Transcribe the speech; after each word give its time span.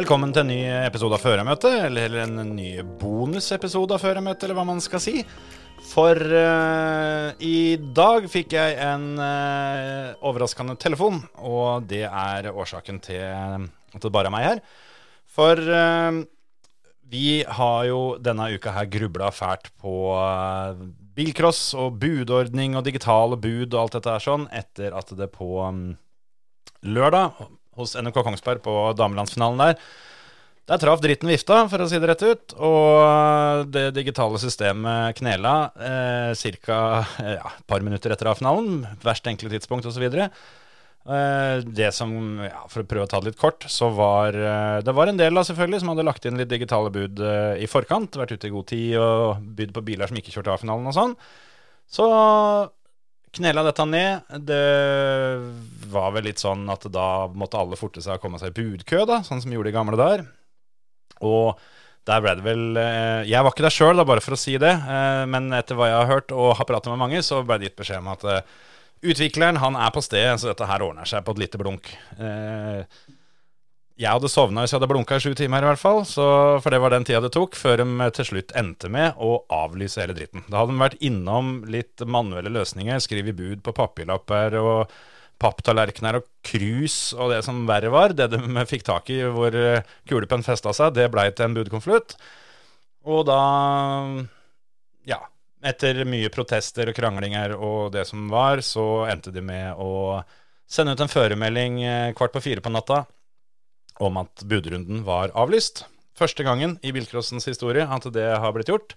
Velkommen 0.00 0.30
til 0.32 0.46
en 0.46 0.48
ny 0.48 0.62
episode 0.86 1.12
av 1.12 1.20
Førermøtet, 1.20 1.74
eller 1.90 2.14
en 2.22 2.38
ny 2.54 2.70
bonusepisode 3.02 3.92
av 3.92 4.00
Førermøtet, 4.00 4.46
eller 4.46 4.56
hva 4.56 4.62
man 4.64 4.80
skal 4.80 5.02
si. 5.04 5.18
For 5.90 6.16
uh, 6.16 7.34
i 7.44 7.76
dag 7.98 8.24
fikk 8.32 8.54
jeg 8.56 8.78
en 8.80 9.04
uh, 9.20 10.16
overraskende 10.24 10.78
telefon, 10.80 11.20
og 11.44 11.84
det 11.90 12.06
er 12.06 12.48
årsaken 12.48 13.02
til 13.04 13.20
at 13.20 14.00
det 14.00 14.14
bare 14.14 14.32
er 14.32 14.36
meg 14.38 14.46
her. 14.46 14.64
For 15.28 15.60
uh, 15.60 16.22
vi 17.12 17.42
har 17.60 17.84
jo 17.90 18.00
denne 18.24 18.48
uka 18.56 18.72
her 18.78 18.88
grubla 18.88 19.28
fælt 19.36 19.68
på 19.84 19.98
bilcross 21.12 21.74
og 21.76 22.00
budordning 22.00 22.78
og 22.78 22.88
digitale 22.88 23.36
bud 23.36 23.68
og 23.74 23.82
alt 23.84 24.00
dette 24.00 24.16
her 24.16 24.28
sånn, 24.30 24.48
etter 24.48 24.96
at 24.96 25.12
det 25.18 25.28
på 25.36 25.58
um, 25.60 25.90
lørdag 26.88 27.50
hos 27.80 27.96
NRK 27.98 28.22
Kongsberg 28.26 28.62
på 28.64 28.76
damelandsfinalen 28.98 29.64
der. 29.64 29.82
Der 30.70 30.78
traff 30.78 31.00
dritten 31.02 31.26
vifta, 31.26 31.64
for 31.66 31.82
å 31.82 31.88
si 31.90 31.98
det 31.98 32.06
rett 32.12 32.22
ut. 32.22 32.52
Og 32.62 33.66
det 33.74 33.88
digitale 33.96 34.38
systemet 34.38 35.18
knela 35.18 35.54
eh, 35.74 36.50
ca. 36.62 36.80
Eh, 37.18 37.36
ja, 37.40 37.54
et 37.56 37.66
par 37.66 37.82
minutter 37.82 38.14
etter 38.14 38.30
A-finalen. 38.30 38.84
Verst 39.02 39.26
enkle 39.26 39.50
tidspunkt 39.50 39.88
osv. 39.90 40.06
Eh, 41.10 41.64
det 41.64 41.90
som, 41.96 42.12
ja, 42.44 42.62
For 42.70 42.84
å 42.84 42.86
prøve 42.86 43.08
å 43.08 43.10
ta 43.10 43.18
det 43.18 43.32
litt 43.32 43.40
kort, 43.40 43.64
så 43.72 43.88
var 43.96 44.36
eh, 44.36 44.78
det 44.86 44.94
var 44.94 45.10
en 45.10 45.18
del 45.18 45.34
da 45.34 45.42
selvfølgelig 45.48 45.82
som 45.82 45.94
hadde 45.94 46.06
lagt 46.06 46.28
inn 46.28 46.38
litt 46.38 46.52
digitale 46.52 46.92
bud 46.94 47.18
eh, 47.18 47.64
i 47.64 47.70
forkant. 47.70 48.20
Vært 48.20 48.36
ute 48.36 48.50
i 48.50 48.54
god 48.54 48.70
tid 48.70 48.98
og 49.00 49.40
bydd 49.58 49.74
på 49.74 49.86
biler 49.90 50.10
som 50.10 50.20
ikke 50.20 50.36
kjørte 50.36 50.54
A-finalen 50.54 50.92
og 50.92 50.94
sånn. 50.94 51.16
Så 51.90 52.06
knela 53.36 53.62
dette 53.66 53.84
ned. 53.86 54.30
Det 54.46 54.62
var 55.92 56.12
vel 56.16 56.26
litt 56.30 56.42
sånn 56.42 56.64
at 56.72 56.86
da 56.92 57.26
måtte 57.32 57.58
alle 57.60 57.78
forte 57.78 58.02
seg 58.02 58.18
å 58.18 58.22
komme 58.22 58.40
seg 58.40 58.52
i 58.52 58.56
budkø, 58.62 59.04
da, 59.08 59.20
sånn 59.26 59.42
som 59.42 59.50
de 59.52 59.58
gjorde 59.58 59.72
i 59.72 59.76
gamle 59.76 59.98
der. 60.00 60.24
Og 61.26 61.58
der 62.08 62.22
ble 62.24 62.32
det 62.38 62.44
vel 62.46 62.78
eh, 62.80 63.26
Jeg 63.28 63.44
var 63.44 63.52
ikke 63.52 63.66
der 63.66 63.74
sjøl, 63.74 64.00
bare 64.08 64.22
for 64.24 64.32
å 64.34 64.40
si 64.40 64.54
det. 64.58 64.72
eh, 64.72 65.24
Men 65.30 65.50
etter 65.52 65.76
hva 65.78 65.90
jeg 65.90 65.98
har 66.00 66.08
hørt 66.08 66.32
og 66.32 66.54
har 66.58 66.66
pratet 66.68 66.90
med 66.94 67.02
mange, 67.02 67.20
så 67.22 67.42
ble 67.44 67.58
det 67.60 67.68
gitt 67.70 67.78
beskjed 67.82 68.00
om 68.00 68.08
at 68.14 68.24
eh, 68.24 68.40
utvikleren 69.12 69.60
han 69.60 69.76
er 69.78 69.92
på 69.94 70.02
stedet, 70.04 70.38
så 70.40 70.50
dette 70.50 70.66
her 70.68 70.82
ordner 70.86 71.08
seg 71.08 71.22
på 71.26 71.36
et 71.36 71.42
lite 71.44 71.60
blunk. 71.60 71.92
Jeg 74.00 74.16
hadde 74.16 74.30
sovna 74.32 74.62
hvis 74.64 74.72
jeg 74.72 74.78
hadde 74.78 74.88
blunka 74.88 75.18
i 75.18 75.20
sju 75.20 75.34
timer, 75.36 75.60
i 75.60 75.68
hvert 75.68 75.80
fall. 75.80 75.98
Så, 76.08 76.24
for 76.64 76.72
det 76.72 76.78
var 76.80 76.94
den 76.94 77.04
tida 77.04 77.20
det 77.20 77.34
tok, 77.34 77.56
før 77.58 77.82
de 77.82 78.06
til 78.16 78.28
slutt 78.30 78.54
endte 78.56 78.88
med 78.92 79.18
å 79.20 79.42
avlyse 79.52 80.00
hele 80.00 80.16
dritten. 80.16 80.46
Da 80.48 80.62
hadde 80.62 80.72
de 80.72 80.80
vært 80.80 81.02
innom 81.04 81.50
litt 81.68 82.04
manuelle 82.08 82.52
løsninger, 82.54 83.02
skrevet 83.04 83.36
bud 83.36 83.60
på 83.66 83.74
papirlapper 83.76 84.56
og 84.56 84.94
papptallerkener 85.40 86.20
og 86.20 86.26
krus 86.44 87.12
og 87.16 87.34
det 87.34 87.42
som 87.44 87.60
verre 87.68 87.92
var. 87.92 88.16
Det 88.16 88.30
de 88.32 88.40
fikk 88.70 88.86
tak 88.88 89.12
i 89.12 89.20
hvor 89.36 89.52
eh, 89.56 89.84
kulepenn 90.08 90.46
festa 90.48 90.72
seg, 90.76 90.96
det 90.96 91.10
blei 91.12 91.28
til 91.34 91.50
en 91.50 91.60
budkonvolutt. 91.60 92.16
Og 93.04 93.26
da 93.28 93.42
Ja. 95.08 95.20
Etter 95.60 96.06
mye 96.08 96.30
protester 96.32 96.88
og 96.88 96.96
kranglinger 96.96 97.52
og 97.52 97.90
det 97.92 98.06
som 98.08 98.30
var, 98.32 98.62
så 98.64 99.04
endte 99.12 99.28
de 99.28 99.42
med 99.44 99.76
å 99.76 100.22
sende 100.64 100.94
ut 100.96 101.02
en 101.04 101.12
føremelding 101.12 101.82
eh, 101.84 102.12
kvart 102.16 102.32
på 102.32 102.40
fire 102.48 102.64
på 102.64 102.72
natta 102.72 103.02
om 104.00 104.20
at 104.22 104.44
budrunden 104.48 105.04
var 105.06 105.32
avlyst. 105.38 105.84
Første 106.18 106.44
gangen 106.44 106.76
i 106.84 106.92
bilcrossens 106.92 107.46
historie 107.48 107.86
at 107.86 108.06
det 108.14 108.28
har 108.42 108.52
blitt 108.56 108.72
gjort. 108.72 108.96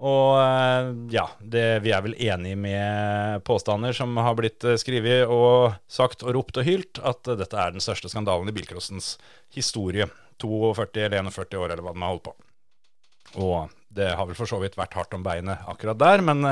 Og 0.00 0.38
eh, 0.40 0.90
ja, 1.12 1.26
det, 1.44 1.64
vi 1.84 1.92
er 1.92 2.04
vel 2.04 2.16
enige 2.16 2.56
med 2.56 3.42
påstander 3.44 3.92
som 3.96 4.16
har 4.16 4.36
blitt 4.38 4.64
eh, 4.64 4.78
skrevet 4.80 5.28
og 5.28 5.76
sagt 5.92 6.24
og 6.24 6.32
ropt 6.38 6.56
og 6.56 6.64
hylt, 6.64 7.02
at 7.04 7.28
eh, 7.28 7.36
dette 7.36 7.58
er 7.60 7.74
den 7.74 7.84
største 7.84 8.08
skandalen 8.08 8.48
i 8.48 8.54
bilcrossens 8.56 9.18
historie. 9.54 10.08
42 10.40 11.02
eller 11.04 11.18
41 11.28 11.58
år, 11.60 11.74
eller 11.74 11.84
hva 11.84 11.92
den 11.92 12.06
har 12.06 12.14
holdt 12.14 12.30
på. 12.30 12.32
Og 13.44 13.74
det 13.92 14.08
har 14.16 14.24
vel 14.24 14.38
for 14.38 14.48
så 14.48 14.56
vidt 14.62 14.78
vært 14.80 14.96
hardt 14.96 15.12
om 15.12 15.26
beinet 15.26 15.68
akkurat 15.68 15.98
der, 16.00 16.22
men 16.24 16.46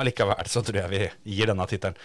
allikevel 0.00 0.48
så 0.48 0.62
tror 0.64 0.78
jeg 0.80 0.92
vi 0.94 1.34
gir 1.36 1.50
denne 1.50 1.66
tittelen. 1.68 1.98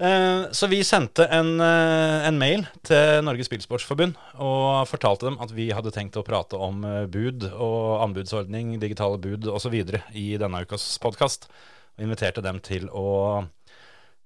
Eh, 0.00 0.50
Så 0.56 0.66
vi 0.66 0.80
sendte 0.84 1.26
en, 1.28 1.60
eh, 1.60 2.26
en 2.28 2.38
mail 2.40 2.64
til 2.82 3.20
Norges 3.26 3.50
Bilsportsforbund 3.52 4.16
og 4.40 4.88
fortalte 4.88 5.28
dem 5.28 5.36
at 5.44 5.52
vi 5.52 5.68
hadde 5.76 5.92
tenkt 5.92 6.16
å 6.16 6.24
prate 6.24 6.56
om 6.56 6.80
eh, 6.88 7.04
bud 7.04 7.44
og 7.52 8.00
anbudsordning, 8.06 8.78
digitale 8.80 9.20
bud 9.20 9.44
osv. 9.52 9.76
i 10.16 10.26
denne 10.40 10.62
ukas 10.64 10.96
podkast. 11.02 11.50
Og 11.98 12.06
inviterte 12.06 12.40
dem 12.42 12.60
til 12.64 12.88
å 12.88 13.46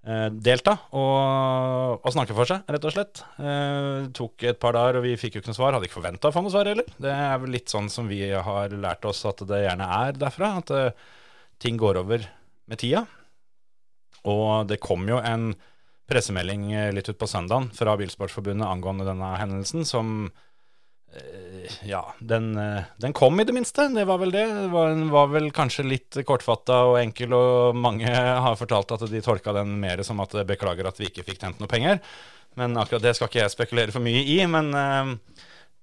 delta 0.05 0.75
og, 0.93 2.03
og 2.05 2.13
snakke 2.13 2.35
for 2.37 2.45
seg, 2.45 2.67
rett 2.69 2.85
og 2.85 2.93
slett. 2.93 3.23
Eh, 3.41 4.05
tok 4.13 4.45
et 4.45 4.59
par 4.61 4.77
dager, 4.77 4.99
og 4.99 5.07
vi 5.07 5.15
fikk 5.17 5.39
jo 5.39 5.41
ikke 5.41 5.49
noe 5.49 5.57
svar. 5.57 5.73
Hadde 5.73 5.89
ikke 5.89 5.97
forventa 5.97 6.29
å 6.29 6.35
få 6.35 6.43
noe 6.45 6.53
svar 6.53 6.69
heller. 6.69 6.85
Det 7.01 7.09
er 7.09 7.39
vel 7.41 7.55
litt 7.57 7.73
sånn 7.73 7.89
som 7.89 8.11
vi 8.11 8.21
har 8.29 8.69
lært 8.77 9.09
oss 9.09 9.25
at 9.25 9.41
det 9.49 9.63
gjerne 9.65 9.89
er 10.05 10.19
derfra. 10.21 10.51
At 10.61 10.71
eh, 10.77 10.91
ting 11.59 11.81
går 11.81 12.03
over 12.05 12.27
med 12.69 12.83
tida. 12.85 13.07
Og 14.31 14.67
det 14.71 14.81
kom 14.83 15.07
jo 15.09 15.21
en 15.21 15.53
pressemelding 16.11 16.73
eh, 16.73 16.91
litt 16.93 17.09
ut 17.09 17.19
på 17.19 17.29
søndagen 17.29 17.71
fra 17.75 17.97
Bilsportsforbundet 18.01 18.69
angående 18.69 19.07
denne 19.09 19.31
hendelsen, 19.41 19.87
som 19.89 20.11
eh, 21.15 21.71
Ja, 21.89 22.03
den, 22.21 22.53
eh, 22.61 22.91
den 23.01 23.17
kom 23.17 23.41
i 23.41 23.47
det 23.49 23.55
minste. 23.57 23.89
Det 23.95 24.05
var 24.09 24.21
vel 24.21 24.35
det. 24.35 24.45
Den 24.51 24.71
var, 24.73 24.93
var 25.15 25.33
vel 25.33 25.51
kanskje 25.55 25.87
litt 25.89 26.21
kortfatta 26.27 26.83
og 26.91 27.01
enkel, 27.01 27.37
og 27.37 27.81
mange 27.81 28.11
har 28.47 28.61
fortalt 28.61 28.97
at 28.97 29.09
de 29.11 29.25
tolka 29.25 29.57
den 29.57 29.79
mer 29.81 30.05
som 30.05 30.21
at 30.25 30.37
beklager 30.49 30.89
at 30.89 31.01
vi 31.01 31.11
ikke 31.11 31.27
fikk 31.27 31.43
tjent 31.45 31.63
noe 31.63 31.71
penger. 31.71 32.01
Men 32.61 32.77
akkurat 32.79 33.03
det 33.03 33.17
skal 33.17 33.31
ikke 33.31 33.43
jeg 33.43 33.51
spekulere 33.51 33.95
for 33.95 34.05
mye 34.05 34.21
i. 34.31 34.37
Men 34.47 34.69
uh, 34.79 35.41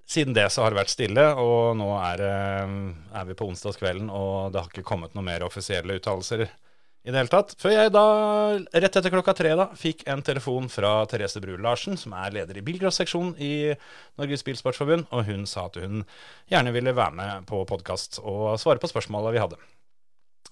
siden 0.08 0.32
det 0.38 0.46
så 0.54 0.64
har 0.64 0.72
det 0.72 0.80
vært 0.80 0.94
stille, 0.94 1.26
og 1.36 1.74
nå 1.76 1.90
er, 2.00 2.24
uh, 2.24 3.18
er 3.20 3.26
vi 3.28 3.36
på 3.36 3.50
onsdagskvelden, 3.52 4.08
og 4.08 4.54
det 4.54 4.62
har 4.62 4.72
ikke 4.72 4.88
kommet 4.88 5.18
noen 5.18 5.28
mer 5.28 5.44
offisielle 5.44 5.98
uttalelser 6.00 6.46
i 7.02 7.10
det 7.10 7.18
hele 7.18 7.32
tatt. 7.32 7.56
Før 7.58 7.74
jeg 7.74 7.92
da, 7.96 8.06
rett 8.78 8.98
etter 9.00 9.14
klokka 9.14 9.34
tre, 9.38 9.56
da, 9.58 9.68
fikk 9.78 10.04
en 10.12 10.22
telefon 10.26 10.68
fra 10.70 11.02
Therese 11.10 11.42
Bru 11.42 11.56
Larsen, 11.58 11.98
som 11.98 12.14
er 12.14 12.36
leder 12.36 12.60
i 12.60 12.64
bilcrossseksjonen 12.66 13.34
i 13.42 13.54
Norges 14.22 14.46
Bilsportsforbund, 14.46 15.08
og 15.10 15.26
hun 15.30 15.48
sa 15.50 15.66
at 15.70 15.80
hun 15.82 16.04
gjerne 16.52 16.74
ville 16.76 16.94
være 16.98 17.18
med 17.18 17.48
på 17.50 17.64
podkast 17.70 18.22
og 18.22 18.54
svare 18.62 18.82
på 18.82 18.92
spørsmåla 18.92 19.34
vi 19.34 19.42
hadde. 19.42 19.58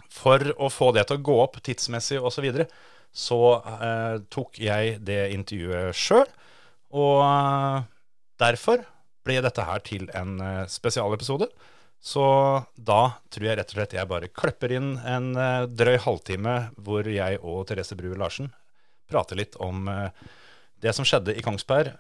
For 0.10 0.42
å 0.58 0.72
få 0.74 0.90
det 0.98 1.06
til 1.10 1.20
å 1.20 1.26
gå 1.30 1.38
opp 1.44 1.60
tidsmessig 1.66 2.18
osv., 2.18 2.40
så, 2.40 2.46
videre, 2.48 2.66
så 3.14 3.42
eh, 3.60 4.16
tok 4.34 4.58
jeg 4.62 4.98
det 5.06 5.22
intervjuet 5.36 5.98
sjøl, 5.98 6.26
og 6.98 7.26
eh, 7.28 7.84
derfor 8.42 8.88
ble 9.28 9.38
dette 9.46 9.66
her 9.70 9.86
til 9.86 10.10
en 10.18 10.40
eh, 10.42 10.64
spesialepisode. 10.72 11.50
Så 12.00 12.26
da 12.76 13.02
tror 13.32 13.46
jeg 13.50 13.60
rett 13.60 13.72
og 13.74 13.76
slett 13.76 13.96
jeg 13.98 14.10
bare 14.10 14.32
klipper 14.32 14.72
inn 14.72 14.94
en 15.04 15.34
eh, 15.36 15.66
drøy 15.68 15.98
halvtime 16.06 16.56
hvor 16.80 17.08
jeg 17.12 17.42
og 17.44 17.66
Therese 17.68 17.98
Bru 18.00 18.14
Larsen 18.16 18.54
prater 19.10 19.40
litt 19.40 19.58
om 19.60 19.90
eh, 19.92 20.08
det 20.80 20.94
som 20.96 21.08
skjedde 21.08 21.36
i 21.36 21.44
Kongsberg, 21.44 21.92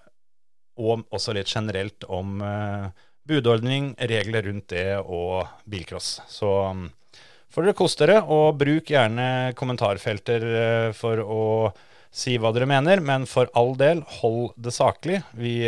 og 0.80 1.04
også 1.12 1.34
litt 1.36 1.52
generelt 1.52 2.06
om 2.08 2.40
eh, 2.40 2.86
budordning, 3.28 3.92
regler 4.00 4.48
rundt 4.48 4.70
det 4.72 5.02
og 5.02 5.50
bilcross. 5.68 6.22
Så 6.32 6.48
mm, 6.72 6.86
får 7.52 7.68
dere 7.68 7.78
kose 7.82 8.00
dere, 8.00 8.22
og 8.24 8.56
bruk 8.62 8.94
gjerne 8.94 9.52
kommentarfelter 9.60 10.48
for 10.96 11.20
å 11.20 11.44
si 12.10 12.38
hva 12.40 12.54
dere 12.56 12.70
mener, 12.72 13.04
men 13.04 13.28
for 13.30 13.52
all 13.60 13.76
del, 13.78 14.06
hold 14.22 14.56
det 14.56 14.74
saklig. 14.74 15.20
Vi 15.36 15.60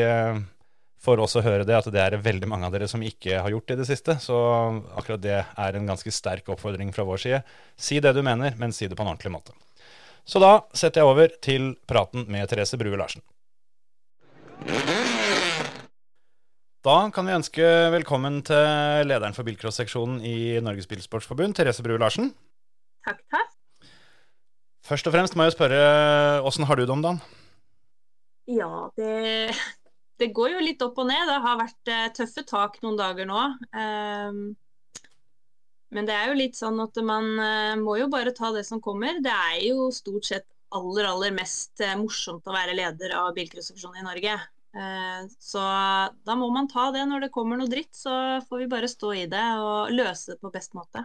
får 1.02 1.22
også 1.24 1.42
høre 1.46 1.66
det 1.66 1.76
at 1.78 1.90
det 1.94 2.02
er 2.02 2.20
veldig 2.22 2.50
mange 2.50 2.68
av 2.68 2.76
dere 2.76 2.88
som 2.90 3.02
ikke 3.06 3.40
har 3.42 3.50
gjort 3.54 3.68
det 3.70 3.78
i 3.78 3.82
det 3.82 3.90
siste. 3.90 4.18
Så 4.22 4.38
akkurat 4.98 5.24
det 5.24 5.40
er 5.42 5.78
en 5.78 5.90
ganske 5.90 6.14
sterk 6.14 6.52
oppfordring 6.54 6.94
fra 6.94 7.06
vår 7.08 7.24
side. 7.24 7.42
Si 7.78 8.00
det 8.04 8.14
du 8.16 8.22
mener, 8.26 8.54
men 8.62 8.76
si 8.76 8.88
det 8.88 8.98
på 8.98 9.06
en 9.06 9.14
ordentlig 9.14 9.34
måte. 9.34 9.56
Så 10.26 10.42
da 10.42 10.60
setter 10.78 11.02
jeg 11.02 11.10
over 11.10 11.34
til 11.42 11.72
praten 11.90 12.28
med 12.30 12.50
Therese 12.52 12.78
Brue 12.78 13.00
Larsen. 13.00 13.26
Da 16.82 16.96
kan 17.14 17.28
vi 17.28 17.34
ønske 17.36 17.66
velkommen 17.94 18.40
til 18.46 19.06
lederen 19.10 19.36
for 19.38 19.46
bilcross-seksjonen 19.46 20.22
i 20.26 20.62
Norges 20.66 20.90
Bilsportsforbund, 20.90 21.54
Therese 21.58 21.84
Brue 21.86 22.02
Larsen. 22.02 22.32
Takk, 23.06 23.22
takk. 23.34 23.52
Først 24.86 25.06
og 25.06 25.14
fremst 25.14 25.38
må 25.38 25.46
jeg 25.46 25.54
spørre, 25.54 25.82
åssen 26.46 26.66
har 26.66 26.78
du 26.78 26.86
det 26.86 26.94
om 26.94 27.04
dagen? 27.06 27.22
Ja, 28.50 28.90
det, 28.98 29.54
det 30.22 30.30
går 30.38 30.54
jo 30.54 30.62
litt 30.62 30.84
opp 30.86 31.00
og 31.02 31.10
ned. 31.10 31.26
Det 31.28 31.40
har 31.44 31.58
vært 31.60 31.90
eh, 31.92 32.10
tøffe 32.14 32.44
tak 32.48 32.78
noen 32.84 33.00
dager 33.00 33.28
nå. 33.30 33.42
Ehm, 33.74 34.42
men 35.92 36.08
det 36.08 36.16
er 36.16 36.30
jo 36.30 36.38
litt 36.38 36.60
sånn 36.60 36.78
at 36.84 36.98
man 37.04 37.32
eh, 37.42 37.76
må 37.82 37.98
jo 37.98 38.10
bare 38.12 38.34
ta 38.38 38.52
det 38.54 38.64
som 38.68 38.84
kommer. 38.84 39.18
Det 39.24 39.34
er 39.34 39.58
jo 39.66 39.90
stort 39.96 40.30
sett 40.30 40.48
aller, 40.78 41.10
aller 41.10 41.34
mest 41.36 41.82
eh, 41.82 41.98
morsomt 42.00 42.46
å 42.48 42.56
være 42.56 42.78
leder 42.78 43.18
av 43.18 43.34
bilcrossseksjonen 43.38 44.04
i 44.04 44.10
Norge. 44.10 44.40
Så 45.44 45.60
da 45.60 46.36
må 46.40 46.46
man 46.56 46.70
ta 46.72 46.86
det 46.96 47.02
når 47.04 47.26
det 47.26 47.34
kommer 47.36 47.58
noe 47.60 47.68
dritt, 47.68 47.90
så 47.92 48.14
får 48.48 48.62
vi 48.62 48.68
bare 48.72 48.88
stå 48.88 49.10
i 49.20 49.26
det 49.28 49.48
og 49.60 49.92
løse 49.92 50.32
det 50.32 50.38
på 50.40 50.52
best 50.54 50.78
måte. 50.78 51.02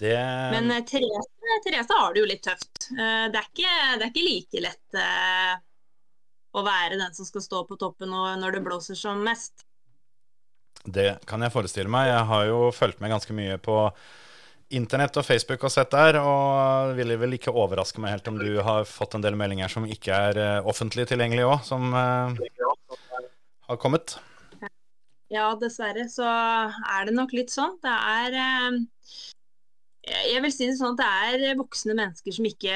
Det 0.00 0.16
Men 0.54 0.72
Therese, 0.88 1.28
Therese 1.66 1.92
har 1.92 2.14
det 2.14 2.22
jo 2.22 2.30
litt 2.30 2.40
tøft. 2.46 2.86
Det 2.88 3.36
er 3.36 3.50
ikke, 3.50 3.74
det 3.98 4.00
er 4.00 4.08
ikke 4.08 4.24
like 4.24 4.64
lett 4.64 4.96
å 6.56 6.64
være 6.64 6.98
den 6.98 7.14
som 7.16 7.28
skal 7.28 7.44
stå 7.44 7.62
på 7.68 7.78
toppen 7.80 8.10
nå- 8.12 8.36
når 8.40 8.58
det 8.58 8.66
blåser 8.66 8.98
som 8.98 9.22
mest. 9.24 9.66
Det 10.86 11.18
kan 11.26 11.42
jeg 11.42 11.52
forestille 11.52 11.90
meg. 11.90 12.08
Jeg 12.12 12.28
har 12.30 12.46
jo 12.46 12.60
fulgt 12.74 13.02
med 13.02 13.10
ganske 13.10 13.34
mye 13.34 13.58
på 13.58 13.76
internett 14.76 15.16
og 15.18 15.26
Facebook 15.26 15.62
og 15.66 15.70
sett 15.70 15.92
der, 15.94 16.18
og 16.18 16.94
ville 16.98 17.18
vel 17.20 17.36
ikke 17.36 17.54
overraske 17.54 18.02
meg 18.02 18.16
helt 18.16 18.30
om 18.30 18.38
du 18.40 18.58
har 18.66 18.86
fått 18.88 19.14
en 19.14 19.22
del 19.22 19.36
meldinger 19.38 19.70
som 19.70 19.86
ikke 19.86 20.14
er 20.30 20.40
eh, 20.42 20.66
offentlig 20.66 21.06
tilgjengelige 21.10 21.46
òg, 21.46 21.60
som 21.66 21.94
uh, 21.94 22.34
har 23.68 23.78
kommet. 23.82 24.16
Ja, 25.30 25.52
dessverre 25.58 26.06
så 26.10 26.26
er 26.26 27.06
det 27.06 27.14
nok 27.14 27.34
litt 27.34 27.54
sånn. 27.54 27.78
Det 27.82 27.94
er 27.94 28.38
eh, 28.42 28.80
Jeg 30.06 30.38
vil 30.44 30.52
si 30.54 30.66
det 30.68 30.76
sånn 30.78 30.94
at 30.94 31.00
det 31.34 31.48
er 31.50 31.58
voksne 31.58 31.94
mennesker 31.98 32.34
som 32.36 32.46
ikke 32.46 32.74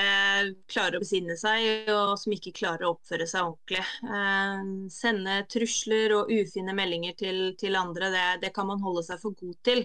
klarer 0.71 0.99
å 0.99 1.03
besinne 1.03 1.37
seg, 1.38 1.87
og 1.94 2.17
som 2.19 2.32
ikke 2.35 2.50
klarer 2.56 2.88
å 2.88 2.94
oppføre 2.97 3.27
seg 3.31 3.47
ordentlig. 3.47 3.85
Eh, 4.03 4.65
Sende 4.91 5.37
trusler 5.53 6.17
og 6.17 6.32
ufine 6.35 6.75
meldinger 6.75 7.15
til, 7.21 7.38
til 7.61 7.79
andre, 7.79 8.11
det, 8.11 8.25
det 8.43 8.50
kan 8.56 8.67
man 8.71 8.82
holde 8.82 9.05
seg 9.06 9.23
for 9.23 9.37
god 9.38 9.55
til. 9.67 9.85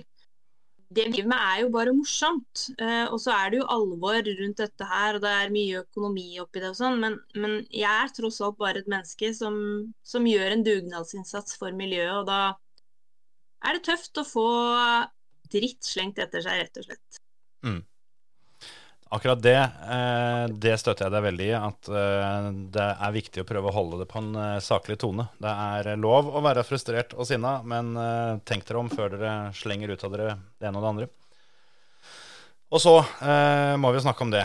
Det 0.95 1.05
vi 1.05 1.11
driver 1.13 1.29
med 1.31 1.43
er 1.51 1.59
jo 1.61 1.69
bare 1.73 1.93
morsomt. 1.93 2.63
Eh, 2.79 3.05
og 3.11 3.19
så 3.21 3.35
er 3.35 3.53
det 3.53 3.59
jo 3.59 3.67
alvor 3.75 4.17
rundt 4.25 4.63
dette 4.63 4.87
her, 4.89 5.17
og 5.17 5.25
det 5.25 5.33
er 5.35 5.53
mye 5.53 5.83
økonomi 5.83 6.25
oppi 6.41 6.63
det 6.63 6.71
og 6.71 6.79
sånn, 6.79 6.97
men, 7.03 7.19
men 7.37 7.59
jeg 7.69 7.91
er 7.91 8.13
tross 8.15 8.41
alt 8.45 8.57
bare 8.61 8.81
et 8.81 8.89
menneske 8.89 9.29
som, 9.37 9.59
som 10.01 10.25
gjør 10.29 10.55
en 10.55 10.65
dugnadsinnsats 10.65 11.59
for 11.61 11.77
miljøet, 11.77 12.23
og 12.23 12.25
da 12.29 12.41
er 13.65 13.77
det 13.77 13.85
tøft 13.85 14.17
å 14.21 14.25
få 14.25 14.47
dritt 15.53 15.85
slengt 15.85 16.21
etter 16.21 16.41
seg, 16.45 16.63
rett 16.63 16.81
og 16.81 16.89
slett. 16.89 17.21
Akkurat 19.15 19.41
det, 19.41 19.57
eh, 19.89 20.45
det 20.49 20.73
støtter 20.81 21.05
jeg 21.05 21.13
deg 21.13 21.23
veldig 21.23 21.45
i. 21.45 21.51
At 21.55 21.89
eh, 21.93 22.47
det 22.73 22.85
er 23.07 23.13
viktig 23.15 23.43
å 23.43 23.47
prøve 23.47 23.69
å 23.69 23.75
holde 23.75 23.99
det 24.01 24.07
på 24.09 24.19
en 24.19 24.31
eh, 24.41 24.63
saklig 24.65 24.97
tone. 24.99 25.27
Det 25.39 25.51
er 25.51 25.91
lov 26.01 26.31
å 26.33 26.41
være 26.43 26.65
frustrert 26.67 27.13
og 27.13 27.29
sinna, 27.29 27.59
men 27.63 27.93
tenk 28.47 28.65
dere 28.67 28.81
om 28.81 28.89
før 28.91 29.13
dere 29.13 29.35
slenger 29.55 29.93
ut 29.93 30.07
av 30.07 30.15
dere 30.15 30.35
det 30.57 30.67
ene 30.67 30.81
og 30.81 30.83
det 30.83 30.91
andre. 30.93 31.11
Og 32.73 32.81
så 32.81 32.95
må 33.79 33.91
vi 33.93 34.01
snakke 34.03 34.25
om 34.25 34.31
det. 34.33 34.41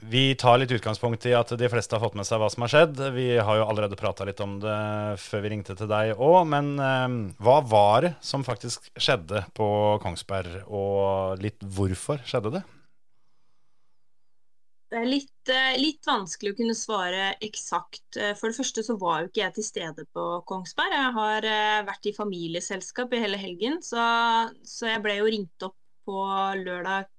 Vi 0.00 0.34
tar 0.38 0.58
litt 0.60 0.72
utgangspunkt 0.76 1.24
i 1.26 1.32
at 1.36 1.50
de 1.58 1.68
fleste 1.72 1.96
har 1.96 2.02
fått 2.04 2.16
med 2.18 2.26
seg 2.28 2.40
hva 2.42 2.50
som 2.52 2.64
har 2.66 2.72
skjedd. 2.72 3.00
Vi 3.14 3.26
har 3.38 3.58
jo 3.58 3.66
allerede 3.66 3.98
prata 3.98 4.26
litt 4.28 4.40
om 4.44 4.58
det 4.62 4.76
før 5.22 5.44
vi 5.44 5.52
ringte 5.54 5.76
til 5.78 5.90
deg 5.90 6.14
òg. 6.16 6.40
Men 6.52 6.72
eh, 6.76 7.18
hva 7.42 7.58
var 7.66 8.06
det 8.06 8.14
som 8.24 8.44
faktisk 8.46 8.90
skjedde 8.94 9.46
på 9.56 9.68
Kongsberg, 10.04 10.62
og 10.68 11.42
litt 11.42 11.62
hvorfor 11.62 12.22
skjedde 12.28 12.58
det? 12.58 12.64
Det 14.86 15.00
er 15.00 15.08
litt, 15.10 15.50
eh, 15.50 15.76
litt 15.82 16.06
vanskelig 16.06 16.52
å 16.52 16.56
kunne 16.60 16.74
svare 16.78 17.32
eksakt. 17.42 18.16
Eh, 18.16 18.34
For 18.38 18.48
det 18.48 18.58
første 18.60 18.84
så 18.86 18.94
var 19.00 19.22
jo 19.22 19.30
ikke 19.30 19.42
jeg 19.42 19.54
til 19.56 19.66
stede 19.66 20.04
på 20.14 20.26
Kongsberg. 20.46 20.94
Jeg 20.94 21.14
har 21.16 21.48
eh, 21.50 21.80
vært 21.88 22.06
i 22.06 22.14
familieselskap 22.14 23.12
i 23.12 23.22
hele 23.24 23.40
helgen, 23.40 23.80
så, 23.82 24.04
så 24.62 24.92
jeg 24.92 25.02
ble 25.02 25.18
jo 25.18 25.26
ringt 25.26 25.66
opp 25.66 25.76
på 26.06 26.22
lørdag 26.62 27.10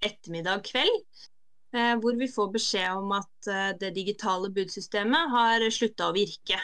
ettermiddag 0.00 0.64
kveld. 0.64 1.28
Eh, 1.76 1.94
Hvor 2.00 2.18
vi 2.18 2.28
får 2.28 2.52
beskjed 2.56 2.98
om 2.98 3.12
at 3.18 3.50
eh, 3.50 3.70
det 3.80 3.94
digitale 3.96 4.50
budsystemet 4.54 5.32
har 5.34 5.66
slutta 5.74 6.10
å 6.10 6.16
virke. 6.16 6.60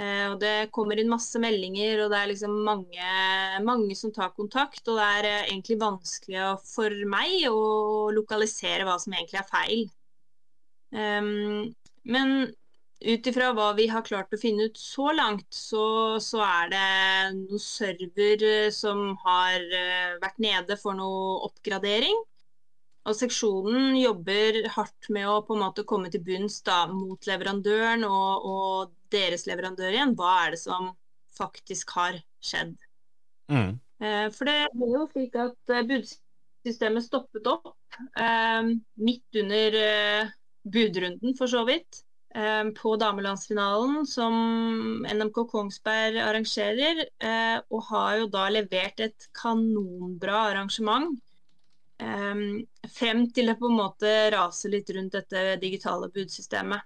Eh, 0.00 0.26
Og 0.32 0.38
det 0.40 0.70
kommer 0.72 0.98
inn 1.00 1.10
masse 1.12 1.40
meldinger, 1.42 2.04
og 2.04 2.12
det 2.12 2.20
er 2.20 2.30
liksom 2.32 2.54
mange, 2.64 3.10
mange 3.66 3.96
som 3.98 4.12
tar 4.14 4.32
kontakt. 4.36 4.82
Og 4.88 4.96
det 5.00 5.08
er 5.18 5.30
egentlig 5.44 5.78
vanskelig 5.82 6.54
for 6.68 6.96
meg 7.16 7.46
å 7.50 8.10
lokalisere 8.16 8.88
hva 8.88 8.98
som 9.02 9.12
egentlig 9.16 9.42
er 9.42 9.50
feil. 9.52 9.86
Ehm, 10.92 11.72
men 12.04 12.34
ut 13.02 13.26
ifra 13.26 13.50
hva 13.56 13.72
vi 13.76 13.88
har 13.90 14.04
klart 14.06 14.34
å 14.34 14.38
finne 14.40 14.68
ut 14.70 14.76
så 14.78 15.10
langt, 15.16 15.48
så, 15.54 16.18
så 16.22 16.42
er 16.46 16.68
det 16.72 16.82
noen 17.38 17.62
server 17.62 18.44
som 18.74 19.16
har 19.24 19.64
vært 20.22 20.38
nede 20.44 20.76
for 20.80 20.94
noe 20.98 21.40
oppgradering. 21.48 22.20
Og 23.08 23.16
seksjonen 23.18 23.96
jobber 23.98 24.60
hardt 24.76 25.08
med 25.10 25.26
å 25.26 25.40
på 25.46 25.56
en 25.56 25.62
måte 25.64 25.82
komme 25.88 26.10
til 26.12 26.22
bunns 26.22 26.60
da, 26.66 26.84
mot 26.86 27.26
leverandøren 27.26 28.04
og, 28.06 28.44
og 28.46 28.92
deres 29.10 29.46
leverandør 29.50 29.90
igjen. 29.96 30.14
Hva 30.18 30.34
er 30.44 30.54
det 30.54 30.60
som 30.62 30.92
faktisk 31.34 31.90
har 31.96 32.20
skjedd? 32.44 32.76
Mm. 33.50 33.72
Eh, 34.02 34.28
For 34.36 34.46
det 34.48 34.58
ble 34.76 34.92
jo 34.94 35.08
slik 35.10 35.34
at 35.42 35.72
eh, 35.74 35.82
budsystemet 35.88 37.04
stoppet 37.08 37.50
opp 37.50 37.72
eh, 38.22 38.70
midt 39.02 39.42
under 39.42 39.76
eh, 39.82 40.32
budrunden, 40.62 41.34
for 41.38 41.50
så 41.50 41.64
vidt. 41.66 42.04
eh, 42.38 42.62
På 42.78 42.94
damelandsfinalen 43.02 44.06
som 44.06 44.38
NMK 45.10 45.42
Kongsberg 45.50 46.22
arrangerer, 46.22 47.02
eh, 47.18 47.58
og 47.66 47.82
har 47.90 48.22
jo 48.22 48.30
da 48.38 48.46
levert 48.54 49.02
et 49.10 49.28
kanonbra 49.42 50.46
arrangement. 50.52 51.18
Frem 52.92 53.26
til 53.34 53.50
det 53.50 53.58
på 53.60 53.68
en 53.70 53.78
måte 53.78 54.10
raser 54.34 54.72
litt 54.72 54.90
rundt 54.94 55.14
dette 55.14 55.56
digitale 55.62 56.08
budsystemet. 56.12 56.82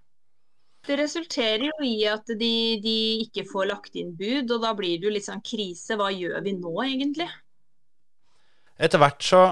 Det 0.87 0.97
resulterer 1.01 1.65
jo 1.67 1.87
i 1.87 2.05
at 2.07 2.29
de, 2.39 2.79
de 2.83 2.97
ikke 3.25 3.47
får 3.49 3.71
lagt 3.73 3.97
inn 3.99 4.13
bud, 4.15 4.53
og 4.55 4.63
da 4.63 4.71
blir 4.79 5.01
det 5.01 5.09
jo 5.09 5.15
litt 5.17 5.27
sånn 5.27 5.43
krise. 5.43 5.97
Hva 5.99 6.13
gjør 6.15 6.39
vi 6.45 6.55
nå, 6.55 6.75
egentlig? 6.85 7.27
Etter 8.79 9.03
hvert 9.03 9.25
så 9.25 9.43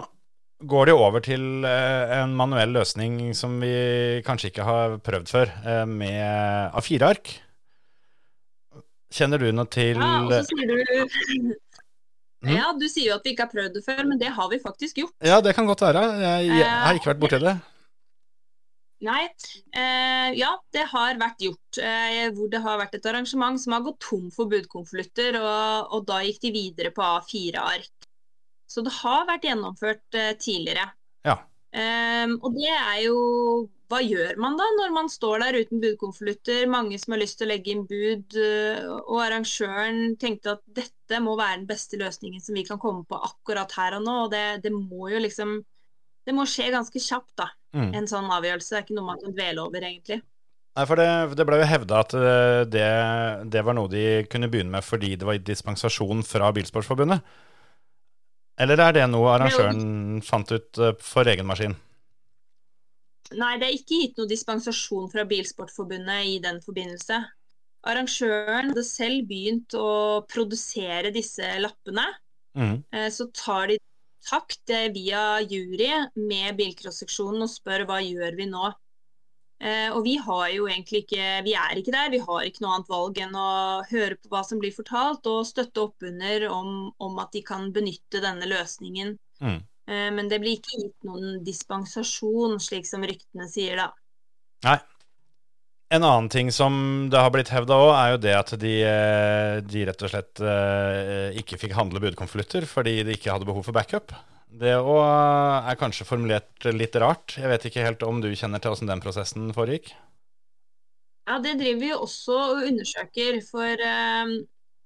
går 0.65 0.87
det 0.89 0.95
over 0.97 1.25
til 1.25 1.67
eh, 1.67 2.13
en 2.21 2.37
manuell 2.39 2.77
løsning 2.77 3.35
som 3.37 3.57
vi 3.61 4.23
kanskje 4.27 4.53
ikke 4.53 4.69
har 4.69 4.99
prøvd 5.05 5.33
før, 5.33 5.53
eh, 5.65 5.83
med 5.91 6.77
A4-ark. 6.79 7.35
Kjenner 9.15 9.43
du 9.43 9.51
noe 9.55 9.71
til 9.71 9.99
Ja, 9.99 10.15
og 10.23 10.33
så 10.33 10.45
sier 10.49 10.71
du 10.71 11.55
Mm. 12.45 12.57
Ja, 12.59 12.73
du 12.77 12.85
sier 12.91 13.11
jo 13.11 13.19
at 13.19 13.25
vi 13.25 13.33
ikke 13.35 13.47
har 13.47 13.53
prøvd 13.53 13.79
det 13.79 13.85
før, 13.87 14.03
men 14.09 14.21
det 14.21 14.33
har 14.37 14.51
vi 14.53 14.61
faktisk 14.63 15.01
gjort. 15.01 15.15
Ja, 15.25 15.41
det 15.45 15.55
kan 15.57 15.69
godt 15.69 15.85
være. 15.85 16.03
Jeg, 16.21 16.51
jeg 16.53 16.69
har 16.69 16.99
ikke 16.99 17.13
vært 17.15 17.23
borti 17.23 17.41
det. 17.43 17.55
Nei, 19.05 19.25
eh, 19.77 20.31
ja, 20.39 20.51
det 20.73 20.87
har 20.93 21.19
vært 21.21 21.43
gjort. 21.45 21.79
Eh, 21.83 22.31
hvor 22.37 22.49
det 22.53 22.61
har 22.65 22.79
vært 22.81 22.95
et 22.97 23.09
arrangement 23.11 23.61
som 23.61 23.75
har 23.77 23.85
gått 23.85 24.01
tom 24.07 24.31
for 24.33 24.49
budkonvolutter, 24.53 25.37
og, 25.41 25.97
og 25.97 26.07
da 26.09 26.23
gikk 26.25 26.41
de 26.47 26.53
videre 26.55 26.93
på 26.95 27.05
A4-ark. 27.05 28.09
Så 28.71 28.85
det 28.85 28.95
har 29.03 29.27
vært 29.29 29.45
gjennomført 29.49 30.17
eh, 30.19 30.33
tidligere. 30.41 30.87
Ja. 31.27 31.37
Ehm, 31.75 32.37
og 32.39 32.55
det 32.55 32.71
er 32.71 32.99
jo 33.09 33.17
Hva 33.91 33.99
gjør 34.01 34.39
man 34.41 34.55
da 34.57 34.65
når 34.79 34.93
man 34.95 35.09
står 35.13 35.43
der 35.43 35.59
uten 35.61 35.81
budkonvolutter? 35.83 36.65
Mange 36.71 36.97
som 36.99 37.15
har 37.15 37.21
lyst 37.21 37.37
til 37.39 37.47
å 37.47 37.51
legge 37.51 37.75
inn 37.75 37.83
bud, 37.87 38.37
eh, 38.41 38.81
og 38.89 39.21
arrangøren 39.27 40.15
tenkte 40.19 40.55
at 40.55 40.63
dette 40.79 41.21
må 41.23 41.35
være 41.39 41.61
den 41.61 41.69
beste 41.69 42.01
løsningen 42.01 42.43
som 42.43 42.57
vi 42.57 42.65
kan 42.67 42.81
komme 42.83 43.05
på 43.07 43.19
akkurat 43.29 43.75
her 43.77 43.99
og 43.99 44.07
nå. 44.07 44.17
Og 44.25 44.33
det, 44.33 44.45
det 44.65 44.73
må 44.75 45.11
jo 45.13 45.23
liksom 45.23 45.61
Det 46.25 46.33
må 46.33 46.47
skje 46.49 46.71
ganske 46.73 46.97
kjapt, 47.05 47.35
da. 47.37 47.51
Mm. 47.77 47.91
En 47.99 48.07
sånn 48.09 48.31
avgjørelse. 48.33 48.71
Det 48.71 48.79
er 48.79 48.85
ikke 48.87 48.95
noe 48.97 49.11
man 49.11 49.21
kan 49.21 49.35
dvele 49.37 49.67
over, 49.67 49.85
egentlig. 49.85 50.23
Nei, 50.75 50.85
for 50.89 50.99
det, 50.99 51.09
det 51.37 51.45
ble 51.47 51.59
jo 51.61 51.67
hevda 51.69 51.99
at 52.01 52.15
eh, 52.19 52.61
det, 52.67 52.87
det 53.53 53.63
var 53.67 53.77
noe 53.77 53.91
de 53.93 54.25
kunne 54.33 54.49
begynne 54.51 54.73
med 54.73 54.87
fordi 54.87 55.13
det 55.21 55.29
var 55.29 55.37
dispensasjon 55.39 56.25
fra 56.27 56.49
Bilsportforbundet. 56.57 57.21
Eller 58.61 58.79
er 58.79 58.95
det 58.95 59.07
noe 59.11 59.33
arrangøren 59.35 60.21
fant 60.23 60.53
ut 60.55 60.79
eh, 60.79 60.95
for 61.03 61.27
egen 61.31 61.49
maskin? 61.49 61.75
Nei, 63.35 63.55
det 63.59 63.67
er 63.67 63.75
ikke 63.75 64.03
gitt 64.03 64.21
noe 64.21 64.31
dispensasjon 64.31 65.09
fra 65.11 65.25
Bilsportforbundet 65.27 66.29
i 66.31 66.37
den 66.45 66.61
forbindelse. 66.63 67.19
Arrangøren 67.89 68.71
hadde 68.71 68.85
selv 68.87 69.27
begynt 69.29 69.75
å 69.77 70.23
produsere 70.31 71.11
disse 71.15 71.49
lappene. 71.61 72.07
Mm. 72.55 72.79
Eh, 72.95 73.09
Så 73.11 73.27
tar 73.35 73.73
de 73.73 73.81
kontakt 73.81 74.71
eh, 74.71 74.87
via 74.95 75.41
jury 75.43 75.91
med 76.15 76.55
bilcrossseksjonen 76.61 77.45
og 77.45 77.51
spør 77.53 77.89
hva 77.89 77.99
gjør 78.05 78.39
vi 78.39 78.49
nå. 78.53 78.71
Eh, 79.65 79.89
Og 79.97 80.03
vi 80.05 80.19
har 80.21 80.49
jo 80.53 80.67
egentlig 80.69 81.05
ikke 81.05 81.29
Vi 81.47 81.55
er 81.57 81.79
ikke 81.81 81.95
der. 81.95 82.11
Vi 82.13 82.21
har 82.21 82.45
ikke 82.45 82.65
noe 82.65 82.77
annet 82.77 82.91
valg 82.93 83.21
enn 83.25 83.37
å 83.39 83.51
høre 83.89 84.19
på 84.21 84.33
hva 84.33 84.43
som 84.45 84.61
blir 84.61 84.75
fortalt, 84.77 85.25
og 85.31 85.47
støtte 85.49 85.87
opp 85.87 86.05
under 86.05 86.49
om, 86.53 86.91
om 87.01 87.21
at 87.23 87.33
de 87.33 87.41
kan 87.47 87.71
benytte 87.73 88.21
denne 88.25 88.49
løsningen. 88.51 89.15
Mm. 89.41 89.61
Eh, 89.89 90.11
Men 90.13 90.29
det 90.29 90.41
blir 90.43 90.59
ikke 90.59 90.83
gitt 90.83 91.09
noen 91.09 91.39
dispensasjon, 91.47 92.59
slik 92.61 92.89
som 92.89 93.07
ryktene 93.09 93.49
sier, 93.49 93.81
da. 93.81 93.89
Nei. 94.69 94.81
En 95.95 96.03
annen 96.03 96.29
ting 96.33 96.49
som 96.51 97.09
det 97.13 97.21
har 97.21 97.31
blitt 97.31 97.53
hevda 97.55 97.77
òg, 97.79 97.91
er 97.95 98.13
jo 98.15 98.21
det 98.25 98.33
at 98.35 98.55
de, 98.59 98.75
eh, 98.83 99.57
de 99.65 99.85
rett 99.87 100.03
og 100.03 100.11
slett 100.11 100.45
ikke 101.41 101.61
fikk 101.61 101.77
handle 101.77 102.01
budkonvolutter 102.03 102.67
fordi 102.67 103.03
de 103.05 103.15
ikke 103.15 103.31
hadde 103.33 103.47
behov 103.47 103.65
for 103.65 103.77
backup. 103.77 104.13
Det 104.55 104.75
òg 104.79 105.03
er 105.03 105.79
kanskje 105.81 106.07
formulert 106.07 106.67
litt 106.77 106.95
rart. 107.03 107.35
Jeg 107.41 107.51
vet 107.51 107.67
ikke 107.69 107.85
helt 107.87 108.05
om 108.07 108.21
du 108.23 108.31
kjenner 108.39 108.63
til 108.63 108.75
åssen 108.75 108.91
den 108.91 109.03
prosessen 109.03 109.49
foregikk? 109.57 109.91
Ja, 111.27 111.41
det 111.43 111.57
driver 111.59 111.81
vi 111.81 111.93
også 111.97 112.37
og 112.39 112.67
undersøker. 112.69 113.41
For 113.49 113.83
uh, 113.83 114.35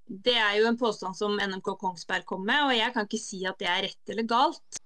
det 0.08 0.37
er 0.40 0.56
jo 0.60 0.70
en 0.70 0.80
påstand 0.80 1.18
som 1.18 1.37
NMK 1.37 1.75
Kongsberg 1.82 2.25
kom 2.28 2.46
med, 2.48 2.62
og 2.64 2.76
jeg 2.78 2.94
kan 2.94 3.08
ikke 3.08 3.20
si 3.20 3.42
at 3.48 3.60
det 3.60 3.68
er 3.68 3.84
rett 3.90 4.14
eller 4.14 4.28
galt. 4.30 4.80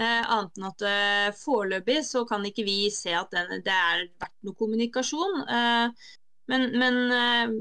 Uh, 0.00 0.22
annet 0.22 0.56
enn 0.56 0.70
at 0.70 0.86
uh, 0.88 1.28
foreløpig 1.36 1.98
så 2.08 2.24
kan 2.24 2.46
ikke 2.48 2.64
vi 2.64 2.78
se 2.94 3.12
at 3.12 3.34
den, 3.34 3.58
det 3.66 3.76
er 3.76 4.06
vært 4.22 4.36
noe 4.46 4.56
kommunikasjon. 4.56 5.42
Eh, 5.44 6.08
men, 6.50 6.70
men 6.78 6.96
eh, 7.16 7.52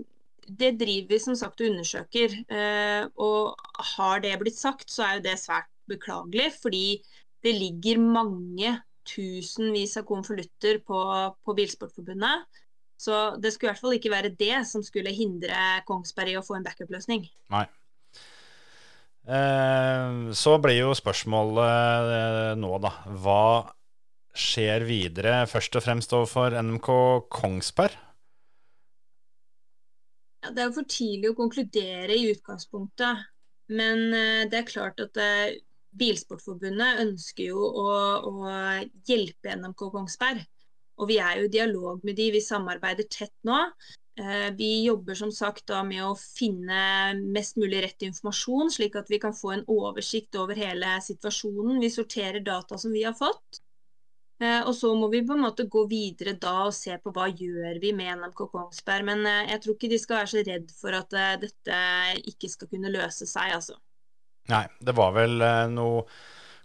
det 0.48 0.72
driver 0.80 1.14
vi 1.14 1.20
som 1.22 1.38
sagt 1.38 1.62
og 1.62 1.70
undersøker. 1.72 2.34
Eh, 2.52 3.04
og 3.22 3.60
har 3.96 4.24
det 4.24 4.38
blitt 4.42 4.60
sagt, 4.60 4.90
så 4.92 5.06
er 5.06 5.20
jo 5.20 5.26
det 5.30 5.38
svært 5.42 5.71
beklagelig. 5.92 6.50
Fordi 6.62 6.86
det 7.44 7.54
ligger 7.58 8.02
mange 8.02 8.78
tusenvis 9.08 9.98
av 10.00 10.06
konvolutter 10.10 10.82
på, 10.86 11.00
på 11.44 11.56
Bilsportforbundet. 11.58 12.48
Så 13.02 13.18
det 13.42 13.54
skulle 13.54 13.72
i 13.72 13.74
hvert 13.74 13.82
fall 13.82 13.98
ikke 13.98 14.14
være 14.14 14.34
det 14.38 14.62
som 14.70 14.84
skulle 14.86 15.14
hindre 15.16 15.82
Kongsberg 15.88 16.36
i 16.36 16.38
å 16.38 16.46
få 16.46 16.60
en 16.60 16.66
backup-løsning. 16.68 17.26
Nei. 17.54 17.66
Eh, 19.26 20.34
så 20.38 20.54
blir 20.62 20.80
jo 20.84 20.94
spørsmålet 20.98 22.14
eh, 22.18 22.52
nå, 22.62 22.72
da. 22.84 22.94
Hva 23.24 23.46
skjer 24.38 24.86
videre, 24.88 25.42
først 25.50 25.76
og 25.78 25.86
fremst 25.86 26.14
overfor 26.16 26.56
NMK 26.62 26.92
Kongsberg? 27.34 27.98
Ja, 30.42 30.54
det 30.54 30.62
er 30.62 30.70
jo 30.70 30.78
for 30.80 30.90
tidlig 30.90 31.34
å 31.34 31.38
konkludere 31.38 32.18
i 32.18 32.30
utgangspunktet. 32.36 33.28
Men 33.74 34.08
eh, 34.14 34.46
det 34.50 34.62
er 34.62 34.70
klart 34.70 35.02
at 35.02 35.18
Bilsportforbundet 36.00 37.02
ønsker 37.04 37.52
jo 37.52 37.62
å, 37.62 37.88
å 38.28 38.34
hjelpe 39.08 39.56
NMK 39.58 39.88
Kongsberg. 39.94 40.44
Og 41.02 41.10
vi 41.10 41.18
er 41.24 41.40
jo 41.40 41.48
i 41.48 41.52
dialog 41.52 42.06
med 42.06 42.16
de, 42.20 42.30
vi 42.36 42.44
samarbeider 42.44 43.08
tett 43.10 43.34
nå. 43.48 43.58
Eh, 44.20 44.52
vi 44.58 44.84
jobber 44.86 45.16
som 45.16 45.32
sagt 45.32 45.72
med 45.88 46.04
å 46.04 46.14
finne 46.20 47.16
mest 47.34 47.58
mulig 47.58 47.82
rett 47.86 48.06
informasjon, 48.06 48.72
slik 48.74 48.98
at 49.00 49.10
vi 49.10 49.20
kan 49.24 49.34
få 49.36 49.56
en 49.56 49.66
oversikt 49.72 50.36
over 50.38 50.60
hele 50.60 50.98
situasjonen. 51.02 51.80
Vi 51.82 51.90
sorterer 51.90 52.44
data 52.46 52.78
som 52.78 52.94
vi 52.94 53.06
har 53.08 53.16
fått. 53.18 53.62
Eh, 54.42 54.62
og 54.66 54.74
så 54.76 54.92
må 54.98 55.08
vi 55.14 55.24
på 55.26 55.38
en 55.38 55.46
måte 55.46 55.68
gå 55.70 55.86
videre 55.90 56.34
da 56.34 56.68
og 56.68 56.76
se 56.76 56.98
på 57.02 57.14
hva 57.16 57.30
gjør 57.30 57.80
vi 57.82 57.94
med 57.98 58.20
NMK 58.20 58.44
Kongsberg. 58.52 59.08
Men 59.10 59.26
eh, 59.26 59.54
jeg 59.54 59.64
tror 59.64 59.78
ikke 59.78 59.94
de 59.94 60.02
skal 60.02 60.22
være 60.22 60.34
så 60.34 60.46
redd 60.52 60.76
for 60.76 60.98
at 60.98 61.18
dette 61.46 61.80
ikke 62.34 62.52
skal 62.52 62.72
kunne 62.76 62.94
løse 62.94 63.30
seg, 63.30 63.56
altså. 63.58 63.80
Nei, 64.50 64.66
det 64.82 64.96
var 64.98 65.14
vel 65.14 65.38
noe 65.70 66.02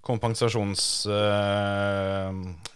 kompensasjons, 0.06 0.82
uh, 1.10 2.30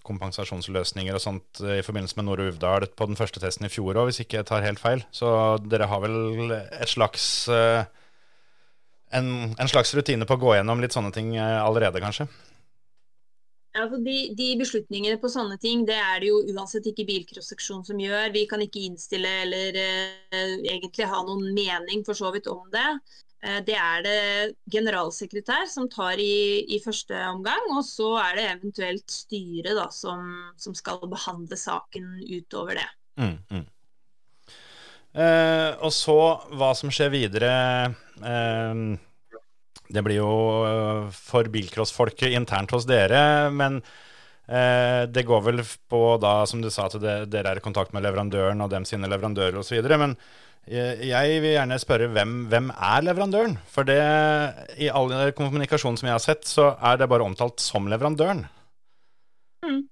kompensasjonsløsninger 0.07 1.14
og 1.14 1.23
sånt 1.23 1.62
i 1.62 1.80
forbindelse 1.87 2.19
med 2.19 2.26
Nore 2.26 2.50
Uvdal 2.50 2.88
på 2.97 3.09
den 3.11 3.19
første 3.19 3.42
testen 3.42 3.69
i 3.69 3.73
fjor 3.73 3.95
òg, 3.95 4.11
hvis 4.11 4.23
ikke 4.25 4.40
jeg 4.40 4.50
tar 4.50 4.66
helt 4.66 4.83
feil. 4.83 5.04
Så 5.14 5.30
dere 5.71 5.88
har 5.90 6.02
vel 6.02 6.54
et 6.57 6.90
slags 6.90 7.25
uh, 7.52 7.83
en, 9.14 9.33
en, 9.54 9.71
slags 9.71 9.95
rutine 9.95 10.26
på 10.26 10.38
å 10.38 10.42
gå 10.42 10.54
gjennom 10.59 10.83
litt 10.83 10.95
sånne 10.95 11.12
ting 11.14 11.35
allerede, 11.38 12.02
kanskje? 12.02 12.28
Ja, 13.71 13.85
altså 13.85 14.00
de, 14.02 14.16
de, 14.35 14.52
beslutningene 14.59 15.19
på 15.23 15.30
sånne 15.30 15.54
ting 15.62 15.85
det 15.87 15.99
er 15.99 16.23
det 16.23 16.30
jo 16.33 16.40
uansett 16.50 16.88
ikke 16.90 17.07
bilcrossseksjonen 17.07 17.87
som 17.87 17.99
gjør. 18.02 18.33
Vi 18.35 18.45
kan 18.50 18.62
ikke 18.62 18.83
innstille 18.88 19.30
eller 19.45 19.78
egentlig 20.35 21.07
ha 21.11 21.23
noen 21.26 21.52
mening 21.54 22.02
for 22.07 22.19
så 22.19 22.33
vidt 22.35 22.50
om 22.50 22.64
det. 22.75 22.88
Eh, 23.40 23.61
det 23.64 23.76
er 23.76 24.04
det 24.04 24.20
generalsekretær 24.73 25.66
som 25.70 25.88
tar 25.92 26.20
i, 26.20 26.64
i, 26.68 26.80
første 26.85 27.16
omgang, 27.30 27.70
og 27.73 27.85
så 27.87 28.12
er 28.26 28.37
det 28.37 28.47
eventuelt 28.52 29.12
styret 29.12 29.76
da, 29.78 29.88
som, 29.94 30.26
som, 30.61 30.76
skal 30.76 31.00
behandle 31.09 31.56
saken 31.56 32.18
utover 32.28 32.82
det. 32.82 32.88
Mm, 33.20 33.37
mm. 33.50 33.68
Eh, 35.11 35.70
og 35.80 35.92
så 35.94 36.18
hva 36.54 36.75
som 36.78 36.92
skjer 36.92 37.14
videre. 37.14 37.54
Eh, 38.20 38.85
det 39.90 40.04
blir 40.06 40.20
jo 40.20 40.35
eh, 40.66 41.09
for 41.16 41.49
bilcrossfolket 41.50 42.37
internt 42.37 42.76
hos 42.76 42.87
dere, 42.87 43.50
men 43.50 43.80
eh, 44.47 45.09
det 45.11 45.25
går 45.26 45.42
vel 45.49 45.64
på 45.64 46.02
da, 46.23 46.44
som 46.47 46.62
du 46.62 46.68
sa, 46.70 46.87
at 46.87 47.00
dere 47.32 47.54
er 47.54 47.59
i 47.59 47.64
kontakt 47.64 47.97
med 47.97 48.04
leverandøren 48.06 48.61
og 48.62 48.70
dem 48.70 48.87
sine 48.87 49.11
leverandører 49.11 49.59
osv. 49.59 49.80
Men 49.97 50.14
jeg 50.68 51.40
vil 51.42 51.54
gjerne 51.54 51.78
spørre 51.82 52.10
hvem, 52.14 52.34
hvem 52.50 52.68
er 52.70 53.06
leverandøren? 53.06 53.56
For 53.66 53.88
det, 53.88 54.00
i 54.78 54.90
all 54.92 55.32
kommunikasjon 55.34 55.96
som 55.98 56.10
jeg 56.10 56.14
har 56.14 56.22
sett, 56.22 56.46
så 56.46 56.74
er 56.76 57.00
det 57.00 57.08
bare 57.10 57.26
omtalt 57.26 57.62
som 57.64 57.88
leverandøren. 57.90 58.44
Mm. 59.66 59.82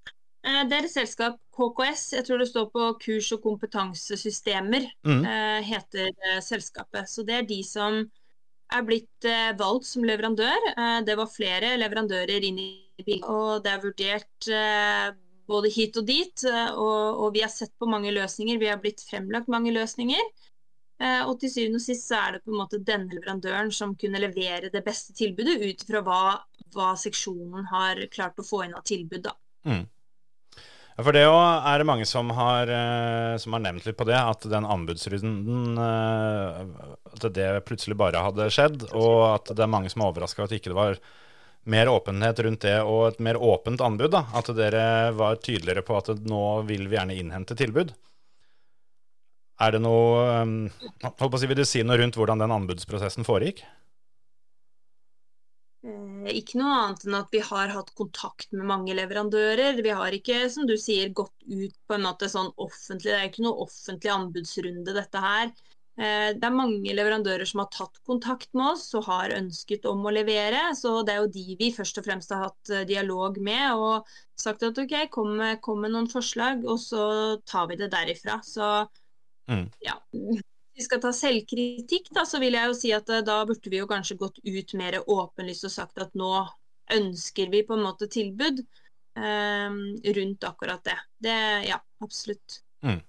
Eh, 0.48 0.62
det 0.68 0.78
er 0.78 0.86
et 0.86 0.92
selskap, 0.92 1.38
KKS, 1.58 2.04
jeg 2.14 2.26
tror 2.26 2.40
det 2.40 2.48
står 2.48 2.68
på 2.72 2.88
kurs- 3.02 3.32
og 3.34 3.42
kompetansesystemer, 3.42 4.86
mm. 5.06 5.22
Eh, 5.26 5.60
heter 5.66 6.10
eh, 6.12 6.40
selskapet. 6.44 7.10
Så 7.10 7.24
det 7.26 7.34
er 7.40 7.48
de 7.48 7.62
som 7.66 8.04
er 8.68 8.84
blitt 8.84 9.24
valgt 9.56 9.86
som 9.88 10.04
leverandør. 10.04 10.66
Det 11.00 11.14
var 11.16 11.30
flere 11.32 11.70
leverandører 11.80 12.44
inn 12.44 12.58
i 12.60 12.66
bilen, 13.00 13.22
og 13.24 13.62
det 13.64 13.70
er 13.72 13.80
vurdert 13.80 14.48
både 15.48 15.70
hit 15.72 15.96
og 15.96 16.04
dit. 16.04 16.44
Og, 16.76 17.22
og 17.24 17.32
vi 17.32 17.40
har 17.40 17.48
sett 17.48 17.72
på 17.80 17.88
mange 17.88 18.12
løsninger, 18.12 18.60
vi 18.60 18.68
har 18.68 18.76
blitt 18.82 19.00
fremlagt 19.08 19.48
mange 19.48 19.72
løsninger. 19.72 20.20
Eh, 20.98 21.20
og 21.22 21.36
til 21.38 21.52
syvende 21.52 21.78
og 21.78 21.84
sist 21.84 22.08
så 22.10 22.18
er 22.18 22.32
det 22.34 22.42
på 22.42 22.50
en 22.50 22.58
måte 22.58 22.80
denne 22.82 23.14
leverandøren 23.14 23.70
som 23.74 23.94
kunne 23.98 24.18
levere 24.22 24.72
det 24.72 24.82
beste 24.86 25.14
tilbudet 25.14 25.60
ut 25.62 25.84
fra 25.86 26.02
hva, 26.02 26.22
hva 26.74 26.88
seksjonen 26.98 27.68
har 27.70 28.02
klart 28.10 28.40
å 28.42 28.46
få 28.46 28.64
inn 28.66 28.74
av 28.74 28.82
tilbud. 28.88 29.22
da. 29.28 29.36
Mm. 29.68 29.86
Ja, 30.98 31.04
for 31.06 31.14
det 31.14 31.22
er 31.22 31.78
det 31.78 31.86
mange 31.86 32.06
som 32.10 32.32
har, 32.34 32.66
eh, 32.66 33.36
som 33.38 33.54
har, 33.54 33.62
nevnt 33.62 33.86
litt 33.86 33.98
på 34.00 34.08
det, 34.08 34.18
at 34.18 34.42
den 34.50 34.66
anbudsrunden 34.66 35.78
eh, 35.78 36.64
At 37.14 37.28
det 37.34 37.46
plutselig 37.68 37.94
bare 37.98 38.24
hadde 38.24 38.50
skjedd, 38.50 38.88
og 38.90 39.36
at 39.36 39.54
det 39.54 39.62
er 39.62 39.70
mange 39.70 39.92
som 39.92 40.02
er 40.02 40.10
overraska 40.10 40.48
at 40.48 40.56
ikke 40.58 40.72
det 40.72 40.80
var 40.80 40.98
mer 41.68 41.90
åpenhet 41.92 42.42
rundt 42.42 42.64
det 42.64 42.80
og 42.82 43.12
et 43.12 43.22
mer 43.22 43.38
åpent 43.38 43.80
anbud. 43.84 44.10
da, 44.10 44.24
At 44.34 44.50
dere 44.58 45.12
var 45.14 45.38
tydeligere 45.38 45.86
på 45.86 46.00
at 46.00 46.10
nå 46.26 46.44
vil 46.66 46.88
vi 46.90 46.98
gjerne 46.98 47.14
innhente 47.14 47.54
tilbud. 47.54 47.94
Er 49.58 49.74
det 49.74 49.80
noe 49.82 50.22
um, 50.44 50.54
holdt 51.02 51.18
på 51.18 51.34
å 51.34 51.40
si, 51.40 51.48
Vil 51.50 51.58
du 51.58 51.66
si 51.66 51.82
noe 51.82 51.98
rundt 51.98 52.18
hvordan 52.18 52.44
den 52.44 52.54
anbudsprosessen 52.54 53.26
foregikk? 53.26 53.64
Eh, 55.86 56.28
ikke 56.40 56.58
noe 56.60 56.74
annet 56.82 57.06
enn 57.06 57.16
at 57.18 57.32
vi 57.34 57.40
har 57.44 57.72
hatt 57.74 57.90
kontakt 57.98 58.52
med 58.54 58.68
mange 58.70 58.94
leverandører. 58.98 59.80
Vi 59.82 59.94
har 60.00 60.14
ikke, 60.14 60.44
som 60.52 60.68
du 60.68 60.76
sier, 60.80 61.10
gått 61.14 61.34
ut 61.46 61.74
på 61.86 61.96
en 61.96 62.06
måte 62.06 62.30
sånn 62.30 62.52
offentlig. 62.54 63.10
Det 63.10 63.18
er 63.18 63.28
ikke 63.30 63.46
noe 63.46 63.66
offentlig 63.66 64.14
anbudsrunde, 64.14 64.94
dette 64.96 65.24
her. 65.24 65.52
Eh, 65.98 66.30
det 66.38 66.46
er 66.46 66.54
mange 66.54 66.94
leverandører 66.94 67.48
som 67.48 67.64
har 67.64 67.70
tatt 67.74 67.98
kontakt 68.06 68.52
med 68.54 68.76
oss 68.76 68.86
og 68.94 69.08
har 69.08 69.34
ønsket 69.34 69.86
om 69.90 70.06
å 70.06 70.14
levere. 70.14 70.68
Så 70.78 71.00
det 71.02 71.16
er 71.16 71.24
jo 71.24 71.32
de 71.34 71.58
vi 71.58 71.72
først 71.74 71.98
og 71.98 72.06
fremst 72.06 72.34
har 72.34 72.46
hatt 72.46 72.74
eh, 72.74 72.86
dialog 72.86 73.42
med 73.42 73.74
og 73.74 74.14
sagt 74.38 74.62
at 74.66 74.78
OK, 74.78 74.94
kom 75.14 75.34
med, 75.40 75.58
kom 75.64 75.82
med 75.82 75.96
noen 75.96 76.06
forslag, 76.10 76.62
og 76.62 76.78
så 76.78 77.02
tar 77.42 77.66
vi 77.72 77.80
det 77.82 77.90
derifra. 77.94 78.38
Så 78.46 78.86
Mm. 79.48 79.66
Ja. 79.84 79.96
Hvis 80.12 80.44
vi 80.78 80.86
skal 80.86 81.02
ta 81.02 81.12
selvkritikk, 81.16 82.12
da, 82.14 82.24
så 82.28 82.40
vil 82.42 82.56
jeg 82.58 82.70
jo 82.70 82.78
si 82.78 82.94
at 82.94 83.10
eh, 83.12 83.24
da 83.26 83.40
burde 83.48 83.72
vi 83.72 83.80
jo 83.80 83.88
kanskje 83.90 84.18
gått 84.20 84.40
ut 84.44 84.74
mer 84.78 85.00
åpenlyst 85.04 85.68
og 85.68 85.74
sagt 85.74 86.02
at 86.04 86.14
nå 86.18 86.32
ønsker 86.94 87.50
vi 87.52 87.64
på 87.66 87.76
en 87.76 87.84
måte 87.84 88.08
tilbud 88.12 88.62
eh, 88.62 89.78
rundt 90.18 90.48
akkurat 90.48 90.84
det. 90.86 90.98
Det 91.28 91.38
ja, 91.68 91.80
absolutt. 92.04 92.62
Mm. 92.86 93.00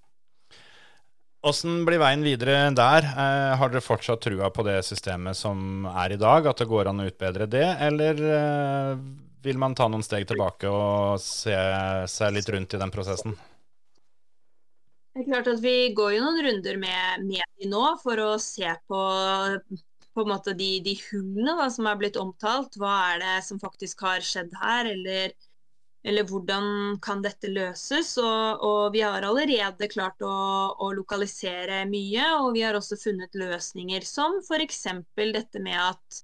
Åssen 1.40 1.86
blir 1.88 2.02
veien 2.02 2.24
videre 2.26 2.66
der? 2.76 3.06
Eh, 3.08 3.54
har 3.62 3.72
dere 3.72 3.84
fortsatt 3.84 4.26
trua 4.26 4.50
på 4.52 4.66
det 4.68 4.82
systemet 4.84 5.38
som 5.40 5.86
er 5.88 6.16
i 6.16 6.20
dag, 6.20 6.50
at 6.52 6.60
det 6.60 6.68
går 6.68 6.90
an 6.92 7.00
å 7.00 7.08
utbedre 7.08 7.48
det, 7.48 7.68
eller 7.86 8.20
eh, 8.28 9.06
vil 9.46 9.62
man 9.62 9.76
ta 9.78 9.88
noen 9.88 10.04
steg 10.04 10.28
tilbake 10.28 10.68
og 10.68 11.22
se 11.24 11.56
seg 12.12 12.36
litt 12.36 12.50
rundt 12.52 12.76
i 12.76 12.82
den 12.82 12.92
prosessen? 12.92 13.38
Det 15.20 15.26
er 15.26 15.34
klart 15.34 15.48
at 15.52 15.60
Vi 15.60 15.92
går 15.92 16.14
jo 16.16 16.20
noen 16.24 16.38
runder 16.46 16.78
med, 16.80 17.24
med 17.28 17.66
nå 17.68 17.82
for 18.00 18.22
å 18.24 18.28
se 18.40 18.70
på, 18.88 19.00
på 20.16 20.24
måte 20.30 20.54
de, 20.56 20.70
de 20.86 20.94
hullene 21.10 21.58
da, 21.60 21.66
som 21.76 21.90
er 21.92 21.98
blitt 22.00 22.16
omtalt. 22.22 22.78
Hva 22.80 22.94
er 23.10 23.20
det 23.20 23.34
som 23.44 23.60
faktisk 23.60 24.00
har 24.08 24.24
skjedd 24.24 24.56
her, 24.62 24.88
eller, 24.94 25.34
eller 26.08 26.30
hvordan 26.30 26.70
kan 27.04 27.20
dette 27.26 27.52
løses? 27.52 28.14
Og, 28.24 28.64
og 28.64 28.96
vi 28.96 29.04
har 29.04 29.28
allerede 29.28 29.92
klart 29.92 30.24
å, 30.24 30.32
å, 30.80 30.94
lokalisere 30.96 31.82
mye, 31.92 32.32
og 32.38 32.54
vi 32.56 32.64
har 32.64 32.80
også 32.80 32.96
funnet 33.04 33.36
løsninger 33.36 34.08
som 34.08 34.40
f.eks. 34.40 34.86
dette 35.20 35.66
med 35.68 35.82
at 35.84 36.24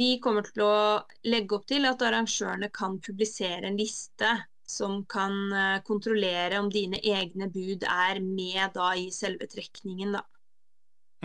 vi 0.00 0.14
kommer 0.24 0.48
til 0.48 0.64
å 0.64 0.80
legge 1.28 1.60
opp 1.60 1.68
til 1.68 1.84
at 1.92 2.08
arrangørene 2.08 2.72
kan 2.72 2.96
publisere 3.04 3.68
en 3.68 3.76
liste 3.76 4.32
som 4.66 5.02
kan 5.10 5.52
eh, 5.52 5.80
kontrollere 5.86 6.58
om 6.58 6.70
dine 6.72 7.00
egne 7.04 7.50
bud 7.52 7.84
er 7.84 8.20
med 8.24 8.74
da 8.76 8.92
i 8.96 9.10
selve 9.12 9.48
trekningen, 9.50 10.16
da. 10.16 10.24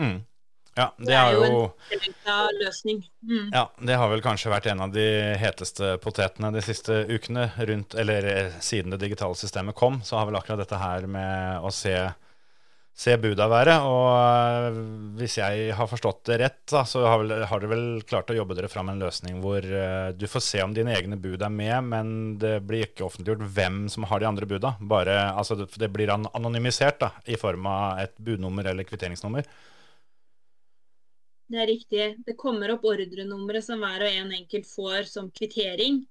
Mm. 0.00 0.20
Ja, 0.78 0.86
det 0.98 1.06
Det 1.06 1.14
er 1.14 1.26
er 1.26 1.32
jo 1.34 1.72
en 1.90 2.58
løsning. 2.60 3.00
Mm. 3.26 3.50
Ja, 3.52 3.64
det 3.80 3.96
har 3.98 4.08
vel 4.12 4.22
kanskje 4.22 4.52
vært 4.52 4.68
en 4.70 4.80
av 4.80 4.92
de 4.94 5.06
heteste 5.40 5.96
potetene 6.00 6.52
de 6.54 6.62
siste 6.62 7.02
ukene 7.10 7.50
rundt 7.58 7.94
Eller 7.94 8.28
eh, 8.30 8.58
siden 8.60 8.94
det 8.94 9.00
digitale 9.02 9.34
systemet 9.36 9.74
kom, 9.74 10.00
så 10.02 10.16
har 10.20 10.26
vel 10.30 10.38
akkurat 10.38 10.62
dette 10.62 10.78
her 10.80 11.06
med 11.10 11.66
å 11.66 11.72
se, 11.74 11.96
se 13.00 13.14
buda 13.20 13.46
være. 13.48 13.76
Og 13.88 14.08
eh, 14.12 14.78
hvis 15.20 15.38
jeg 15.40 15.72
har 15.76 15.88
forstått 15.88 16.22
det 16.28 16.38
rett, 16.42 16.60
da, 16.72 16.82
så 16.88 17.04
har, 17.06 17.22
vel, 17.22 17.46
har 17.48 17.62
dere 17.62 17.72
vel 17.72 17.86
klart 18.08 18.32
å 18.32 18.36
jobbe 18.36 18.56
dere 18.58 18.70
fram 18.72 18.92
en 18.92 19.00
løsning 19.00 19.40
hvor 19.44 19.64
eh, 19.64 20.10
du 20.16 20.26
får 20.28 20.44
se 20.44 20.62
om 20.64 20.74
dine 20.76 20.92
egne 20.96 21.16
bud 21.20 21.40
er 21.46 21.54
med, 21.54 21.88
men 21.88 22.12
det 22.42 22.58
blir 22.68 22.88
ikke 22.88 23.06
offentliggjort 23.08 23.46
hvem 23.56 23.82
som 23.92 24.06
har 24.10 24.20
de 24.20 24.28
andre 24.28 24.48
buda. 24.50 24.74
Bare, 24.92 25.16
altså, 25.32 25.56
det, 25.62 25.70
det 25.80 25.90
blir 25.94 26.12
an 26.12 26.28
anonymisert 26.36 27.00
da, 27.00 27.12
i 27.24 27.40
form 27.40 27.68
av 27.70 28.04
et 28.04 28.16
budnummer 28.20 28.68
eller 28.74 28.88
kvitteringsnummer. 28.88 29.48
Det 31.50 31.58
er 31.58 31.66
riktig. 31.66 32.04
Det 32.26 32.38
kommer 32.38 32.76
opp 32.76 32.84
ordrenummeret 32.86 33.64
som 33.66 33.80
hver 33.82 34.04
og 34.06 34.22
en 34.22 34.36
enkelt 34.36 34.68
får 34.70 35.08
som 35.10 35.32
kvittering. 35.34 36.04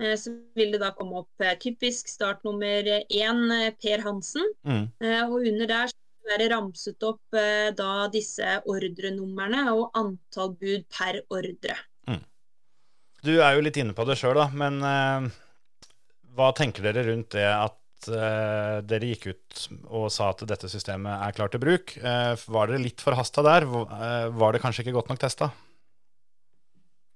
Eh, 0.00 0.16
Så 0.18 0.32
vil 0.56 0.72
det 0.72 0.80
da 0.80 0.94
komme 0.96 1.20
opp 1.26 1.44
typisk 1.60 2.08
startnummer 2.08 2.88
én, 3.04 3.44
Per 3.84 4.08
Hansen. 4.08 4.48
Mm. 4.64 4.86
Og 5.28 5.42
under 5.42 5.68
der 5.70 5.92
være 6.28 6.50
ramset 6.52 7.08
opp 7.08 7.38
eh, 7.38 7.70
da 7.76 8.08
disse 8.12 8.58
ordrenumrene 8.70 9.66
og 9.72 9.90
antall 9.98 10.54
bud 10.58 10.86
per 10.92 11.22
ordre. 11.32 11.78
Du 13.22 13.36
er 13.38 13.54
jo 13.54 13.62
litt 13.62 13.78
inne 13.78 13.94
på 13.94 14.04
det 14.08 14.16
sjøl, 14.18 14.34
da, 14.34 14.48
men 14.50 14.80
eh, 14.82 15.26
hva 16.34 16.50
tenker 16.58 16.82
dere 16.82 17.04
rundt 17.06 17.36
det 17.36 17.46
at 17.46 18.08
eh, 18.10 18.78
dere 18.82 19.10
gikk 19.12 19.28
ut 19.30 19.60
og 19.94 20.08
sa 20.10 20.32
at 20.32 20.42
dette 20.50 20.70
systemet 20.70 21.22
er 21.28 21.36
klart 21.36 21.54
til 21.54 21.62
bruk? 21.62 21.94
Eh, 22.02 22.32
var 22.50 22.72
dere 22.72 22.82
litt 22.82 23.04
forhasta 23.04 23.44
der? 23.46 23.68
Var 23.70 24.56
det 24.56 24.62
kanskje 24.64 24.82
ikke 24.82 24.96
godt 24.98 25.12
nok 25.12 25.22
testa? 25.22 25.52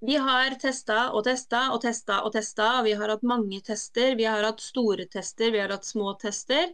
Vi 0.06 0.14
har 0.20 0.54
testa 0.62 1.08
og 1.10 1.24
testa 1.26 1.64
og 1.74 1.80
testa 1.82 2.20
og 2.22 2.30
testa. 2.36 2.68
Vi 2.86 2.94
har 2.94 3.10
hatt 3.10 3.26
mange 3.26 3.58
tester. 3.66 4.14
Vi 4.14 4.28
har 4.28 4.46
hatt 4.46 4.62
store 4.62 5.08
tester, 5.10 5.50
vi 5.50 5.58
har 5.58 5.74
hatt 5.74 5.88
små 5.88 6.12
tester. 6.22 6.68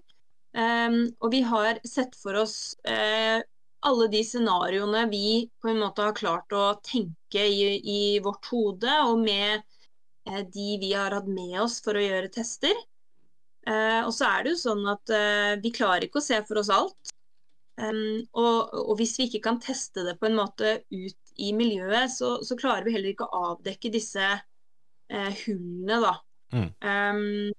Ehm, 0.53 1.07
og 1.21 1.33
vi 1.33 1.41
har 1.49 1.81
sett 1.89 2.17
for 2.21 2.37
oss 2.43 2.75
uh, 2.85 3.41
alle 3.89 4.09
de 4.13 4.21
scenarioene 4.25 5.07
vi 5.11 5.49
på 5.63 5.71
en 5.73 5.81
måte 5.81 6.05
har 6.05 6.17
klart 6.17 6.53
å 6.53 6.75
tenke 6.85 7.47
i, 7.49 7.79
i 7.81 8.03
vårt 8.25 8.51
hode, 8.53 8.99
og 9.09 9.23
med 9.25 9.63
uh, 10.29 10.43
de 10.45 10.69
vi 10.83 10.93
har 10.93 11.17
hatt 11.17 11.31
med 11.31 11.57
oss 11.63 11.81
for 11.85 11.97
å 11.97 12.05
gjøre 12.05 12.33
tester. 12.35 12.77
Uh, 13.65 14.05
og 14.05 14.13
så 14.13 14.29
er 14.29 14.45
det 14.45 14.55
jo 14.55 14.63
sånn 14.65 14.87
at 14.91 15.13
vi 15.63 15.71
klarer 15.75 16.09
ikke 16.09 16.21
å 16.21 16.25
se 16.25 16.41
for 16.49 16.61
oss 16.61 16.73
alt. 16.73 17.13
Um, 17.81 18.21
og, 18.37 18.75
og 18.77 18.97
hvis 18.99 19.15
vi 19.17 19.31
ikke 19.31 19.47
kan 19.47 19.59
teste 19.63 20.03
det 20.05 20.19
på 20.21 20.29
en 20.29 20.37
måte 20.37 20.83
ut 20.93 21.33
i 21.41 21.55
miljøet, 21.57 22.13
så, 22.13 22.35
så 22.45 22.59
klarer 22.61 22.85
vi 22.85 22.93
heller 22.93 23.15
ikke 23.15 23.31
å 23.31 23.45
avdekke 23.55 23.91
disse 23.95 24.27
hullene, 25.13 25.97
da. 26.03 26.13
Mm. 26.53 26.69
Um, 26.85 27.55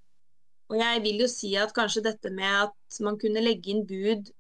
og 0.73 0.79
jeg 0.81 1.03
vil 1.03 1.21
jo 1.21 1.29
si 1.29 1.51
at 1.61 1.73
kanskje 1.75 2.01
dette 2.07 2.31
med 2.33 2.49
at 2.65 3.03
man 3.05 3.19
kunne 3.21 3.43
legge 3.45 3.69
inn 3.69 3.83
bud 3.85 4.31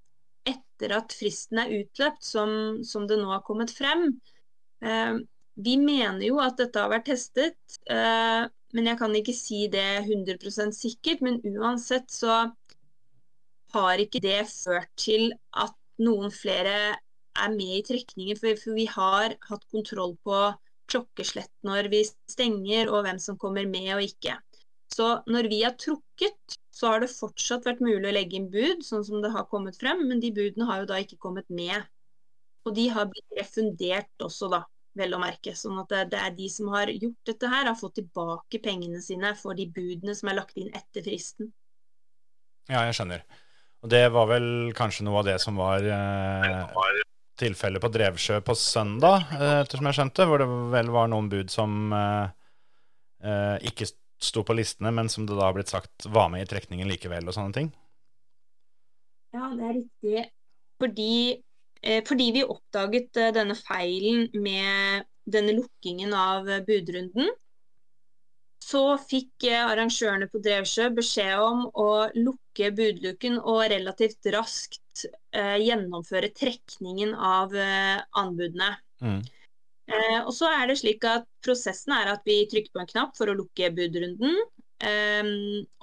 etter 0.49 0.95
at 0.97 1.13
fristen 1.13 1.61
er 1.61 1.75
utløpt, 1.77 2.25
som, 2.25 2.81
som 2.83 3.05
det 3.07 3.19
nå 3.21 3.29
har 3.29 3.43
kommet 3.45 3.71
frem. 3.71 4.09
Eh, 4.81 5.21
vi 5.61 5.77
mener 5.77 6.25
jo 6.25 6.41
at 6.41 6.57
dette 6.57 6.81
har 6.81 6.89
vært 6.89 7.11
testet, 7.11 7.77
eh, 7.85 8.49
men 8.73 8.89
jeg 8.89 8.99
kan 8.99 9.13
ikke 9.13 9.35
si 9.37 9.67
det 9.71 9.85
100% 10.07 10.73
sikkert. 10.73 11.21
Men 11.21 11.37
uansett 11.53 12.09
så 12.11 12.39
har 13.77 14.01
ikke 14.01 14.23
det 14.23 14.41
ført 14.49 14.89
til 14.97 15.29
at 15.53 15.77
noen 16.01 16.33
flere 16.33 16.97
er 16.97 17.53
med 17.53 17.77
i 17.77 17.85
trekningen. 17.85 18.41
For, 18.41 18.57
for 18.57 18.77
vi 18.77 18.89
har 18.89 19.37
hatt 19.49 19.69
kontroll 19.69 20.17
på 20.25 20.41
klokkeslett 20.89 21.53
når 21.65 21.93
vi 21.93 22.01
stenger, 22.09 22.89
og 22.89 23.05
hvem 23.05 23.21
som 23.21 23.37
kommer 23.39 23.69
med 23.69 23.93
og 23.95 24.03
ikke. 24.09 24.39
Så 24.93 25.07
når 25.29 25.49
vi 25.49 25.63
har 25.63 25.73
trukket, 25.79 26.57
så 26.73 26.91
har 26.91 27.03
det 27.03 27.13
fortsatt 27.13 27.65
vært 27.65 27.81
mulig 27.81 28.09
å 28.09 28.13
legge 28.13 28.37
inn 28.37 28.49
bud, 28.53 28.83
sånn 28.85 29.05
som 29.05 29.23
det 29.23 29.31
har 29.33 29.47
kommet 29.49 29.77
frem, 29.79 30.03
men 30.09 30.21
de 30.21 30.33
budene 30.35 30.67
har 30.69 30.83
jo 30.83 30.89
da 30.91 30.99
ikke 31.01 31.21
kommet 31.21 31.49
med. 31.49 31.85
Og 32.67 32.75
de 32.77 32.87
har 32.93 33.09
blitt 33.09 33.37
refundert 33.39 34.25
også, 34.25 34.49
da, 34.53 34.63
vel 34.97 35.15
å 35.15 35.21
merke. 35.21 35.55
Sånn 35.57 35.79
at 35.81 35.93
det, 36.11 36.19
er 36.19 36.35
de 36.37 36.49
som 36.51 36.69
har 36.73 36.91
gjort 36.93 37.29
dette 37.29 37.49
her, 37.49 37.69
har 37.69 37.79
fått 37.79 37.97
tilbake 37.99 38.61
pengene 38.63 39.01
sine 39.03 39.33
for 39.39 39.57
de 39.57 39.67
budene 39.73 40.15
som 40.17 40.29
er 40.31 40.39
lagt 40.39 40.59
inn 40.61 40.69
etter 40.75 41.05
fristen. 41.05 41.49
Ja, 42.69 42.85
jeg 42.85 42.95
skjønner. 42.97 43.25
Og 43.83 43.89
det 43.91 44.05
var 44.15 44.29
vel 44.29 44.45
kanskje 44.77 45.03
noe 45.07 45.19
av 45.19 45.27
det 45.27 45.39
som 45.43 45.57
var 45.59 45.83
eh, 45.83 47.01
tilfellet 47.41 47.83
på 47.83 47.89
Drevsjø 47.91 48.39
på 48.45 48.55
søndag, 48.55 49.25
eh, 49.35 49.57
ettersom 49.65 49.89
jeg 49.89 49.97
skjønte, 49.97 50.29
hvor 50.29 50.39
det 50.39 50.47
vel 50.71 50.93
var 50.93 51.09
noen 51.11 51.27
bud 51.33 51.51
som 51.51 51.91
eh, 51.97 52.31
eh, 53.27 53.57
ikke 53.73 53.89
sto 54.23 54.43
på 54.47 54.55
listene, 54.57 54.91
men 54.95 55.09
som 55.11 55.27
det 55.27 55.35
da 55.37 55.47
har 55.47 55.55
blitt 55.57 55.71
sagt 55.73 56.07
var 56.09 56.29
med 56.33 56.45
i 56.45 56.49
trekningen 56.49 56.89
likevel, 56.89 57.27
og 57.27 57.35
sånne 57.35 57.55
ting. 57.57 57.71
Ja, 59.33 59.49
det 59.57 59.65
er 59.67 59.77
riktig. 59.79 60.25
Fordi, 60.81 61.13
eh, 61.81 62.01
fordi 62.07 62.31
vi 62.35 62.43
oppdaget 62.45 63.17
eh, 63.21 63.31
denne 63.35 63.55
feilen 63.57 64.27
med 64.33 65.07
denne 65.25 65.55
lukkingen 65.57 66.13
av 66.17 66.49
eh, 66.49 66.63
budrunden, 66.67 67.31
så 68.63 68.83
fikk 69.01 69.47
eh, 69.49 69.61
arrangørene 69.65 70.29
på 70.31 70.41
Drevsjø 70.43 70.89
beskjed 70.97 71.41
om 71.43 71.65
å 71.67 71.89
lukke 72.15 72.71
budluken 72.75 73.39
og 73.41 73.65
relativt 73.73 74.29
raskt 74.33 75.05
eh, 75.35 75.57
gjennomføre 75.63 76.31
trekningen 76.35 77.13
av 77.13 77.55
eh, 77.57 77.99
anbudene. 78.19 78.73
Mm. 79.03 79.21
Eh, 79.87 80.19
og 80.23 80.31
så 80.31 80.47
er 80.47 80.69
det 80.69 80.77
slik 80.79 81.03
at 81.07 81.25
Prosessen 81.43 81.91
er 81.95 82.13
at 82.13 82.21
vi 82.27 82.43
trykker 82.49 82.71
på 82.71 82.83
en 82.83 82.89
knapp 82.89 83.17
for 83.17 83.29
å 83.31 83.35
lukke 83.37 83.71
budrunden. 83.75 84.37
Eh, 84.83 85.31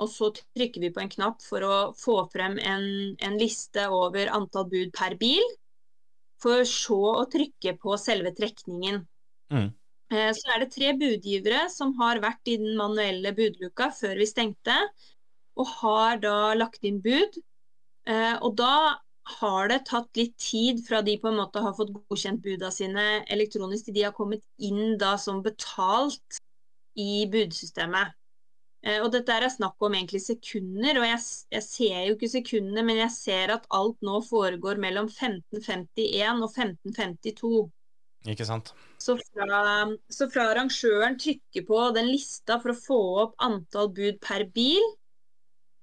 og 0.00 0.08
så 0.12 0.30
trykker 0.36 0.86
vi 0.86 0.92
på 0.94 1.02
en 1.04 1.12
knapp 1.12 1.44
for 1.44 1.64
å 1.66 1.76
få 1.98 2.22
frem 2.32 2.58
en, 2.58 2.86
en 3.20 3.36
liste 3.40 3.86
over 3.92 4.32
antall 4.32 4.68
bud 4.72 4.94
per 4.96 5.18
bil. 5.20 5.44
For 6.40 6.64
så 6.64 7.00
å 7.18 7.28
trykke 7.28 7.76
på 7.80 7.98
selve 8.00 8.32
trekningen. 8.36 9.02
Mm. 9.52 9.68
Eh, 10.10 10.30
Så 10.36 10.48
er 10.54 10.64
det 10.64 10.72
tre 10.72 10.94
budgivere 10.96 11.66
som 11.70 11.92
har 12.00 12.22
vært 12.22 12.48
i 12.48 12.56
den 12.62 12.78
manuelle 12.78 13.34
budluka 13.36 13.90
før 13.94 14.16
vi 14.18 14.28
stengte, 14.30 14.76
og 15.60 15.68
har 15.82 16.22
da 16.22 16.54
lagt 16.56 16.84
inn 16.88 17.02
bud. 17.04 17.36
Eh, 18.08 18.36
Og 18.40 18.56
da 18.56 18.96
har 19.38 19.70
det 19.70 19.84
tatt 19.88 20.18
litt 20.18 20.36
tid 20.40 20.82
fra 20.86 21.00
de 21.06 21.16
på 21.20 21.30
en 21.30 21.38
måte 21.40 21.62
har 21.62 21.74
fått 21.76 21.92
godkjent 21.94 22.42
buda 22.44 22.70
sine 22.74 23.24
elektronisk, 23.30 23.88
til 23.88 23.98
de 23.98 24.06
har 24.08 24.16
kommet 24.16 24.44
inn 24.58 24.96
da 25.00 25.16
som 25.20 25.42
betalt 25.44 26.40
i 26.98 27.26
budsystemet. 27.30 28.16
Eh, 28.82 29.00
Og 29.04 29.10
dette 29.12 29.32
er 29.32 29.48
snakk 29.52 29.76
om 29.84 29.94
egentlig 29.94 30.22
sekunder, 30.24 31.00
og 31.00 31.08
jeg, 31.08 31.24
jeg 31.56 31.66
ser 31.66 31.98
jo 32.08 32.16
ikke 32.16 32.32
sekundene, 32.32 32.84
men 32.86 33.02
jeg 33.02 33.12
ser 33.16 33.52
at 33.56 33.68
alt 33.76 34.00
nå 34.06 34.20
foregår 34.24 34.80
mellom 34.80 35.10
15.51 35.10 36.46
og 36.46 36.54
15.52. 36.54 37.68
Ikke 38.28 38.44
sant? 38.44 38.74
Så 39.00 39.16
fra, 39.16 39.86
så 40.12 40.26
fra 40.28 40.50
arrangøren 40.52 41.16
trykker 41.20 41.64
på 41.68 41.84
den 41.96 42.10
lista 42.10 42.58
for 42.60 42.74
å 42.74 42.80
få 42.80 43.00
opp 43.22 43.38
antall 43.44 43.88
bud 43.96 44.18
per 44.20 44.44
bil, 44.52 44.84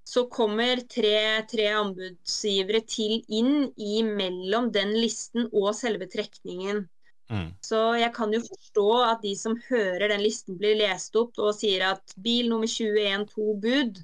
så 0.08 0.24
kommer 0.32 0.80
tre, 0.88 1.44
tre 1.52 1.66
anbudsgivere 1.76 2.80
til 2.88 3.18
inn 3.28 3.68
i 3.76 4.00
mellom 4.08 4.70
den 4.72 4.94
listen 4.96 5.50
og 5.52 5.74
selve 5.76 6.08
trekningen. 6.12 6.86
Mm. 7.28 7.50
Så 7.60 7.80
jeg 8.00 8.14
kan 8.16 8.32
jo 8.32 8.40
forstå 8.46 8.86
at 9.04 9.26
de 9.26 9.34
som 9.36 9.58
hører 9.68 10.14
den 10.14 10.24
listen 10.24 10.56
blir 10.60 10.78
lest 10.80 11.16
opp 11.20 11.36
og 11.44 11.52
sier 11.58 11.84
at 11.90 12.16
bil 12.24 12.48
nummer 12.54 12.70
21 12.72 13.28
to 13.34 13.58
bud, 13.60 14.00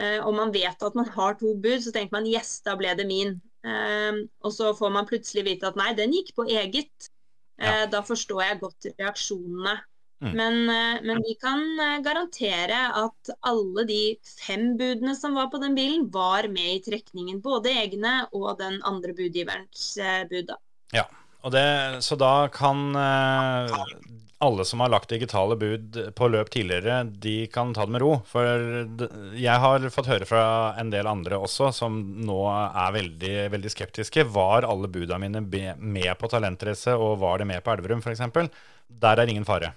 eh, 0.00 0.16
og 0.24 0.32
man 0.38 0.54
vet 0.54 0.86
at 0.88 0.96
man 0.96 1.10
har 1.12 1.36
to 1.40 1.52
bud, 1.60 1.82
så 1.84 1.92
tenker 1.92 2.16
man 2.16 2.30
yes, 2.30 2.56
da 2.64 2.78
ble 2.80 2.94
det 2.96 3.04
min. 3.10 3.36
Eh, 3.68 4.24
og 4.40 4.54
så 4.56 4.72
får 4.76 4.96
man 4.96 5.08
plutselig 5.10 5.44
vite 5.50 5.68
at 5.68 5.76
nei, 5.76 5.92
den 5.98 6.16
gikk 6.16 6.32
på 6.38 6.48
eget. 6.48 7.10
Ja. 7.60 7.84
Eh, 7.84 7.90
Da 7.92 8.00
forstår 8.02 8.46
jeg 8.48 8.62
godt 8.64 8.88
reaksjonene. 8.96 9.76
Mm. 10.22 10.36
Men, 10.36 10.68
eh, 10.68 11.02
men 11.02 11.22
vi 11.22 11.34
kan 11.40 11.80
eh, 11.80 11.98
garantere 12.04 12.78
at 12.96 13.30
alle 13.40 13.84
de 13.88 14.00
fem 14.46 14.76
budene 14.78 15.16
som 15.16 15.34
var 15.34 15.50
på 15.52 15.60
den 15.62 15.74
bilen, 15.74 16.08
var 16.10 16.48
med 16.48 16.76
i 16.76 16.82
trekningen. 16.84 17.42
Både 17.44 17.74
egne 17.74 18.22
og 18.32 18.58
den 18.62 18.80
andre 18.86 19.14
budgiverens 19.16 19.96
eh, 19.98 20.24
bud. 20.30 20.54
Ja. 20.94 21.08
Og 21.44 21.52
det, 21.52 21.66
så 22.00 22.16
da 22.16 22.48
kan 22.48 22.94
alle 24.40 24.64
som 24.64 24.80
har 24.80 24.88
lagt 24.88 25.10
digitale 25.12 25.58
bud 25.60 25.98
på 26.16 26.28
løp 26.32 26.48
tidligere, 26.54 27.02
de 27.04 27.34
kan 27.52 27.74
ta 27.76 27.84
det 27.84 27.92
med 27.92 28.00
ro. 28.00 28.14
For 28.24 28.48
jeg 29.36 29.60
har 29.60 29.84
fått 29.92 30.08
høre 30.08 30.28
fra 30.28 30.46
en 30.80 30.88
del 30.94 31.10
andre 31.10 31.36
også, 31.36 31.68
som 31.76 32.00
nå 32.24 32.40
er 32.48 32.96
veldig, 32.96 33.36
veldig 33.58 33.76
skeptiske. 33.76 34.24
Var 34.32 34.64
alle 34.64 34.88
buda 34.88 35.20
mine 35.20 35.44
med 35.44 36.12
på 36.16 36.32
Talentrace, 36.32 36.96
og 36.96 37.18
var 37.20 37.44
det 37.44 37.50
med 37.52 37.60
på 37.60 37.76
Elverum 37.76 38.00
f.eks.? 38.00 38.24
Der 38.88 39.20
er 39.20 39.28
ingen 39.28 39.44
fare. 39.44 39.74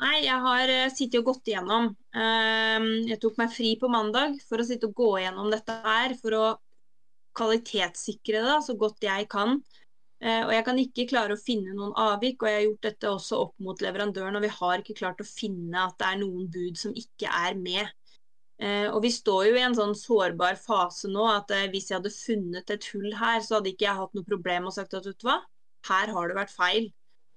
Nei, 0.00 0.22
jeg 0.24 0.40
har 0.40 0.70
eh, 0.72 0.88
sittet 0.94 1.20
og 1.20 1.26
gått 1.28 1.50
igjennom. 1.50 1.90
Eh, 2.16 2.84
jeg 3.10 3.20
tok 3.20 3.36
meg 3.40 3.52
fri 3.52 3.74
på 3.80 3.90
mandag 3.92 4.38
for 4.48 4.62
å 4.62 4.64
sitte 4.64 4.88
og 4.88 4.96
gå 4.96 5.10
igjennom 5.20 5.50
dette 5.52 5.74
her. 5.84 6.14
For 6.20 6.36
å 6.38 6.46
kvalitetssikre 7.36 8.40
det 8.46 8.56
så 8.64 8.76
godt 8.80 9.04
jeg 9.04 9.28
kan. 9.32 9.58
Eh, 10.20 10.40
og 10.46 10.52
jeg 10.54 10.64
kan 10.66 10.80
ikke 10.80 11.06
klare 11.10 11.36
å 11.36 11.40
finne 11.40 11.74
noen 11.76 11.92
avvik, 12.00 12.40
og 12.40 12.48
jeg 12.48 12.56
har 12.56 12.64
gjort 12.66 12.88
dette 12.88 13.10
også 13.12 13.40
opp 13.44 13.54
mot 13.66 13.84
leverandøren, 13.84 14.36
og 14.36 14.44
vi 14.44 14.52
har 14.56 14.80
ikke 14.80 14.96
klart 15.02 15.20
å 15.20 15.28
finne 15.28 15.84
at 15.84 15.96
det 16.00 16.08
er 16.08 16.20
noen 16.22 16.48
bud 16.52 16.80
som 16.80 16.96
ikke 16.96 17.28
er 17.28 17.56
med. 17.60 17.96
Og 18.60 18.98
vi 19.00 19.08
står 19.08 19.46
jo 19.48 19.54
i 19.56 19.62
en 19.64 19.72
sånn 19.72 19.94
sårbar 19.96 20.58
fase 20.60 21.08
nå 21.08 21.22
at 21.32 21.48
hvis 21.72 21.86
jeg 21.88 21.96
hadde 21.96 22.12
funnet 22.12 22.72
et 22.74 22.88
hull 22.92 23.14
her, 23.16 23.40
så 23.40 23.56
hadde 23.56 23.70
ikke 23.72 23.86
jeg 23.86 23.96
hatt 23.96 24.18
noe 24.18 24.28
problem 24.28 24.68
og 24.68 24.74
sagt 24.76 24.98
at 24.98 25.08
vet 25.08 25.16
du 25.16 25.24
hva, 25.30 25.38
her 25.88 26.12
har 26.12 26.28
det 26.28 26.36
vært 26.36 26.52
feil. 26.52 26.90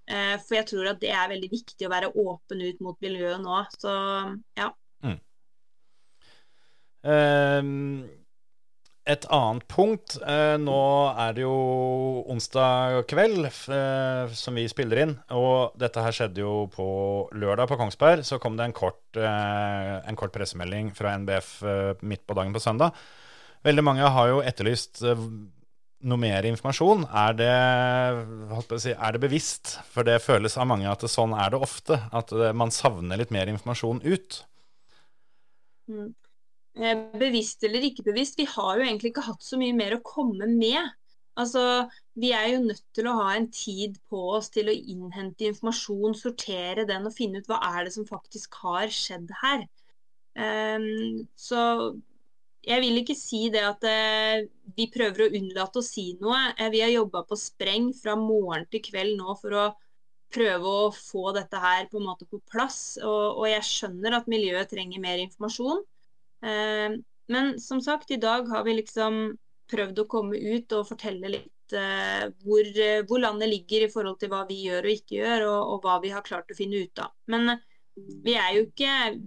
Eh, 0.04 0.36
for 0.44 0.58
jeg 0.58 0.68
tror 0.68 0.90
at 0.92 1.00
det 1.04 1.14
er 1.16 1.32
veldig 1.32 1.50
viktig 1.52 1.88
å 1.88 1.92
være 1.94 2.12
åpen 2.12 2.64
ut 2.64 2.82
mot 2.84 2.98
miljøet 3.04 3.40
nå. 3.44 3.62
Så 3.80 3.94
ja. 4.60 4.68
Mm. 5.04 5.16
Um, 7.04 7.72
et 9.08 9.26
annet 9.36 9.66
punkt. 9.72 10.18
Uh, 10.24 10.56
nå 10.60 10.84
er 11.24 11.38
det 11.38 11.46
jo 11.46 11.56
onsdag 12.32 13.02
kveld 13.12 13.48
uh, 13.48 14.32
som 14.36 14.60
vi 14.60 14.68
spiller 14.72 15.06
inn. 15.06 15.18
Og 15.36 15.76
dette 15.80 16.04
her 16.04 16.16
skjedde 16.16 16.44
jo 16.44 16.68
på 16.72 16.88
lørdag 17.40 17.72
på 17.72 17.80
Kongsberg. 17.80 18.28
Så 18.28 18.42
kom 18.44 18.60
det 18.60 18.68
en 18.68 18.76
kort, 18.76 19.04
en 19.16 20.20
kort 20.20 20.36
pressemelding 20.36 20.92
fra 20.98 21.16
NBF 21.20 21.56
midt 22.04 22.28
på 22.28 22.36
dagen 22.36 22.56
på 22.56 22.64
søndag. 22.64 22.96
Veldig 23.64 23.84
mange 23.88 24.08
har 24.12 24.34
jo 24.34 24.42
etterlyst 24.44 25.00
noe 26.08 26.20
mer 26.22 26.46
informasjon? 26.48 27.06
Er 27.10 27.38
det, 27.40 27.52
si, 28.82 28.94
er 28.94 29.16
det, 29.16 29.22
bevisst? 29.24 29.78
For 29.94 30.08
det 30.08 30.22
føles 30.24 30.58
av 30.58 30.68
mange 30.70 30.90
at 30.90 31.04
det, 31.04 31.12
sånn 31.12 31.36
er 31.38 31.54
det 31.54 31.62
ofte. 31.64 32.00
At 32.16 32.34
man 32.56 32.74
savner 32.74 33.22
litt 33.22 33.34
mer 33.34 33.52
informasjon 33.52 34.04
ut. 34.06 34.42
Mm. 35.92 36.12
Eh, 36.74 36.98
bevisst 37.22 37.64
eller 37.68 37.86
ikke 37.86 38.06
bevisst, 38.08 38.40
vi 38.40 38.48
har 38.50 38.80
jo 38.80 38.86
egentlig 38.86 39.12
ikke 39.12 39.28
hatt 39.28 39.44
så 39.46 39.60
mye 39.62 39.76
mer 39.78 39.98
å 39.98 40.04
komme 40.06 40.48
med. 40.50 40.94
Altså, 41.38 41.90
Vi 42.14 42.30
er 42.30 42.48
jo 42.52 42.66
nødt 42.68 42.84
til 42.94 43.08
å 43.10 43.16
ha 43.18 43.32
en 43.34 43.48
tid 43.50 43.96
på 44.10 44.20
oss 44.36 44.52
til 44.54 44.68
å 44.70 44.74
innhente 44.74 45.48
informasjon, 45.50 46.14
sortere 46.14 46.86
den 46.86 47.08
og 47.10 47.16
finne 47.16 47.42
ut 47.42 47.48
hva 47.50 47.58
er 47.74 47.88
det 47.88 47.94
som 47.96 48.06
faktisk 48.06 48.54
har 48.62 48.92
skjedd 48.94 49.34
her. 49.42 49.64
Um, 50.38 51.26
så 51.34 51.64
jeg 52.64 52.80
vil 52.80 53.00
ikke 53.02 53.16
si 53.18 53.48
det 53.52 53.64
at 53.68 53.84
eh, 53.88 54.46
vi 54.78 54.88
prøver 54.92 55.26
å 55.26 55.32
unnlate 55.36 55.82
å 55.82 55.86
si 55.86 56.14
noe. 56.22 56.40
Eh, 56.56 56.70
vi 56.72 56.84
har 56.84 56.94
jobba 56.94 57.24
på 57.28 57.38
spreng 57.40 57.92
fra 57.98 58.16
morgen 58.20 58.68
til 58.72 58.84
kveld 58.86 59.18
nå 59.20 59.36
for 59.42 59.58
å 59.60 59.66
prøve 60.34 60.76
å 60.86 60.86
få 60.96 61.34
dette 61.36 61.60
her 61.62 61.90
på 61.92 62.00
en 62.00 62.08
måte 62.08 62.28
på 62.30 62.40
plass. 62.52 62.96
Og, 63.04 63.42
og 63.44 63.50
jeg 63.52 63.68
skjønner 63.68 64.18
at 64.18 64.32
miljøet 64.32 64.72
trenger 64.72 65.04
mer 65.04 65.20
informasjon. 65.26 65.84
Eh, 66.48 66.96
men 67.34 67.54
som 67.64 67.84
sagt, 67.84 68.16
i 68.16 68.22
dag 68.22 68.48
har 68.52 68.64
vi 68.68 68.80
liksom 68.80 69.26
prøvd 69.72 70.04
å 70.04 70.10
komme 70.12 70.40
ut 70.40 70.74
og 70.76 70.88
fortelle 70.88 71.36
litt 71.36 71.76
eh, 71.76 72.26
hvor, 72.46 72.74
hvor, 73.10 73.24
landet 73.24 73.52
ligger 73.52 73.86
i 73.86 73.92
forhold 73.92 74.20
til 74.22 74.32
hva 74.32 74.44
vi 74.48 74.64
gjør 74.70 74.88
og 74.88 75.00
ikke 75.02 75.20
gjør, 75.20 75.50
og, 75.52 75.62
og 75.76 75.88
hva 75.88 76.00
vi 76.04 76.16
har 76.16 76.24
klart 76.24 76.52
å 76.52 76.58
finne 76.58 76.84
ut 76.88 77.04
av. 77.04 77.12
Men 77.32 77.58
vi 77.96 78.40
er 78.40 78.56
jo 78.56 78.70
ikke, 78.70 79.18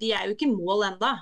vi 0.00 0.12
er 0.12 0.28
jo 0.28 0.36
ikke 0.36 0.52
mål 0.52 0.92
enda. 0.92 1.16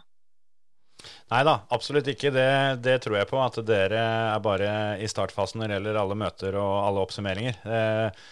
Nei 1.33 1.41
da, 1.49 1.57
absolutt 1.73 2.09
ikke. 2.13 2.31
Det, 2.35 2.47
det, 2.85 2.99
tror 3.05 3.19
jeg 3.19 3.31
på. 3.31 3.41
At 3.41 3.59
dere 3.67 4.05
er 4.37 4.45
bare 4.45 4.71
i 5.03 5.09
startfasen 5.11 5.63
når 5.63 5.71
det 5.71 5.79
gjelder 5.79 6.01
alle 6.03 6.19
møter 6.21 6.59
og 6.61 6.73
alle 6.85 7.05
oppsummeringer. 7.07 7.59
Eh, 7.65 8.23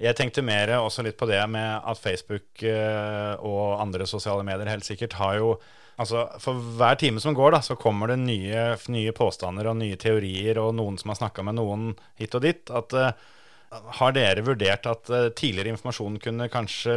jeg 0.00 0.16
tenkte 0.16 0.44
mer 0.44 0.72
også 0.78 1.04
litt 1.04 1.18
på 1.20 1.28
det 1.28 1.40
med 1.52 1.84
at 1.88 2.00
Facebook 2.00 2.62
eh, 2.64 3.34
og 3.36 3.80
andre 3.82 4.08
sosiale 4.08 4.44
medier 4.46 4.70
helt 4.72 4.88
sikkert 4.88 5.18
har 5.20 5.38
jo 5.42 5.52
Altså, 6.00 6.22
For 6.40 6.56
hver 6.78 6.96
time 6.96 7.20
som 7.20 7.34
går, 7.36 7.50
da, 7.52 7.58
så 7.60 7.74
kommer 7.76 8.08
det 8.08 8.22
nye, 8.22 8.60
nye 8.88 9.12
påstander 9.12 9.66
og 9.68 9.74
nye 9.82 9.98
teorier, 10.00 10.56
og 10.56 10.70
noen 10.78 10.94
som 10.96 11.10
har 11.12 11.18
snakka 11.18 11.44
med 11.44 11.58
noen 11.58 11.90
hit 12.16 12.32
og 12.38 12.40
dit. 12.40 12.72
At, 12.72 12.94
uh, 12.96 13.76
har 13.98 14.14
dere 14.16 14.46
vurdert 14.46 14.88
at 14.88 15.10
tidligere 15.36 15.74
informasjon 15.74 16.16
kunne 16.24 16.48
kanskje 16.48 16.96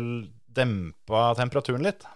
dempa 0.55 1.25
temperaturen 1.35 1.83
litt? 1.83 2.07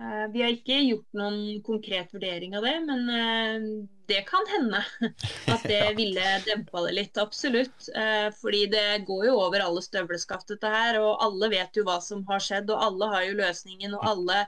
Eh, 0.00 0.26
vi 0.32 0.42
har 0.44 0.52
ikke 0.52 0.76
gjort 0.84 1.14
noen 1.16 1.60
konkret 1.64 2.10
vurdering 2.12 2.52
av 2.58 2.66
det, 2.66 2.74
men 2.84 3.06
eh, 3.08 3.68
det 4.10 4.18
kan 4.28 4.44
hende 4.50 4.82
at 5.54 5.62
det 5.64 5.94
ville 5.96 6.26
dempa 6.44 6.82
det 6.84 6.92
litt. 6.98 7.20
Absolutt. 7.20 7.88
Eh, 7.96 8.28
fordi 8.36 8.66
det 8.74 9.06
går 9.08 9.30
jo 9.30 9.38
over 9.46 9.64
alle 9.64 9.84
støvleskaft, 9.84 10.50
dette 10.52 10.72
her. 10.72 11.00
Og 11.00 11.24
alle 11.24 11.50
vet 11.54 11.80
jo 11.80 11.86
hva 11.88 11.96
som 12.04 12.26
har 12.28 12.44
skjedd, 12.44 12.68
og 12.74 12.84
alle 12.90 13.08
har 13.14 13.24
jo 13.28 13.38
løsningen. 13.40 13.96
Og 13.96 14.04
alle, 14.10 14.42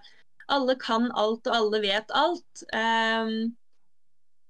alle 0.53 0.77
kan 0.83 1.09
alt, 1.17 1.49
og 1.49 1.57
alle 1.63 1.81
vet 1.87 2.13
alt. 2.13 2.67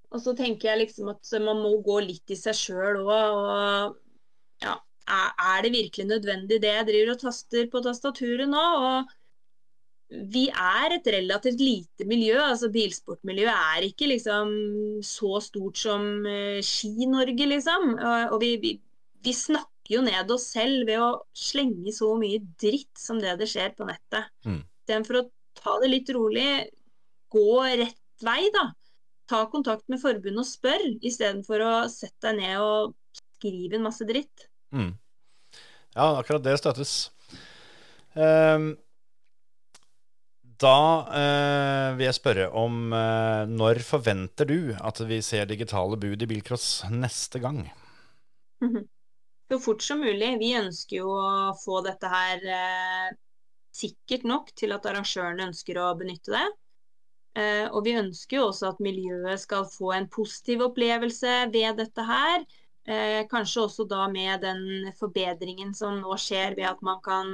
Og 0.08 0.20
så 0.24 0.32
tenker 0.34 0.70
jeg 0.70 0.82
liksom 0.82 1.12
at 1.12 1.30
man 1.44 1.60
må 1.62 1.76
gå 1.84 2.00
litt 2.00 2.32
i 2.32 2.38
seg 2.38 2.56
sjøl 2.58 3.04
òg. 3.04 3.12
Og 3.12 4.66
ja, 4.66 4.74
er 5.06 5.62
det 5.62 5.76
virkelig 5.76 6.08
nødvendig 6.10 6.58
det 6.64 6.74
jeg 6.74 6.90
driver 6.90 7.14
og 7.14 7.22
taster 7.22 7.70
på 7.70 7.84
tastaturet 7.86 8.50
nå? 8.50 8.66
og 8.88 9.17
vi 10.08 10.46
er 10.48 10.94
et 10.96 11.08
relativt 11.12 11.60
lite 11.60 12.06
miljø. 12.08 12.38
altså 12.40 12.70
Bilsportmiljøet 12.72 13.52
er 13.52 13.88
ikke 13.90 14.08
liksom 14.08 14.52
så 15.04 15.40
stort 15.44 15.80
som 15.80 16.06
uh, 16.24 16.60
Ski-Norge, 16.64 17.48
liksom. 17.52 17.92
Og, 17.98 18.32
og 18.32 18.40
vi, 18.42 18.54
vi, 18.62 18.72
vi, 19.24 19.34
snakker 19.36 19.98
jo 19.98 20.02
ned 20.06 20.32
oss 20.32 20.48
selv 20.54 20.88
ved 20.88 21.02
å 21.04 21.10
slenge 21.36 21.92
så 21.96 22.14
mye 22.20 22.40
dritt 22.60 22.96
som 23.00 23.20
det 23.20 23.36
det 23.40 23.50
skjer 23.52 23.76
på 23.76 23.88
nettet. 23.88 24.32
Mm. 24.48 24.62
Istedenfor 24.64 25.20
å 25.20 25.26
ta 25.60 25.76
det 25.82 25.92
litt 25.92 26.12
rolig, 26.16 26.48
gå 27.32 27.60
rett 27.82 28.24
vei, 28.24 28.48
da. 28.54 28.70
Ta 29.28 29.44
kontakt 29.52 29.84
med 29.92 30.00
forbundet 30.00 30.40
og 30.40 30.48
spør, 30.48 30.88
istedenfor 31.04 31.64
å 31.66 31.72
sette 31.92 32.30
deg 32.30 32.40
ned 32.40 32.64
og 32.64 32.96
skrive 33.20 33.76
en 33.76 33.84
masse 33.84 34.08
dritt. 34.08 34.48
Mm. 34.72 34.94
Ja, 35.92 36.14
akkurat 36.16 36.44
det 36.44 36.56
støttes. 36.60 36.92
Um, 38.16 38.72
da 40.62 40.78
eh, 41.14 41.96
vil 41.98 42.08
jeg 42.08 42.18
spørre 42.18 42.48
om 42.58 42.92
eh, 42.94 43.44
når 43.50 43.82
forventer 43.86 44.48
du 44.48 44.72
at 44.74 45.00
vi 45.08 45.20
ser 45.24 45.48
digitale 45.50 45.98
bud 46.00 46.22
i 46.24 46.28
bilcross 46.30 46.84
neste 46.90 47.40
gang? 47.42 47.64
Så 49.48 49.58
fort 49.64 49.82
som 49.82 50.02
mulig. 50.04 50.34
Vi 50.42 50.52
ønsker 50.58 51.00
jo 51.00 51.12
å 51.14 51.56
få 51.56 51.80
dette 51.86 52.10
her 52.12 52.42
eh, 52.42 53.10
sikkert 53.74 54.26
nok 54.28 54.50
til 54.58 54.74
at 54.76 54.86
arrangørene 54.90 55.46
ønsker 55.48 55.78
å 55.80 55.92
benytte 55.98 56.34
det. 56.34 56.46
Eh, 57.38 57.66
og 57.70 57.84
vi 57.86 57.94
ønsker 58.00 58.40
jo 58.40 58.48
også 58.50 58.72
at 58.72 58.82
miljøet 58.82 59.40
skal 59.40 59.68
få 59.70 59.92
en 59.96 60.08
positiv 60.12 60.64
opplevelse 60.66 61.36
ved 61.54 61.78
dette 61.80 62.04
her. 62.08 62.42
Eh, 62.88 63.22
kanskje 63.30 63.64
også 63.66 63.86
da 63.88 64.06
med 64.10 64.42
den 64.42 64.90
forbedringen 64.98 65.74
som 65.76 66.00
nå 66.02 66.18
skjer 66.20 66.56
ved 66.58 66.68
at 66.72 66.84
man 66.84 67.00
kan 67.04 67.32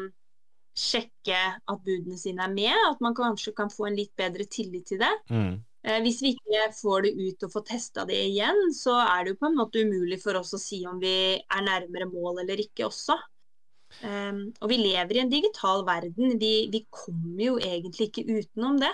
sjekke 0.75 1.39
at 1.55 1.85
budene 1.87 2.19
sine 2.19 2.45
er 2.47 2.53
med. 2.53 2.75
At 2.91 3.03
man 3.05 3.17
kanskje 3.17 3.55
kan 3.57 3.71
få 3.73 3.89
en 3.89 3.99
litt 3.99 4.13
bedre 4.19 4.47
tillit 4.51 4.89
til 4.91 5.01
det. 5.03 5.13
Mm. 5.31 5.63
Eh, 5.85 6.01
hvis 6.05 6.23
vi 6.25 6.33
ikke 6.35 6.71
får 6.79 7.07
det 7.07 7.13
ut 7.21 7.47
og 7.47 7.53
får 7.53 7.67
testa 7.69 8.07
det 8.09 8.19
igjen, 8.31 8.67
så 8.77 8.97
er 9.05 9.25
det 9.25 9.35
jo 9.35 9.41
på 9.43 9.51
en 9.51 9.59
måte 9.59 9.85
umulig 9.85 10.21
for 10.23 10.41
oss 10.41 10.55
å 10.57 10.61
si 10.61 10.81
om 10.89 11.01
vi 11.03 11.15
er 11.39 11.65
nærmere 11.67 12.09
mål 12.11 12.43
eller 12.45 12.63
ikke 12.65 12.89
også. 12.89 13.19
Um, 14.03 14.49
og 14.59 14.73
vi 14.73 14.81
lever 14.81 15.15
i 15.15 15.21
en 15.23 15.31
digital 15.31 15.85
verden. 15.87 16.39
Vi, 16.41 16.55
vi 16.73 16.81
kommer 16.91 17.43
jo 17.45 17.59
egentlig 17.63 18.09
ikke 18.09 18.25
utenom 18.27 18.81
det. 18.83 18.91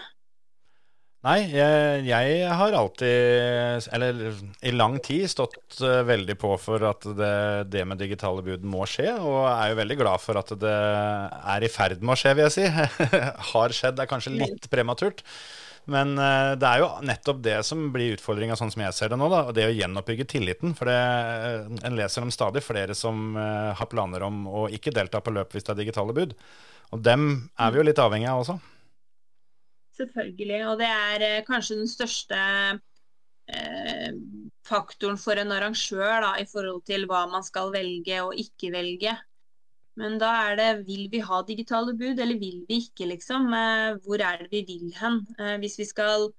Nei, 1.20 1.40
jeg, 1.52 2.04
jeg, 2.09 2.37
har 2.56 2.74
alltid, 2.78 3.88
eller 3.92 4.20
i 4.64 4.70
lang 4.72 4.94
tid, 5.04 5.26
stått 5.28 5.76
uh, 5.85 6.00
veldig 6.09 6.37
på 6.40 6.54
for 6.56 6.87
at 6.88 7.04
det, 7.18 7.35
det, 7.68 7.83
med 7.85 8.00
digitale 8.00 8.40
bud 8.46 8.64
må 8.64 8.87
skje, 8.88 9.11
og 9.20 9.42
er 9.50 9.68
jo 9.68 9.76
veldig 9.83 9.98
glad 10.00 10.24
for 10.24 10.40
at 10.40 10.54
det 10.62 10.72
er 10.72 11.66
i 11.66 11.68
ferd 11.68 12.00
med 12.00 12.14
å 12.14 12.16
skje, 12.22 12.33
vil 12.38 12.46
jeg 12.46 12.54
si. 12.56 12.88
har 13.50 13.76
skjedd, 13.76 14.00
er 14.00 14.09
kanskje 14.09 14.33
litt 14.33 14.70
prematurt. 14.72 15.20
Men 15.92 16.16
uh, 16.16 16.56
det 16.56 16.72
er 16.72 16.87
jo 16.87 16.90
nettopp 17.12 17.44
det 17.44 17.59
som 17.68 17.85
blir 17.92 18.16
utfordringa, 18.16 18.56
sånn 18.56 18.72
som 18.72 18.87
jeg 18.87 18.96
ser 18.96 19.12
det 19.12 19.20
nå. 19.20 19.28
da, 19.28 19.44
Det 19.52 19.68
å 19.68 19.76
gjenoppbygge 19.76 20.30
tilliten. 20.33 20.72
For 20.78 20.88
det, 20.88 20.98
uh, 21.04 21.85
en 21.85 22.00
leser 22.00 22.24
om 22.24 22.33
stadig 22.33 22.64
flere 22.64 22.96
som 22.96 23.37
har 23.37 23.92
planer 23.92 24.24
om 24.24 24.46
å 24.48 24.68
ikke 24.72 24.96
delta 24.96 25.20
på 25.20 25.37
løp 25.37 25.52
hvis 25.52 25.68
det 25.68 25.76
er 25.76 25.85
digitale 25.85 26.16
bud. 26.16 26.33
Og 26.96 27.04
dem 27.04 27.50
er 27.61 27.74
vi 27.74 27.85
jo 27.85 27.90
litt 27.92 28.00
avhengig 28.00 28.33
av 28.33 28.46
også. 28.46 28.62
Selvfølgelig. 30.00 30.60
Og 30.70 30.78
det 30.80 30.88
er 30.88 31.26
eh, 31.26 31.42
kanskje 31.46 31.76
den 31.82 31.90
største 31.90 32.38
eh, 33.52 34.12
faktoren 34.66 35.18
for 35.20 35.40
en 35.40 35.52
arrangør 35.52 36.22
da, 36.24 36.36
i 36.40 36.46
forhold 36.48 36.84
til 36.88 37.04
hva 37.10 37.26
man 37.30 37.44
skal 37.46 37.72
velge 37.74 38.22
og 38.24 38.38
ikke 38.40 38.72
velge. 38.74 39.16
Men 40.00 40.16
da 40.22 40.30
er 40.48 40.56
det 40.56 40.68
vil 40.86 41.08
vi 41.12 41.20
ha 41.24 41.40
digitale 41.44 41.92
bud, 41.98 42.20
eller 42.20 42.38
vil 42.40 42.62
vi 42.68 42.80
ikke, 42.86 43.08
liksom? 43.10 43.50
Eh, 43.52 43.98
hvor 44.04 44.22
er 44.24 44.44
det 44.44 44.50
vi 44.54 44.62
vil 44.68 44.94
hen? 44.96 45.20
Eh, 45.38 45.56
hvis 45.60 45.76
vi 45.80 45.88
skal 45.88 46.30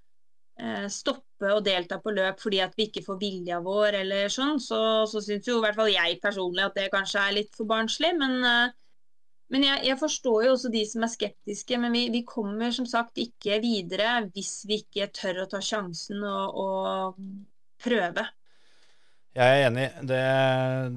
eh, 0.58 0.88
stoppe 0.90 1.52
å 1.52 1.62
delta 1.66 2.00
på 2.02 2.14
løp 2.16 2.42
fordi 2.42 2.62
at 2.64 2.74
vi 2.78 2.88
ikke 2.90 3.06
får 3.06 3.20
vilja 3.22 3.60
vår, 3.66 4.00
eller 4.04 4.32
sånn, 4.34 4.58
så, 4.64 4.82
så 5.10 5.22
syns 5.22 5.50
jo 5.50 5.60
i 5.60 5.66
hvert 5.66 5.78
fall 5.78 5.92
jeg 5.94 6.22
personlig 6.24 6.66
at 6.66 6.80
det 6.80 6.90
kanskje 6.94 7.26
er 7.28 7.38
litt 7.42 7.54
for 7.58 7.70
barnslig. 7.70 8.16
Men 8.18 8.40
Men 9.52 9.66
jeg, 9.68 9.82
jeg, 9.90 10.00
forstår 10.00 10.46
jo 10.46 10.52
også 10.56 10.70
de 10.72 10.82
som 10.88 11.04
er 11.04 11.12
skeptiske, 11.12 11.80
men 11.82 11.92
vi, 11.92 12.06
vi, 12.14 12.22
kommer 12.28 12.72
som 12.72 12.88
sagt 12.88 13.20
ikke 13.20 13.60
videre 13.64 14.22
hvis 14.32 14.62
vi 14.70 14.80
ikke 14.86 15.10
tør 15.16 15.44
å 15.44 15.50
ta 15.52 15.60
sjansen 15.64 16.24
og, 16.24 16.62
og 16.62 17.18
prøve. 17.84 18.24
Jeg 19.36 19.58
er 19.58 19.66
enig. 19.70 19.88
Det, 20.08 20.22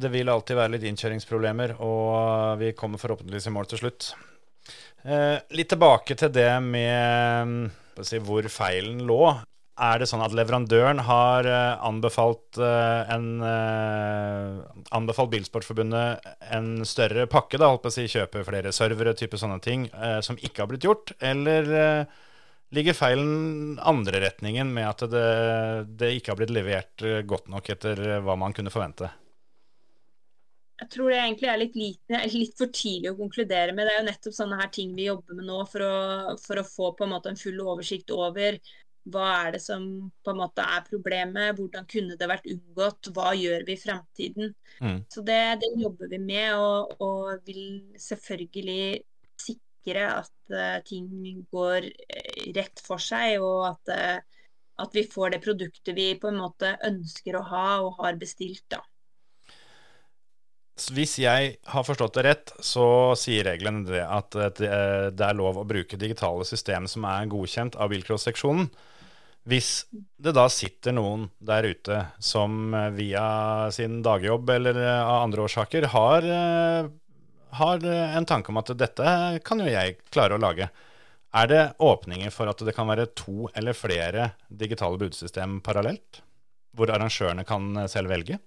det, 0.03 0.11
vil 0.11 0.31
alltid 0.31 0.59
være 0.59 0.75
litt 0.75 0.87
innkjøringsproblemer, 0.91 1.77
og 1.83 2.63
vi 2.63 2.73
kommer 2.79 3.03
forhåpentligvis 3.03 3.51
i 3.51 3.55
mål 3.55 3.69
til 3.71 3.83
slutt. 3.83 4.09
Eh, 5.05 5.37
litt 5.55 5.71
tilbake 5.71 6.17
til 6.19 6.33
det 6.35 6.51
med 6.63 7.69
si, 8.07 8.19
hvor 8.23 8.47
feilen 8.51 9.03
lå. 9.07 9.21
Er 9.75 9.99
det 9.99 10.07
sånn 10.07 10.23
at 10.23 10.35
leverandøren 10.39 11.01
har 11.03 11.47
eh, 11.51 11.81
anbefalt, 11.83 12.61
eh, 12.63 13.09
en, 13.11 13.41
eh, 13.43 14.61
anbefalt 14.95 15.33
Bilsportforbundet 15.33 16.29
en 16.55 16.69
større 16.87 17.27
pakke, 17.27 17.59
da, 17.59 17.73
holdt 17.73 17.83
på 17.83 17.91
å 17.91 17.97
si, 17.97 18.05
kjøpe 18.13 18.45
flere 18.47 18.71
servere, 18.75 19.17
type 19.19 19.41
sånne 19.41 19.59
ting, 19.65 19.89
som 20.23 20.39
ikke 20.39 20.63
har 20.63 20.71
blitt 20.71 20.87
gjort? 20.87 21.17
Eller 21.19 21.67
ligger 22.75 22.95
feilen 22.95 23.81
andre 23.83 24.23
retningen 24.29 24.71
med 24.75 24.93
at 24.93 25.05
det, 25.11 25.27
det 25.99 26.15
ikke 26.21 26.33
har 26.33 26.39
blitt 26.39 26.55
levert 26.55 27.05
godt 27.27 27.51
nok 27.51 27.75
etter 27.75 28.07
hva 28.23 28.39
man 28.39 28.55
kunne 28.55 28.71
forvente? 28.75 29.11
Jeg 30.85 30.91
tror 30.91 31.11
det 31.11 31.19
egentlig 31.19 31.51
er 31.51 31.59
litt, 31.61 31.77
lite, 31.79 32.23
litt, 32.35 32.55
for 32.59 32.71
tidlig 32.75 33.13
å 33.13 33.19
konkludere 33.19 33.75
med. 33.75 33.87
Det 33.87 33.93
er 33.95 34.01
jo 34.01 34.07
nettopp 34.09 34.35
sånne 34.39 34.59
her 34.59 34.73
ting 34.75 34.95
vi 34.95 35.07
jobber 35.07 35.39
med 35.39 35.47
nå 35.47 35.61
for 35.71 35.87
å, 35.87 35.99
for 36.43 36.61
å 36.61 36.67
få 36.67 36.91
på 36.99 37.07
en 37.07 37.15
måte 37.15 37.31
en 37.31 37.39
full 37.39 37.61
oversikt 37.63 38.11
over 38.15 38.59
hva 39.13 39.25
er 39.45 39.57
det 39.57 39.61
som 39.61 39.83
på 40.25 40.33
en 40.33 40.39
måte 40.41 40.65
er 40.65 40.85
problemet? 40.87 41.59
Hvordan 41.59 41.87
kunne 41.91 42.17
det 42.21 42.29
vært 42.29 42.47
unngått? 42.49 43.11
Hva 43.13 43.35
gjør 43.37 43.67
vi 43.67 43.77
i 43.77 43.81
fremtiden? 43.81 44.55
Mm. 44.81 45.03
Så 45.13 45.25
det, 45.27 45.41
det, 45.61 45.73
jobber 45.83 46.09
vi 46.09 46.21
med, 46.23 46.55
og, 46.57 46.95
og 47.05 47.45
vil 47.45 47.83
selvfølgelig 48.01 49.03
sikre 49.41 50.07
at 50.23 50.55
uh, 50.55 50.79
ting 50.89 51.45
går 51.53 51.91
uh, 51.91 52.41
rett 52.57 52.81
for 52.87 53.03
seg, 53.03 53.45
og 53.45 53.75
at, 53.75 53.93
uh, 53.93 54.49
at, 54.81 54.97
vi 54.97 55.05
får 55.05 55.37
det 55.37 55.43
produktet 55.45 55.97
vi 55.97 56.15
på 56.21 56.33
en 56.33 56.41
måte 56.41 56.73
ønsker 56.89 57.37
å 57.37 57.45
ha 57.53 57.69
og 57.85 58.01
har 58.01 58.17
bestilt. 58.21 58.65
da. 58.73 58.81
Hvis 60.97 61.19
jeg 61.21 61.53
har 61.71 61.85
forstått 61.87 62.17
det 62.17 62.25
rett, 62.27 62.55
så 62.65 63.13
sier 63.21 63.45
reglene 63.47 63.85
det 63.87 64.01
at 64.03 64.35
det 64.35 65.23
er 65.23 65.37
lov 65.39 65.61
å 65.61 65.69
bruke 65.69 66.01
digitale 66.01 66.43
system 66.49 66.89
som 66.91 67.05
er 67.07 67.29
godkjent 67.31 67.77
av 67.79 67.93
bilcross-seksjonen. 67.93 68.73
Hvis 69.45 69.85
det 69.93 70.33
da 70.33 70.47
sitter 70.49 70.95
noen 70.97 71.27
der 71.45 71.67
ute 71.69 72.01
som 72.23 72.73
eh, 72.73 72.91
via 72.97 73.25
sin 73.77 74.01
dagjobb 74.05 74.55
eller 74.57 74.79
eh, 74.81 75.01
av 75.05 75.27
andre 75.27 75.45
årsaker 75.45 75.91
har, 75.93 76.25
eh, 76.25 76.89
har 77.61 77.85
en 77.85 78.29
tanke 78.29 78.51
om 78.51 78.61
at 78.63 78.73
dette 78.81 79.15
kan 79.45 79.61
jo 79.61 79.69
jeg 79.69 79.99
klare 80.09 80.39
å 80.39 80.41
lage, 80.41 80.71
er 81.35 81.51
det 81.51 81.63
åpninger 81.83 82.33
for 82.33 82.49
at 82.49 82.63
det 82.65 82.73
kan 82.77 82.89
være 82.89 83.11
to 83.19 83.51
eller 83.53 83.77
flere 83.77 84.31
digitale 84.49 84.99
budsystem 85.03 85.59
parallelt? 85.67 86.23
Hvor 86.75 86.91
arrangørene 86.95 87.45
kan 87.47 87.85
selv 87.91 88.15
velge? 88.15 88.41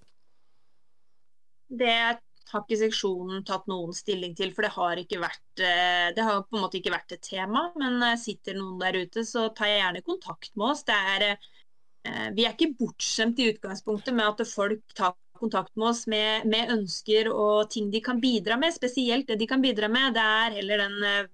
Det 1.68 2.18
har 2.52 2.64
ikke 2.64 2.80
seksjonen 2.80 3.44
tatt 3.46 3.68
noen 3.70 3.94
stilling 3.96 4.34
til, 4.38 4.52
for 4.56 4.64
det 4.64 4.72
har, 4.74 5.00
vært, 5.22 5.62
eh, 5.62 6.08
det 6.16 6.24
har 6.24 6.42
på 6.44 6.56
en 6.56 6.64
måte 6.64 6.78
ikke 6.80 6.94
vært 6.94 7.14
et 7.16 7.24
tema. 7.24 7.68
Men 7.78 8.00
eh, 8.06 8.18
sitter 8.20 8.56
noen 8.58 8.78
der 8.80 8.98
ute, 9.02 9.24
så 9.28 9.48
tar 9.56 9.70
jeg 9.70 9.82
gjerne 9.82 10.04
kontakt 10.06 10.52
med 10.56 10.72
oss. 10.72 10.84
Er, 10.92 11.26
eh, 11.28 12.28
vi 12.36 12.46
er 12.46 12.54
ikke 12.54 12.74
bortskjemt 12.78 13.40
i 13.42 13.50
utgangspunktet 13.52 14.16
med 14.16 14.30
at 14.32 14.48
folk 14.48 14.96
tar 14.96 15.16
kontakt 15.38 15.74
med 15.78 15.90
oss 15.92 16.06
med, 16.10 16.48
med, 16.50 16.72
ønsker 16.74 17.28
og 17.30 17.68
ting 17.70 17.92
de 17.92 18.00
kan 18.04 18.20
bidra 18.22 18.56
med. 18.58 18.74
Spesielt 18.74 19.28
det 19.28 19.38
de 19.38 19.50
kan 19.50 19.62
bidra 19.62 19.90
med, 19.92 20.16
det 20.16 20.24
er 20.24 20.56
heller 20.58 20.86
den 20.86 21.28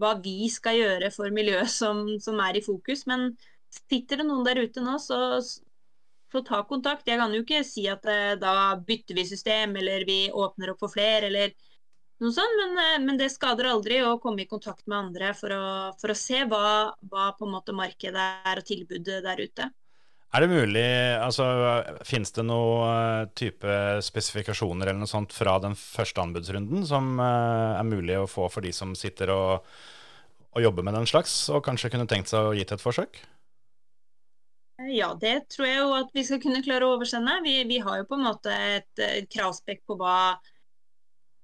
hva 0.00 0.14
vi 0.22 0.48
skal 0.50 0.78
gjøre 0.78 1.10
for 1.12 1.34
miljøet 1.34 1.68
som, 1.70 2.06
som 2.22 2.40
er 2.40 2.56
i 2.58 2.64
fokus. 2.64 3.04
Men 3.10 3.32
sitter 3.72 4.22
det 4.22 4.28
noen 4.28 4.46
der 4.46 4.62
ute 4.64 4.84
nå, 4.84 4.96
så 5.02 5.18
så 6.32 6.42
ta 6.46 6.62
kontakt. 6.68 7.08
Jeg 7.08 7.20
kan 7.20 7.34
jo 7.34 7.42
ikke 7.44 7.60
si 7.66 7.84
at 7.90 8.06
eh, 8.08 8.32
da 8.40 8.74
bytter 8.80 9.18
vi 9.18 9.26
system, 9.28 9.76
eller 9.80 10.06
vi 10.08 10.24
åpner 10.32 10.72
opp 10.72 10.82
for 10.82 10.92
flere, 10.92 11.28
eller 11.28 11.52
noe 12.22 12.32
sånt. 12.32 12.56
Men, 12.60 12.74
eh, 12.80 12.96
men 13.04 13.20
det 13.20 13.32
skader 13.34 13.68
aldri 13.72 14.00
å 14.06 14.18
komme 14.22 14.44
i 14.44 14.50
kontakt 14.50 14.86
med 14.86 14.98
andre 14.98 15.32
for 15.38 15.54
å, 15.54 15.62
for 16.00 16.14
å 16.14 16.18
se 16.18 16.44
hva, 16.48 16.64
hva, 17.12 17.30
på 17.36 17.48
en 17.48 17.54
måte 17.54 17.76
markedet 17.76 18.28
er 18.48 18.62
og 18.62 18.68
tilbudet 18.68 19.22
der 19.26 19.44
ute. 19.44 19.70
Er 20.32 20.40
det 20.40 20.48
mulig, 20.48 20.86
altså 21.20 21.44
Finnes 22.08 22.32
det 22.32 22.46
noe 22.48 22.86
eh, 22.88 23.26
type 23.36 23.74
spesifikasjoner 24.00 24.88
eller 24.88 25.02
noe 25.02 25.10
sånt 25.10 25.34
fra 25.36 25.58
den 25.60 25.76
første 25.76 26.24
anbudsrunden 26.24 26.86
som 26.88 27.18
er 27.20 27.84
mulig 27.84 28.16
å 28.16 28.30
få 28.30 28.48
for 28.48 28.64
de 28.64 28.72
som 28.72 28.96
sitter 28.96 29.34
og, 29.34 29.68
og 30.56 30.64
jobber 30.64 30.88
med 30.88 30.96
den 30.96 31.10
slags, 31.10 31.36
og 31.52 31.60
kanskje 31.68 31.92
kunne 31.92 32.08
tenkt 32.08 32.32
seg 32.32 32.48
å 32.48 32.56
gi 32.56 32.64
til 32.64 32.80
et 32.80 32.86
forsøk? 32.86 33.20
Ja, 34.90 35.12
det 35.20 35.48
tror 35.52 35.68
jeg 35.68 35.78
jo 35.78 35.92
at 35.94 36.16
vi 36.16 36.24
skal 36.26 36.40
kunne 36.42 36.62
klare 36.64 36.86
å 36.86 36.96
oversende. 36.96 37.38
Vi, 37.44 37.60
vi 37.68 37.78
har 37.82 38.00
jo 38.00 38.08
på 38.08 38.18
en 38.18 38.26
måte 38.26 38.54
et, 38.78 38.90
et 39.04 39.28
kravspekk 39.30 39.82
på, 39.86 39.96
hva, 40.00 40.34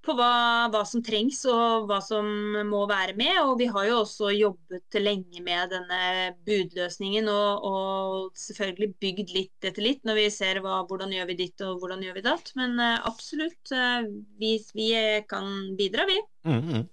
på 0.05 0.15
hva, 0.17 0.31
hva, 0.73 0.81
som 0.87 1.03
trengs 1.05 1.39
og 1.47 1.87
hva 1.89 2.01
som 2.03 2.27
må 2.67 2.83
være 2.89 3.15
med. 3.19 3.39
Og 3.45 3.55
vi 3.61 3.69
har 3.71 3.87
jo 3.87 4.01
også 4.01 4.33
jobbet 4.35 4.99
lenge 4.99 5.43
med 5.45 5.71
denne 5.75 6.01
budløsningen 6.47 7.31
og, 7.31 7.69
og 7.71 8.43
selvfølgelig 8.43 8.91
bygd 9.05 9.35
litt 9.37 9.71
etter 9.71 9.85
litt 9.85 10.03
når 10.07 10.23
vi 10.23 10.29
ser 10.35 10.61
hva, 10.65 10.81
hvordan 10.89 11.15
gjør 11.15 11.31
vi 11.31 11.39
ditt 11.45 11.65
og 11.67 11.79
hvordan 11.79 12.03
gjør 12.05 12.19
vi 12.19 12.27
datt. 12.27 12.53
Men 12.59 12.79
uh, 12.81 12.95
absolutt, 13.07 13.61
uh, 13.71 14.07
vi, 14.41 14.57
vi, 14.75 14.93
kan 15.31 15.75
bidra, 15.79 16.09
vi. 16.09 16.21
Mm 16.49 16.63
-hmm. 16.63 16.87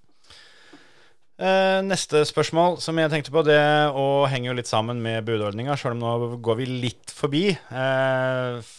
Eh, 1.36 1.82
neste 1.84 2.22
spørsmål 2.24 2.78
som 2.80 2.96
jeg 2.96 3.12
tenkte 3.12 3.32
på, 3.34 3.42
det 3.44 3.60
og 3.92 4.24
henger 4.32 4.50
jo 4.50 4.56
litt 4.56 4.70
sammen 4.70 5.02
med 5.04 5.26
budordninga, 5.26 5.76
sjøl 5.76 5.92
om 5.92 6.00
nå 6.00 6.38
går 6.44 6.58
vi 6.62 6.68
litt 6.86 7.12
forbi. 7.12 7.50
Eh, 7.52 8.70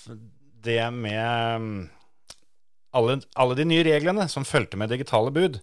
det 0.66 0.80
med 0.96 1.62
mm, 1.62 1.76
alle, 2.98 3.20
alle, 3.38 3.58
de 3.60 3.68
nye 3.70 3.84
reglene 3.86 4.26
som 4.32 4.48
fulgte 4.48 4.80
med 4.82 4.90
digitale 4.90 5.34
bud. 5.34 5.60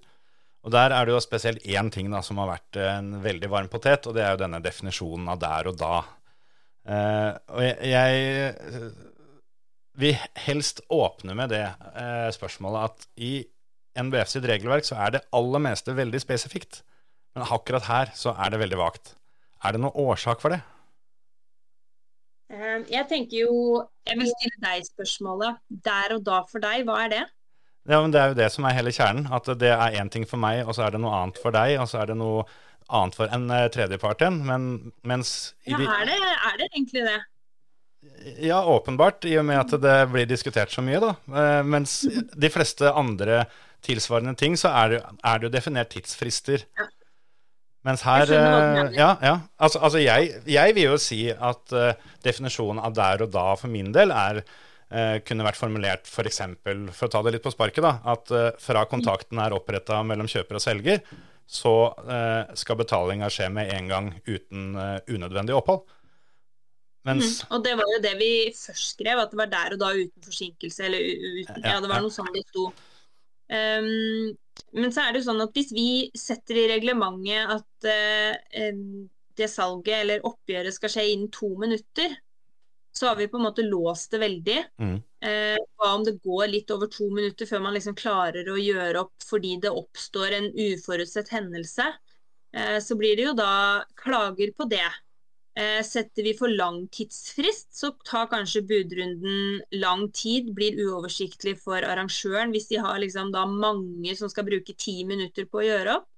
Og 0.65 0.73
Der 0.73 0.95
er 0.95 1.05
det 1.05 1.13
jo 1.13 1.21
spesielt 1.21 1.67
én 1.67 1.91
ting 1.93 2.07
da, 2.15 2.23
som 2.25 2.39
har 2.41 2.55
vært 2.55 2.79
en 2.81 3.11
veldig 3.25 3.51
varm 3.53 3.67
potet, 3.73 4.07
og 4.07 4.15
det 4.17 4.23
er 4.25 4.37
jo 4.37 4.45
denne 4.47 4.63
definisjonen 4.65 5.27
av 5.35 5.43
der 5.43 5.69
og 5.69 5.81
da. 5.83 5.97
Eh, 6.87 7.33
og 7.51 7.65
jeg, 7.65 7.91
jeg 7.91 8.95
vil 9.99 10.23
helst 10.47 10.81
åpne 10.95 11.35
med 11.37 11.53
det 11.55 11.67
eh, 11.67 12.31
spørsmålet 12.35 12.87
at 12.87 13.11
i 13.19 13.35
NBF 13.99 14.31
sitt 14.31 14.47
regelverk 14.49 14.87
så 14.87 14.99
er 15.07 15.17
det 15.17 15.25
aller 15.35 15.63
meste 15.63 15.95
veldig 15.97 16.21
spesifikt. 16.23 16.83
Men 17.35 17.47
akkurat 17.51 17.89
her 17.89 18.13
så 18.19 18.35
er 18.39 18.55
det 18.55 18.63
veldig 18.63 18.79
vagt. 18.79 19.15
Er 19.65 19.75
det 19.75 19.83
noen 19.83 19.97
årsak 20.05 20.43
for 20.43 20.55
det? 20.55 20.61
Eh, 22.53 22.83
jeg 22.93 23.07
tenker 23.09 23.39
jo 23.47 23.55
Jeg 24.07 24.19
vil 24.21 24.29
stille 24.29 24.61
deg 24.63 24.85
spørsmålet. 24.87 25.63
Der 25.87 26.17
og 26.19 26.27
da 26.27 26.43
for 26.51 26.63
deg, 26.63 26.85
hva 26.89 27.01
er 27.07 27.15
det? 27.15 27.25
Ja, 27.89 28.01
men 28.01 28.13
Det 28.13 28.21
er 28.21 28.31
jo 28.33 28.39
det 28.39 28.51
som 28.53 28.65
er 28.65 28.77
hele 28.77 28.93
kjernen. 28.93 29.27
At 29.33 29.49
det 29.61 29.73
er 29.73 29.99
én 30.01 30.11
ting 30.13 30.27
for 30.29 30.41
meg, 30.41 30.67
og 30.67 30.77
så 30.77 30.87
er 30.87 30.95
det 30.95 31.01
noe 31.01 31.15
annet 31.19 31.41
for 31.41 31.55
deg, 31.55 31.79
og 31.81 31.89
så 31.91 32.03
er 32.03 32.13
det 32.13 32.19
noe 32.21 32.45
annet 32.93 33.17
for 33.17 33.33
en 33.33 33.49
uh, 33.51 33.69
tredjepart 33.73 34.25
igjen. 34.25 34.41
Men, 34.49 34.93
mens 35.03 35.55
Ja, 35.69 35.79
er 35.81 36.09
det, 36.09 36.19
er 36.21 36.59
det 36.61 36.69
egentlig 36.73 37.05
det? 37.09 37.21
Ja, 38.41 38.65
åpenbart, 38.65 39.25
i 39.29 39.37
og 39.39 39.45
med 39.45 39.61
at 39.61 39.75
det 39.83 39.95
blir 40.13 40.27
diskutert 40.29 40.73
så 40.73 40.83
mye, 40.85 41.01
da. 41.03 41.13
Uh, 41.29 41.61
mens 41.67 42.03
de 42.09 42.51
fleste 42.53 42.89
andre 42.89 43.45
tilsvarende 43.85 44.33
ting, 44.41 44.57
så 44.57 44.73
er 44.73 44.95
det, 44.95 45.01
er 45.21 45.41
det 45.41 45.49
jo 45.49 45.53
definert 45.53 45.93
tidsfrister. 45.93 46.65
Ja. 46.79 46.89
Mens 47.85 48.05
her 48.07 48.31
uh, 48.33 48.95
Ja, 48.97 49.11
ja. 49.21 49.35
Altså, 49.61 49.83
altså 49.85 50.01
jeg, 50.01 50.39
jeg, 50.49 50.77
vil 50.77 50.89
jo 50.89 51.01
si 51.01 51.27
at 51.29 51.75
uh, 51.77 51.91
definisjonen 52.25 52.81
av 52.81 52.95
der 52.97 53.27
og 53.27 53.35
da 53.35 53.51
for 53.61 53.73
min 53.73 53.93
del 53.95 54.15
er 54.15 54.45
kunne 55.27 55.43
vært 55.43 55.59
formulert 55.59 56.07
f.eks. 56.07 56.37
For, 56.63 56.83
for 56.95 57.09
å 57.09 57.11
ta 57.11 57.21
det 57.25 57.33
litt 57.35 57.43
på 57.43 57.51
sparket, 57.51 57.83
da, 57.83 57.97
at 58.13 58.31
fra 58.63 58.85
kontakten 58.87 59.41
er 59.43 59.57
oppretta 59.57 59.97
mellom 60.07 60.29
kjøper 60.31 60.61
og 60.61 60.63
selger, 60.63 61.01
så 61.51 61.73
skal 62.55 62.79
betalinga 62.79 63.31
skje 63.33 63.49
med 63.57 63.73
en 63.75 63.91
gang 63.91 64.11
uten 64.29 64.77
unødvendig 65.09 65.57
opphold. 65.57 65.83
Mens, 67.05 67.43
mm, 67.43 67.51
og 67.53 67.65
det 67.67 67.75
var 67.77 67.91
jo 67.93 68.01
det 68.01 68.15
vi 68.17 68.33
først 68.57 68.95
skrev, 68.95 69.21
at 69.21 69.33
det 69.33 69.41
var 69.43 69.51
der 69.53 69.75
og 69.77 69.81
da 69.83 69.91
uten 69.93 70.25
forsinkelse. 70.25 70.87
Eller 70.87 71.05
uten, 71.43 71.67
ja, 71.67 71.77
det 71.85 71.91
var 71.91 72.05
noe 72.05 72.15
sånn 72.15 72.33
det 72.33 72.45
sto. 72.49 72.71
Um, 73.53 74.33
men 74.79 74.95
så 74.95 75.03
er 75.03 75.13
det 75.13 75.21
jo 75.21 75.27
sånn 75.29 75.43
at 75.45 75.53
hvis 75.57 75.73
vi 75.75 75.89
setter 76.17 76.63
i 76.63 76.69
reglementet 76.71 77.51
at 77.59 77.89
uh, 77.91 78.71
det 79.37 79.51
salget 79.51 79.99
eller 79.99 80.25
oppgjøret 80.25 80.77
skal 80.77 80.93
skje 80.95 81.09
innen 81.13 81.33
to 81.35 81.51
minutter, 81.61 82.15
så 82.95 83.11
har 83.11 83.19
vi 83.19 83.27
på 83.29 83.41
en 83.41 83.49
måte 83.49 83.67
låst 83.67 84.15
det 84.15 84.23
veldig. 84.23 84.59
Mm. 84.81 84.97
Uh, 85.27 85.61
hva 85.77 85.93
om 85.99 86.05
det 86.07 86.17
går 86.25 86.49
litt 86.53 86.73
over 86.73 86.89
to 86.93 87.11
minutter 87.13 87.49
før 87.51 87.65
man 87.67 87.77
liksom 87.77 87.99
klarer 87.99 88.49
å 88.49 88.57
gjøre 88.61 89.05
opp 89.05 89.29
fordi 89.29 89.57
det 89.61 89.73
oppstår 89.75 90.39
en 90.39 90.51
uforutsett 90.55 91.33
hendelse? 91.35 91.91
Uh, 92.55 92.79
så 92.81 92.97
blir 92.97 93.19
det 93.19 93.29
jo 93.29 93.37
da 93.37 93.83
klager 93.99 94.55
på 94.57 94.71
det. 94.71 94.87
Eh, 95.55 95.83
setter 95.87 96.25
vi 96.27 96.33
for 96.35 96.51
lang 96.51 96.81
tidsfrist, 96.91 97.69
så 97.79 97.93
tar 98.03 98.27
kanskje 98.33 98.65
budrunden 98.67 99.61
lang 99.79 100.09
tid, 100.11 100.49
blir 100.57 100.81
uoversiktlig 100.83 101.55
for 101.63 101.87
arrangøren 101.87 102.51
hvis 102.51 102.67
de 102.73 102.81
har 102.83 102.99
liksom 102.99 103.31
mange 103.55 104.17
som 104.19 104.33
skal 104.33 104.49
bruke 104.49 104.75
ti 104.75 105.05
minutter 105.07 105.47
på 105.47 105.63
å 105.63 105.67
gjøre 105.69 105.95
opp. 106.01 106.09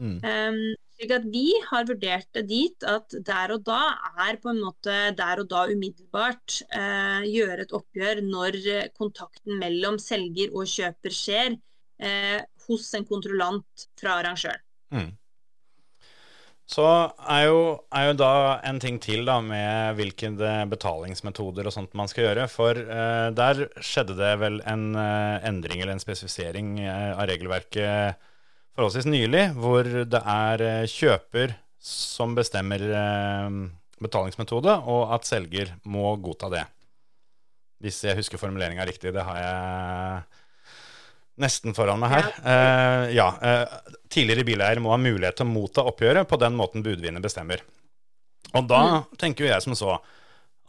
Mm. 0.00 0.16
Um, 0.24 0.58
slik 0.96 1.12
at 1.12 1.28
vi 1.30 1.44
har 1.68 1.86
vurdert 1.86 2.26
det 2.34 2.46
dit 2.48 2.86
at 2.88 3.14
der 3.28 3.54
og 3.54 3.62
da 3.68 3.94
er 4.26 4.40
på 4.40 4.50
en 4.50 4.62
måte 4.64 4.96
der 5.14 5.42
og 5.42 5.50
da 5.52 5.66
umiddelbart 5.70 6.62
uh, 6.72 7.22
gjøre 7.28 7.68
et 7.68 7.74
oppgjør 7.76 8.24
når 8.26 8.58
kontakten 8.96 9.60
mellom 9.60 10.00
selger 10.02 10.50
og 10.56 10.66
kjøper 10.66 11.14
skjer 11.14 11.54
uh, 11.54 12.40
hos 12.66 12.90
en 12.98 13.06
kontrollant 13.06 13.86
fra 14.00 14.18
arrangøren. 14.18 14.66
Mm. 14.90 15.12
Så 16.70 16.86
er 16.86 17.48
jo, 17.48 17.62
er 17.90 18.04
jo, 18.10 18.16
da 18.20 18.32
en 18.68 18.78
ting 18.82 19.00
til 19.02 19.24
da 19.26 19.40
med 19.42 19.96
hvilke 19.98 20.30
betalingsmetoder 20.70 21.66
og 21.66 21.74
sånt 21.74 21.96
man 21.98 22.10
skal 22.10 22.28
gjøre. 22.28 22.46
For 22.52 22.78
uh, 22.78 23.30
der 23.34 23.64
skjedde 23.82 24.14
det 24.18 24.30
vel 24.38 24.60
en 24.70 24.92
uh, 24.94 25.42
endring 25.48 25.82
eller 25.82 25.96
en 25.96 26.02
spesifisering 26.02 26.76
uh, 26.84 27.16
av 27.16 27.26
regelverket 27.32 28.20
forholdsvis 28.78 29.10
nylig, 29.10 29.48
hvor 29.58 29.82
det 29.82 30.22
er 30.22 30.86
kjøper 30.88 31.56
som 31.82 32.36
bestemmer 32.36 32.84
betalingsmetode, 34.00 34.76
og 34.88 35.14
at 35.16 35.26
selger 35.28 35.72
må 35.90 36.12
godta 36.22 36.48
det. 36.52 36.62
Hvis 37.82 37.98
jeg 38.04 38.16
husker 38.16 38.40
formuleringa 38.40 38.86
riktig. 38.86 39.12
Det 39.16 39.24
har 39.26 39.40
jeg 39.40 40.39
nesten 41.40 41.76
foran 41.76 42.00
meg 42.02 42.14
her. 42.14 42.30
Ja, 42.38 42.54
uh, 42.54 43.04
ja 43.16 43.28
uh, 43.40 43.96
tidligere 44.10 44.46
bileier 44.46 44.80
må 44.82 44.94
ha 44.94 45.00
mulighet 45.00 45.40
til 45.40 45.48
å 45.48 45.52
motta 45.52 45.86
oppgjøret 45.88 46.28
på 46.30 46.38
den 46.40 46.56
måten 46.58 46.84
budvinner 46.86 47.22
bestemmer. 47.24 47.62
Og 48.54 48.66
da 48.70 48.80
mm. 48.86 49.18
tenker 49.20 49.46
jo 49.46 49.52
jeg 49.52 49.66
som 49.66 49.76
så 49.78 49.98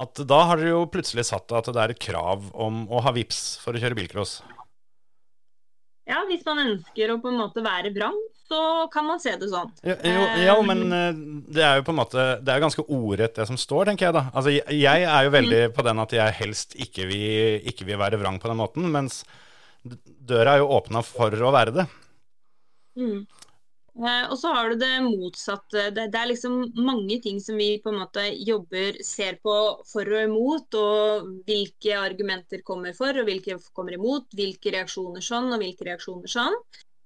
at 0.01 0.17
da 0.25 0.39
har 0.49 0.57
dere 0.57 0.73
jo 0.73 0.87
plutselig 0.89 1.27
satt 1.29 1.51
at 1.53 1.69
det 1.69 1.81
er 1.81 1.93
et 1.93 2.01
krav 2.01 2.47
om 2.57 2.85
å 2.89 3.03
ha 3.05 3.13
VIPS 3.13 3.61
for 3.61 3.77
å 3.77 3.81
kjøre 3.81 3.97
bilcross. 3.99 4.39
Ja, 6.09 6.23
hvis 6.27 6.41
man 6.47 6.59
ønsker 6.63 7.13
å 7.13 7.19
på 7.21 7.29
en 7.29 7.37
måte 7.39 7.61
være 7.63 7.91
vrang, 7.93 8.17
så 8.49 8.87
kan 8.91 9.05
man 9.07 9.21
se 9.21 9.35
det 9.39 9.47
sånn. 9.51 9.69
Jo, 9.85 9.93
jo, 10.03 10.23
ja, 10.41 10.55
men 10.65 10.81
eh, 10.91 11.19
det 11.55 11.63
er 11.63 11.77
jo 11.79 11.85
på 11.87 11.93
en 11.93 11.99
måte 12.01 12.25
Det 12.43 12.51
er 12.51 12.63
ganske 12.63 12.83
ordrett 12.83 13.37
det 13.37 13.45
som 13.47 13.59
står, 13.59 13.85
tenker 13.87 14.09
jeg 14.09 14.17
da. 14.17 14.25
Altså, 14.33 14.51
jeg 14.51 15.05
er 15.05 15.27
jo 15.27 15.35
veldig 15.37 15.61
mm. 15.69 15.75
på 15.77 15.85
den 15.87 16.03
at 16.03 16.17
jeg 16.17 16.37
helst 16.41 16.75
ikke 16.87 17.07
vil, 17.11 17.61
ikke 17.71 17.87
vil 17.87 18.01
være 18.01 18.19
vrang 18.19 18.41
på 18.41 18.51
den 18.51 18.59
måten, 18.59 18.89
mens 18.91 19.21
døra 19.83 20.55
er 20.55 20.63
jo 20.63 20.73
åpna 20.77 21.03
for 21.05 21.33
å 21.33 21.53
være 21.53 21.75
det. 21.79 21.87
Mm. 22.99 23.23
Eh, 23.91 24.25
og 24.31 24.37
så 24.39 24.53
har 24.55 24.71
du 24.71 24.79
det 24.79 24.91
motsatte. 25.03 25.89
Det, 25.91 26.07
det, 26.13 26.19
er 26.19 26.29
liksom 26.29 26.61
mange 26.79 27.17
ting 27.23 27.41
som 27.43 27.57
vi 27.59 27.73
på 27.83 27.91
en 27.91 27.99
måte 28.03 28.23
jobber, 28.39 29.01
ser 29.03 29.39
på 29.43 29.55
for 29.87 30.07
og 30.07 30.27
imot, 30.29 30.77
og 30.79 31.31
hvilke 31.49 31.97
argumenter 31.99 32.63
kommer 32.67 32.95
for, 32.97 33.15
og 33.17 33.27
hvilke 33.27 33.57
kommer 33.75 33.97
imot. 33.97 34.31
Hvilke 34.37 34.73
reaksjoner 34.77 35.25
sånn, 35.25 35.51
og 35.51 35.61
hvilke 35.63 35.89
reaksjoner 35.89 36.31
sånn. 36.31 36.55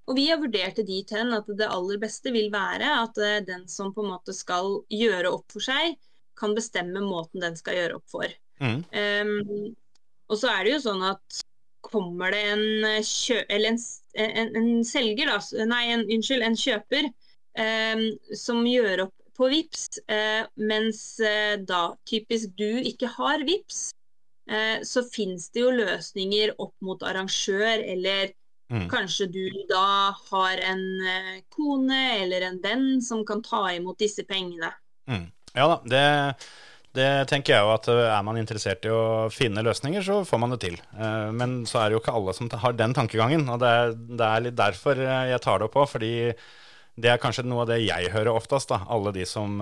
Og 0.05 0.19
vi 0.19 0.27
har 0.29 0.38
vurdert 0.38 0.77
det 0.77 0.85
dit 0.85 1.15
hen 1.15 1.33
at 1.33 1.47
det 1.49 1.65
aller 1.65 1.97
beste 2.01 2.29
vil 2.33 2.51
være 2.53 2.91
at 3.01 3.17
eh, 3.17 3.39
den 3.47 3.65
som 3.71 3.89
på 3.95 4.05
en 4.05 4.13
måte 4.13 4.35
skal 4.38 4.83
gjøre 4.93 5.33
opp 5.33 5.55
for 5.55 5.65
seg, 5.65 5.97
kan 6.38 6.53
bestemme 6.53 7.01
måten 7.01 7.41
den 7.41 7.55
skal 7.57 7.79
gjøre 7.79 7.97
opp 7.97 8.11
for. 8.11 8.29
Mm. 8.59 8.81
Um, 8.91 9.75
og 10.29 10.39
så 10.39 10.51
er 10.51 10.65
det 10.65 10.73
jo 10.75 10.81
sånn 10.83 11.03
at 11.07 11.39
kommer 11.86 12.34
det 12.36 12.41
en, 12.54 12.65
eh, 12.88 13.04
kjø 13.06 13.41
en, 13.50 13.78
en, 14.26 14.56
en 14.62 14.71
selger, 14.88 15.30
da, 15.30 15.65
nei, 15.69 15.84
en, 15.93 16.06
unnskyld, 16.17 16.45
en 16.45 16.58
kjøper, 16.60 17.12
eh, 17.62 18.08
som 18.38 18.65
gjør 18.67 19.08
opp 19.08 19.15
på 19.36 19.50
VIPS, 19.52 19.86
eh, 20.08 20.45
mens 20.56 21.19
eh, 21.19 21.58
da 21.60 21.89
typisk 22.08 22.56
du 22.58 22.80
ikke 22.88 23.10
har 23.17 23.43
VIPS, 23.48 23.89
eh, 24.50 24.80
så 24.88 25.04
finnes 25.12 25.50
det 25.52 25.65
jo 25.65 25.74
løsninger 25.76 26.56
opp 26.56 26.76
mot 26.86 27.04
arrangør, 27.04 27.84
eller 27.84 28.32
mm. 28.71 28.88
kanskje 28.91 29.28
du 29.34 29.43
da 29.69 30.13
har 30.32 30.63
en 30.71 30.86
eh, 31.04 31.34
kone 31.54 32.04
eller 32.21 32.48
en 32.48 32.62
venn 32.63 33.02
som 33.04 33.26
kan 33.28 33.43
ta 33.45 33.67
imot 33.76 34.00
disse 34.00 34.24
pengene. 34.28 34.71
Mm. 35.12 35.28
Ja 35.56 35.67
da, 35.71 35.82
det 35.88 36.06
det 36.95 37.10
tenker 37.29 37.55
jeg 37.55 37.65
jo 37.65 37.71
at 37.73 37.88
eh, 37.91 38.03
Er 38.10 38.25
man 38.25 38.39
interessert 38.39 38.86
i 38.88 38.91
å 38.93 39.27
finne 39.34 39.63
løsninger, 39.65 40.03
så 40.05 40.19
får 40.27 40.41
man 40.41 40.55
det 40.55 40.62
til. 40.65 40.77
Eh, 40.97 41.31
men 41.36 41.63
så 41.69 41.81
er 41.81 41.89
det 41.89 41.97
jo 41.97 42.03
ikke 42.03 42.15
alle 42.17 42.36
som 42.38 42.49
har 42.63 42.77
den 42.77 42.95
tankegangen. 42.97 43.47
Og 43.51 43.60
det 43.62 43.71
er, 43.79 43.95
det 43.95 44.29
er 44.29 44.45
litt 44.45 44.60
derfor 44.60 45.01
eh, 45.01 45.25
jeg 45.34 45.43
tar 45.45 45.60
det 45.60 45.67
opp 45.69 45.79
òg. 45.81 45.89
Fordi 45.91 46.13
det 46.95 47.12
er 47.12 47.19
kanskje 47.21 47.45
noe 47.47 47.65
av 47.65 47.73
det 47.73 47.81
jeg 47.84 48.13
hører 48.13 48.34
oftest. 48.36 48.71
da, 48.71 48.81
Alle 48.91 49.12
de 49.15 49.25
som 49.27 49.60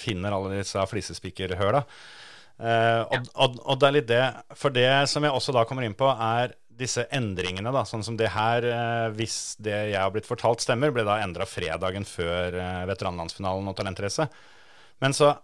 finner 0.00 0.32
alle 0.32 0.62
disse 0.62 0.80
flisespikerhøla. 0.88 1.82
Og, 2.60 3.28
og, 3.36 3.58
og 3.60 3.76
det 3.80 3.88
er 3.88 3.94
litt 3.98 4.08
det. 4.08 4.22
For 4.56 4.72
det 4.72 4.88
som 5.12 5.24
jeg 5.24 5.36
også 5.36 5.52
da 5.52 5.66
kommer 5.68 5.84
inn 5.84 5.96
på, 5.96 6.08
er 6.08 6.54
disse 6.80 7.04
endringene, 7.12 7.68
da, 7.76 7.82
sånn 7.84 8.04
som 8.06 8.16
det 8.16 8.30
her, 8.32 8.64
hvis 9.12 9.58
det 9.60 9.76
jeg 9.90 10.00
har 10.00 10.08
blitt 10.14 10.28
fortalt 10.28 10.64
stemmer, 10.64 10.92
ble 10.96 11.04
da 11.04 11.18
endra 11.20 11.44
fredagen 11.44 12.08
før 12.08 12.56
veteranlandsfinalen 12.88 13.68
og 13.68 13.76
Talentrace. 13.76 14.30
Men 15.04 15.16
så 15.16 15.34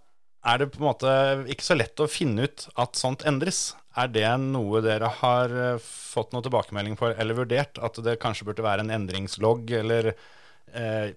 er 0.47 0.63
det 0.63 0.71
på 0.73 0.81
en 0.81 0.89
måte 0.89 1.13
ikke 1.53 1.67
så 1.67 1.77
lett 1.77 2.01
å 2.03 2.09
finne 2.11 2.47
ut 2.47 2.67
at 2.79 2.99
sånt 2.99 3.25
endres. 3.29 3.75
Er 3.97 4.11
det 4.13 4.29
noe 4.43 4.83
dere 4.85 5.11
har 5.21 5.53
eh, 5.53 5.83
fått 5.83 6.35
noe 6.35 6.45
tilbakemelding 6.45 6.99
på 7.01 7.11
eller 7.15 7.39
vurdert? 7.39 7.81
At 7.83 7.99
det 8.05 8.19
kanskje 8.23 8.49
burde 8.49 8.67
være 8.67 8.85
en 8.85 8.93
endringslogg 8.95 9.73
eller 9.81 10.13
eh, 10.13 11.15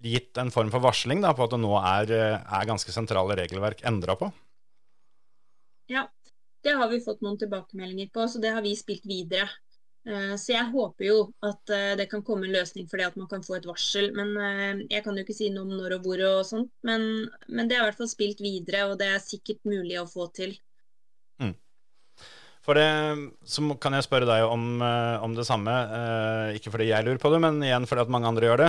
gitt 0.00 0.40
en 0.40 0.52
form 0.54 0.72
for 0.72 0.82
varsling 0.82 1.20
da, 1.24 1.34
på 1.36 1.44
at 1.44 1.54
det 1.54 1.60
nå 1.60 1.74
er, 1.78 2.14
eh, 2.16 2.38
er 2.40 2.70
ganske 2.70 2.94
sentrale 2.94 3.36
regelverk 3.38 3.84
endra 3.88 4.16
på? 4.18 4.30
Ja, 5.92 6.06
det 6.64 6.76
har 6.80 6.88
vi 6.90 7.02
fått 7.04 7.22
noen 7.24 7.38
tilbakemeldinger 7.40 8.10
på, 8.14 8.26
så 8.30 8.40
det 8.42 8.54
har 8.54 8.64
vi 8.64 8.76
spilt 8.78 9.04
videre. 9.08 9.48
Eh, 10.08 10.34
så 10.40 10.54
jeg 10.54 10.72
håper 10.72 11.04
jo 11.04 11.16
at 11.44 11.72
eh, 11.76 11.92
det 12.00 12.06
kan 12.08 12.22
komme 12.24 12.48
en 12.48 12.54
løsning 12.54 12.86
for 12.88 13.00
det 13.00 13.10
at 13.10 13.18
man 13.20 13.28
kan 13.28 13.44
få 13.44 13.58
et 13.58 13.68
varsel. 13.68 14.10
Men 14.16 14.32
eh, 14.40 14.84
jeg 14.96 15.04
kan 15.04 15.16
jo 15.16 15.26
ikke 15.26 15.36
si 15.36 15.50
noe 15.52 15.68
om 15.68 15.76
når 15.76 15.98
og 15.98 16.08
hvor 16.08 16.24
og 16.30 16.44
sånt. 16.48 16.72
Men, 16.86 17.28
men 17.48 17.68
det 17.68 17.76
er 17.76 17.84
i 17.84 17.90
hvert 17.90 18.00
fall 18.00 18.12
spilt 18.12 18.40
videre, 18.44 18.86
og 18.88 19.00
det 19.00 19.10
er 19.12 19.24
sikkert 19.24 19.60
mulig 19.68 20.00
å 20.00 20.08
få 20.08 20.30
til. 20.36 20.56
Mm. 21.42 21.52
For 22.64 22.76
det 22.76 22.88
så 23.48 23.64
kan 23.80 23.96
jeg 23.96 24.04
spørre 24.04 24.28
deg 24.28 24.44
om, 24.44 24.82
om, 24.84 25.32
det 25.36 25.46
samme. 25.48 25.72
Ikke 26.52 26.68
fordi 26.72 26.90
jeg 26.90 27.06
lurer 27.06 27.20
på 27.20 27.30
det, 27.32 27.38
men 27.40 27.56
igjen 27.64 27.86
fordi 27.88 28.04
at 28.04 28.12
mange 28.12 28.28
andre 28.28 28.50
gjør 28.50 28.60
det. 28.60 28.68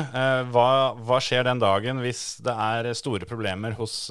Hva, 0.53 0.69
hva 0.95 1.17
skjer 1.21 1.43
den 1.45 1.59
dagen 1.59 1.99
hvis 1.99 2.21
det 2.43 2.55
er 2.55 2.87
store 2.95 3.27
problemer 3.27 3.75
hos 3.75 4.05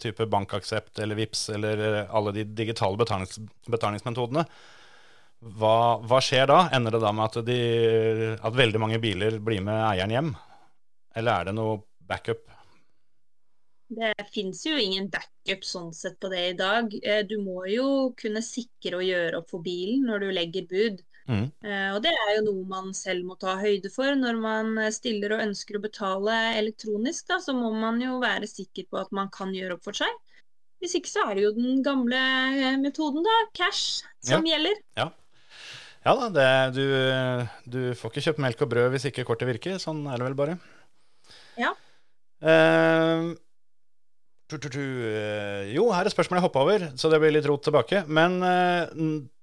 type 0.00 0.28
bankaksept 0.30 1.02
eller 1.02 1.18
VIPS 1.18 1.48
eller 1.58 1.82
alle 2.06 2.36
de 2.38 2.46
digitale 2.62 3.00
betalings, 3.00 3.42
betalingsmetodene? 3.66 4.46
Hva, 5.44 6.00
hva, 6.00 6.18
skjer 6.24 6.48
da? 6.48 6.58
Ender 6.72 6.96
det 6.96 7.02
da 7.04 7.12
med 7.12 7.28
at, 7.28 7.38
de, 7.44 7.60
at, 8.38 8.56
veldig 8.56 8.80
mange 8.80 8.98
biler 9.02 9.36
blir 9.44 9.60
med 9.64 9.76
eieren 9.90 10.14
hjem? 10.14 10.34
Eller 11.14 11.40
er 11.40 11.48
det 11.50 11.56
noe 11.58 11.78
backup? 12.08 12.46
Det 13.94 14.14
fins 14.32 14.62
jo 14.64 14.78
ingen 14.80 15.10
backup 15.12 15.66
sånn 15.68 15.90
sett 15.94 16.16
på 16.22 16.30
det 16.32 16.44
i 16.48 16.54
dag. 16.58 16.94
Eh, 17.02 17.20
du 17.28 17.36
må 17.44 17.66
jo 17.68 17.88
kunne 18.18 18.40
sikre 18.42 18.98
å 18.98 19.04
gjøre 19.04 19.42
opp 19.42 19.52
for 19.52 19.64
bilen 19.64 20.06
når 20.08 20.24
du 20.24 20.30
legger 20.32 20.70
bud. 20.70 21.02
Mm. 21.28 21.44
Eh, 21.64 21.90
og 21.94 22.00
det 22.04 22.12
er 22.12 22.30
jo 22.38 22.46
noe 22.48 22.64
man 22.68 22.90
selv 22.96 23.28
må 23.28 23.36
ta 23.40 23.54
høyde 23.60 23.88
for 23.92 24.16
når 24.16 24.40
man 24.40 24.80
stiller 24.92 25.36
og 25.36 25.44
ønsker 25.44 25.78
å 25.78 25.84
betale 25.84 26.38
elektronisk. 26.56 27.28
Da, 27.28 27.38
så 27.44 27.52
må 27.56 27.68
man 27.76 28.00
jo 28.02 28.16
være 28.24 28.48
sikker 28.50 28.88
på 28.88 29.02
at 29.04 29.12
man 29.16 29.28
kan 29.34 29.52
gjøre 29.56 29.76
opp 29.76 29.84
for 29.86 30.00
seg. 30.00 30.08
Hvis 30.80 30.96
ikke 30.98 31.12
så 31.12 31.28
er 31.28 31.36
det 31.36 31.44
jo 31.46 31.52
den 31.56 31.84
gamle 31.84 32.22
eh, 32.56 32.80
metoden, 32.80 33.24
da. 33.24 33.36
Cash, 33.56 34.02
som 34.24 34.48
ja. 34.48 34.56
gjelder. 34.56 34.80
Ja. 34.98 35.12
Ja 36.04 36.12
da, 36.18 36.26
det, 36.28 36.48
du, 36.76 36.84
du, 37.64 37.80
får 37.96 38.12
ikke 38.12 38.24
kjøpt 38.26 38.42
melk 38.44 38.62
og 38.66 38.68
brød 38.74 38.90
hvis 38.92 39.06
ikke 39.08 39.24
kortet 39.24 39.48
virker. 39.48 39.78
Sånn 39.80 40.02
er 40.04 40.20
det 40.20 40.26
vel 40.26 40.36
bare. 40.36 40.58
Ja. 41.56 41.70
Eh, 42.44 43.30
tu, 44.50 44.58
tu, 44.58 44.68
tu. 44.68 44.82
Jo, 45.72 45.88
her 45.96 46.04
er 46.04 46.12
spørsmålet 46.12 46.42
jeg 46.42 46.46
hoppa 46.50 46.66
over, 46.66 46.86
så 47.00 47.08
det 47.08 47.22
blir 47.22 47.32
litt 47.32 47.48
rot 47.48 47.64
tilbake. 47.64 48.04
Men 48.04 48.36
eh, 48.44 48.92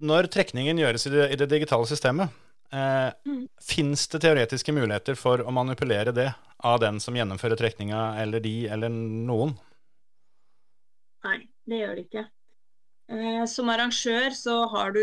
når 0.05 0.29
trekningen 0.37 0.83
gjøres 0.83 1.09
i 1.09 1.15
det, 1.15 1.27
i 1.33 1.41
det 1.41 1.49
digitale 1.49 1.89
systemet, 1.89 2.29
eh, 2.69 3.09
mm. 3.25 3.43
fins 3.65 4.05
det 4.13 4.21
teoretiske 4.21 4.77
muligheter 4.77 5.17
for 5.17 5.41
å 5.41 5.57
manipulere 5.57 6.13
det 6.13 6.29
av 6.61 6.77
den 6.83 7.01
som 7.01 7.17
gjennomfører 7.17 7.57
trekninga, 7.57 8.11
eller 8.21 8.43
de, 8.43 8.55
eller 8.69 8.93
noen? 8.93 9.57
Nei, 11.25 11.39
det 11.69 11.81
gjør 11.81 11.97
det 11.97 12.05
ikke. 12.05 12.29
Eh, 13.11 13.45
som 13.49 13.69
arrangør 13.73 14.29
så 14.37 14.61
har 14.77 14.93
du 14.93 15.01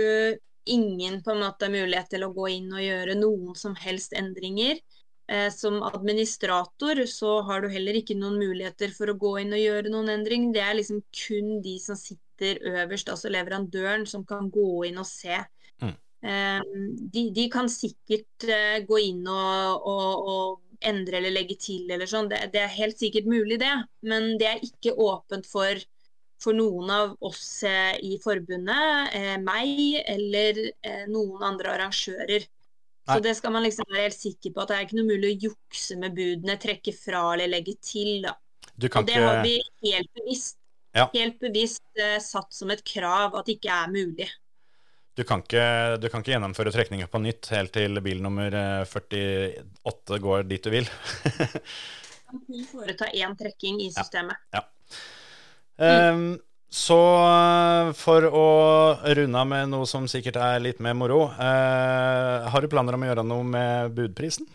ingen 0.70 1.20
på 1.24 1.34
en 1.34 1.42
måte 1.44 1.70
mulighet 1.72 2.12
til 2.12 2.26
å 2.26 2.32
gå 2.36 2.48
inn 2.58 2.72
og 2.72 2.84
gjøre 2.84 3.18
noen 3.18 3.56
som 3.58 3.76
helst 3.78 4.16
endringer. 4.16 4.80
Eh, 5.28 5.50
som 5.52 5.82
administrator 5.82 7.02
så 7.06 7.40
har 7.44 7.60
du 7.60 7.68
heller 7.68 7.98
ikke 7.98 8.16
noen 8.16 8.38
muligheter 8.40 8.94
for 8.96 9.12
å 9.12 9.18
gå 9.20 9.34
inn 9.42 9.52
og 9.52 9.60
gjøre 9.60 9.92
noen 9.92 10.08
endring. 10.14 10.46
Det 10.54 10.62
er 10.64 10.78
liksom 10.78 11.02
kun 11.12 11.58
de 11.64 11.74
som 11.82 11.98
sitter 12.00 12.62
øverst, 12.64 13.10
altså 13.12 13.28
leverandøren, 13.34 14.06
som 14.08 14.24
kan 14.28 14.48
gå 14.52 14.86
inn 14.88 15.00
og 15.02 15.08
se. 15.08 15.42
Mm. 15.84 15.92
Eh, 16.32 16.62
de, 17.12 17.26
de, 17.36 17.44
kan 17.52 17.68
sikkert 17.68 18.48
eh, 18.48 18.80
gå 18.88 19.02
inn 19.10 19.20
og, 19.28 19.84
og, 19.92 20.32
og, 20.32 20.64
endre 20.78 21.18
eller 21.18 21.34
legge 21.34 21.58
til 21.58 21.90
eller 21.90 22.06
sånn. 22.06 22.30
Det, 22.30 22.38
det 22.54 22.60
er 22.62 22.76
helt 22.78 23.00
sikkert 23.00 23.26
mulig, 23.28 23.58
det. 23.60 23.74
Men 24.06 24.36
det 24.40 24.46
er 24.48 24.64
ikke 24.64 24.94
åpent 24.94 25.48
for, 25.50 25.76
for 26.42 26.54
noen 26.54 26.90
av 26.94 27.16
oss 27.24 27.62
eh, 27.66 27.96
i 28.06 28.18
forbundet, 28.22 29.14
eh, 29.18 29.34
meg 29.42 29.98
eller 30.04 30.60
eh, 30.68 31.04
noen 31.10 31.42
andre 31.50 31.74
arrangører. 31.74 32.46
Nei. 33.08 33.16
Så 33.16 33.22
det 33.24 33.34
skal 33.38 33.54
man 33.54 33.64
liksom 33.64 33.88
være 33.88 34.04
helt 34.06 34.18
sikker 34.18 34.52
på 34.52 34.62
at 34.62 34.70
det 34.70 34.76
er 34.76 34.86
ikke 34.86 34.98
noe 34.98 35.08
mulig 35.08 35.30
å 35.30 35.48
jukse 35.48 35.96
med 36.00 36.14
budene, 36.16 36.58
trekke 36.60 36.92
fra 36.92 37.22
eller 37.32 37.50
legge 37.50 37.78
til. 37.80 38.20
da. 38.26 38.34
Du 38.76 38.88
kan 38.92 39.02
Og 39.02 39.08
det 39.08 39.16
har 39.22 39.40
vi 39.42 39.56
helt 39.88 40.10
bevisst, 40.14 40.58
Ja. 40.94 41.08
helt 41.14 41.40
bevisst 41.40 42.00
eh, 42.00 42.18
satt 42.22 42.52
som 42.54 42.70
et 42.70 42.84
krav 42.84 43.34
at 43.34 43.46
det 43.46 43.58
ikke 43.58 43.72
er 43.72 43.90
mulig. 43.90 44.28
Du 45.18 45.24
kan, 45.26 45.40
ikke, 45.42 45.98
du 45.98 46.06
kan 46.08 46.22
ikke 46.22 46.36
gjennomføre 46.36 46.70
trekninger 46.70 47.08
på 47.10 47.18
nytt 47.18 47.48
helt 47.50 47.72
til 47.74 47.98
bil 48.04 48.20
nummer 48.22 48.54
eh, 48.54 48.84
48 48.86 50.18
går 50.22 50.46
dit 50.46 50.62
du 50.62 50.70
vil. 50.70 50.86
du 51.24 52.18
kan 52.28 52.44
kun 52.46 52.68
foreta 52.70 53.08
én 53.10 53.34
trekking 53.40 53.80
i 53.82 53.90
systemet. 53.90 54.36
Ehm, 55.78 56.38
så 56.68 57.00
eh, 57.24 57.90
for 57.96 58.26
å 58.28 58.46
runde 59.16 59.40
av 59.40 59.48
med 59.48 59.70
noe 59.72 59.88
som 59.88 60.08
sikkert 60.10 60.36
er 60.42 60.60
litt 60.60 60.82
mer 60.84 60.96
moro, 60.98 61.28
eh, 61.32 62.48
har 62.52 62.64
du 62.64 62.68
planer 62.68 62.96
om 62.96 63.06
å 63.06 63.10
gjøre 63.10 63.24
noe 63.26 63.46
med 63.56 63.94
budprisen? 63.96 64.48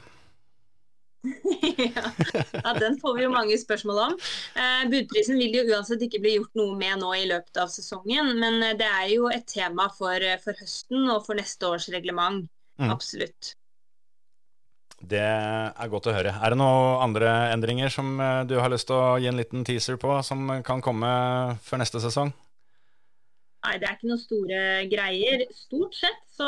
ja. 1.96 2.04
ja, 2.52 2.74
den 2.80 2.98
får 3.00 3.16
vi 3.16 3.24
jo 3.24 3.32
mange 3.32 3.58
spørsmål 3.58 4.02
om. 4.10 4.16
Eh, 4.60 4.84
budprisen 4.92 5.40
vil 5.40 5.56
jo 5.56 5.64
uansett 5.72 6.04
ikke 6.04 6.22
bli 6.24 6.36
gjort 6.36 6.60
noe 6.60 6.76
med 6.78 7.00
nå 7.02 7.14
i 7.16 7.26
løpet 7.32 7.62
av 7.64 7.72
sesongen, 7.72 8.34
men 8.42 8.60
eh, 8.60 8.76
det 8.80 8.90
er 8.90 9.08
jo 9.16 9.32
et 9.32 9.48
tema 9.50 9.88
for, 9.96 10.28
for 10.44 10.60
høsten 10.60 11.08
og 11.08 11.24
for 11.26 11.40
neste 11.40 11.70
års 11.70 11.88
reglement. 11.94 12.46
Mm. 12.82 12.92
Absolutt. 12.92 13.54
Det 15.04 15.20
er 15.20 15.92
godt 15.92 16.08
å 16.08 16.14
høre. 16.16 16.32
Er 16.40 16.54
det 16.54 16.60
noen 16.62 17.02
andre 17.04 17.34
endringer 17.52 17.92
som 17.92 18.16
eh, 18.24 18.46
du 18.48 18.56
har 18.62 18.72
lyst 18.72 18.88
til 18.88 18.96
å 18.96 19.18
gi 19.20 19.28
en 19.28 19.40
liten 19.40 19.66
teaser 19.68 20.00
på, 20.00 20.16
som 20.24 20.48
kan 20.64 20.84
komme 20.84 21.12
før 21.66 21.84
neste 21.84 22.00
sesong? 22.04 22.32
Nei, 23.64 23.78
det 23.80 23.88
er 23.88 23.96
ikke 23.96 24.10
noen 24.10 24.20
store 24.20 24.62
greier. 24.92 25.44
Stort 25.56 25.96
sett 25.96 26.20
så 26.36 26.48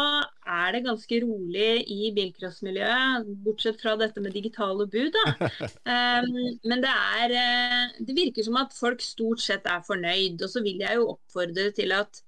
er 0.51 0.75
det 0.75 0.83
ganske 0.83 1.19
rolig 1.23 1.69
i 1.91 2.09
bilcrossmiljøet, 2.15 3.29
bortsett 3.45 3.79
fra 3.79 3.93
dette 3.99 4.23
med 4.23 4.35
digitale 4.35 4.87
bud. 4.91 5.15
Da. 5.15 5.49
Um, 5.87 6.35
men 6.69 6.83
det 6.83 6.91
er 6.91 7.35
eh, 7.39 7.95
Det 8.03 8.17
virker 8.17 8.47
som 8.47 8.59
at 8.59 8.75
folk 8.75 9.03
stort 9.03 9.43
sett 9.43 9.67
er 9.71 9.83
fornøyd. 9.87 10.43
Og 10.43 10.51
så 10.51 10.63
vil 10.65 10.83
jeg 10.83 10.99
jo 10.99 11.13
oppfordre 11.15 11.69
til 11.77 11.95
at 11.95 12.19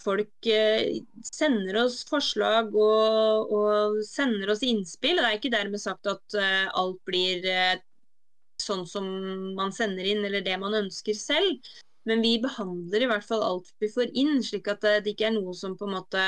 folk 0.00 0.46
eh, 0.46 1.00
sender 1.24 1.80
oss 1.84 2.02
forslag 2.08 2.74
og, 2.76 3.52
og 3.52 3.98
sender 4.06 4.52
oss 4.52 4.64
innspill. 4.66 5.20
Det 5.20 5.28
er 5.28 5.38
ikke 5.38 5.54
dermed 5.54 5.82
sagt 5.82 6.08
at 6.10 6.38
eh, 6.38 6.66
alt 6.76 7.00
blir 7.08 7.46
eh, 7.50 7.78
sånn 8.62 8.86
som 8.88 9.06
man 9.56 9.74
sender 9.74 10.06
inn, 10.08 10.24
eller 10.26 10.44
det 10.44 10.56
man 10.60 10.76
ønsker 10.76 11.16
selv. 11.18 11.72
Men 12.06 12.22
vi 12.22 12.36
behandler 12.42 13.02
i 13.02 13.08
hvert 13.10 13.26
fall 13.26 13.42
alt 13.42 13.72
vi 13.82 13.90
får 13.90 14.12
inn, 14.14 14.38
slik 14.44 14.68
at 14.70 14.84
det 14.84 15.14
ikke 15.14 15.30
er 15.30 15.34
noe 15.34 15.56
som 15.58 15.74
på 15.78 15.88
en 15.88 15.96
måte 15.96 16.26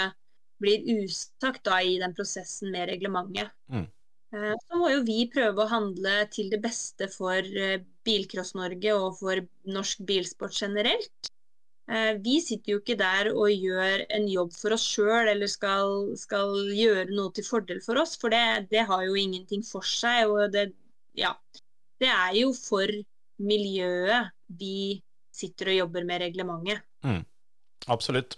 blir 0.59 0.83
usagt 0.99 1.63
da 1.69 1.79
i 1.87 2.01
den 2.03 2.17
prosessen 2.19 2.73
med 2.75 2.89
reglementet. 2.91 3.53
Mm. 3.71 3.87
Så 4.35 4.77
må 4.77 4.91
jo 4.91 5.05
vi 5.07 5.23
prøve 5.31 5.63
å 5.63 5.71
handle 5.71 6.17
til 6.35 6.51
det 6.53 6.59
beste 6.61 7.07
for 7.09 7.47
Bilcross-Norge 8.05 8.97
og 8.99 9.21
for 9.21 9.41
norsk 9.71 10.03
bilsport 10.11 10.59
generelt. 10.59 11.31
Eh, 11.89 12.15
Vi 12.21 12.39
sitter 12.45 12.75
jo 12.75 12.81
ikke 12.83 12.99
der 13.01 13.31
og 13.33 13.49
gjør 13.49 14.05
en 14.13 14.27
jobb 14.29 14.53
for 14.57 14.77
oss 14.77 14.85
sjøl 14.85 15.31
eller 15.33 15.49
skal, 15.49 16.13
skal 16.21 16.53
gjøre 16.77 17.09
noe 17.15 17.33
til 17.33 17.47
fordel 17.47 17.81
for 17.85 18.01
oss, 18.03 18.17
for 18.21 18.35
det, 18.35 18.69
det 18.73 18.85
har 18.91 19.07
jo 19.07 19.17
ingenting 19.17 19.65
for 19.65 19.87
seg. 19.87 20.29
og 20.29 20.53
det, 20.53 20.69
ja, 21.17 21.33
det 22.01 22.11
er 22.13 22.35
jo 22.43 22.53
for 22.57 22.93
miljøet 23.39 24.29
vi 24.59 24.99
sitter 25.39 25.71
og 25.73 25.81
jobber 25.85 26.05
med 26.05 26.21
reglementet. 26.27 26.83
Absolutt. 27.89 28.37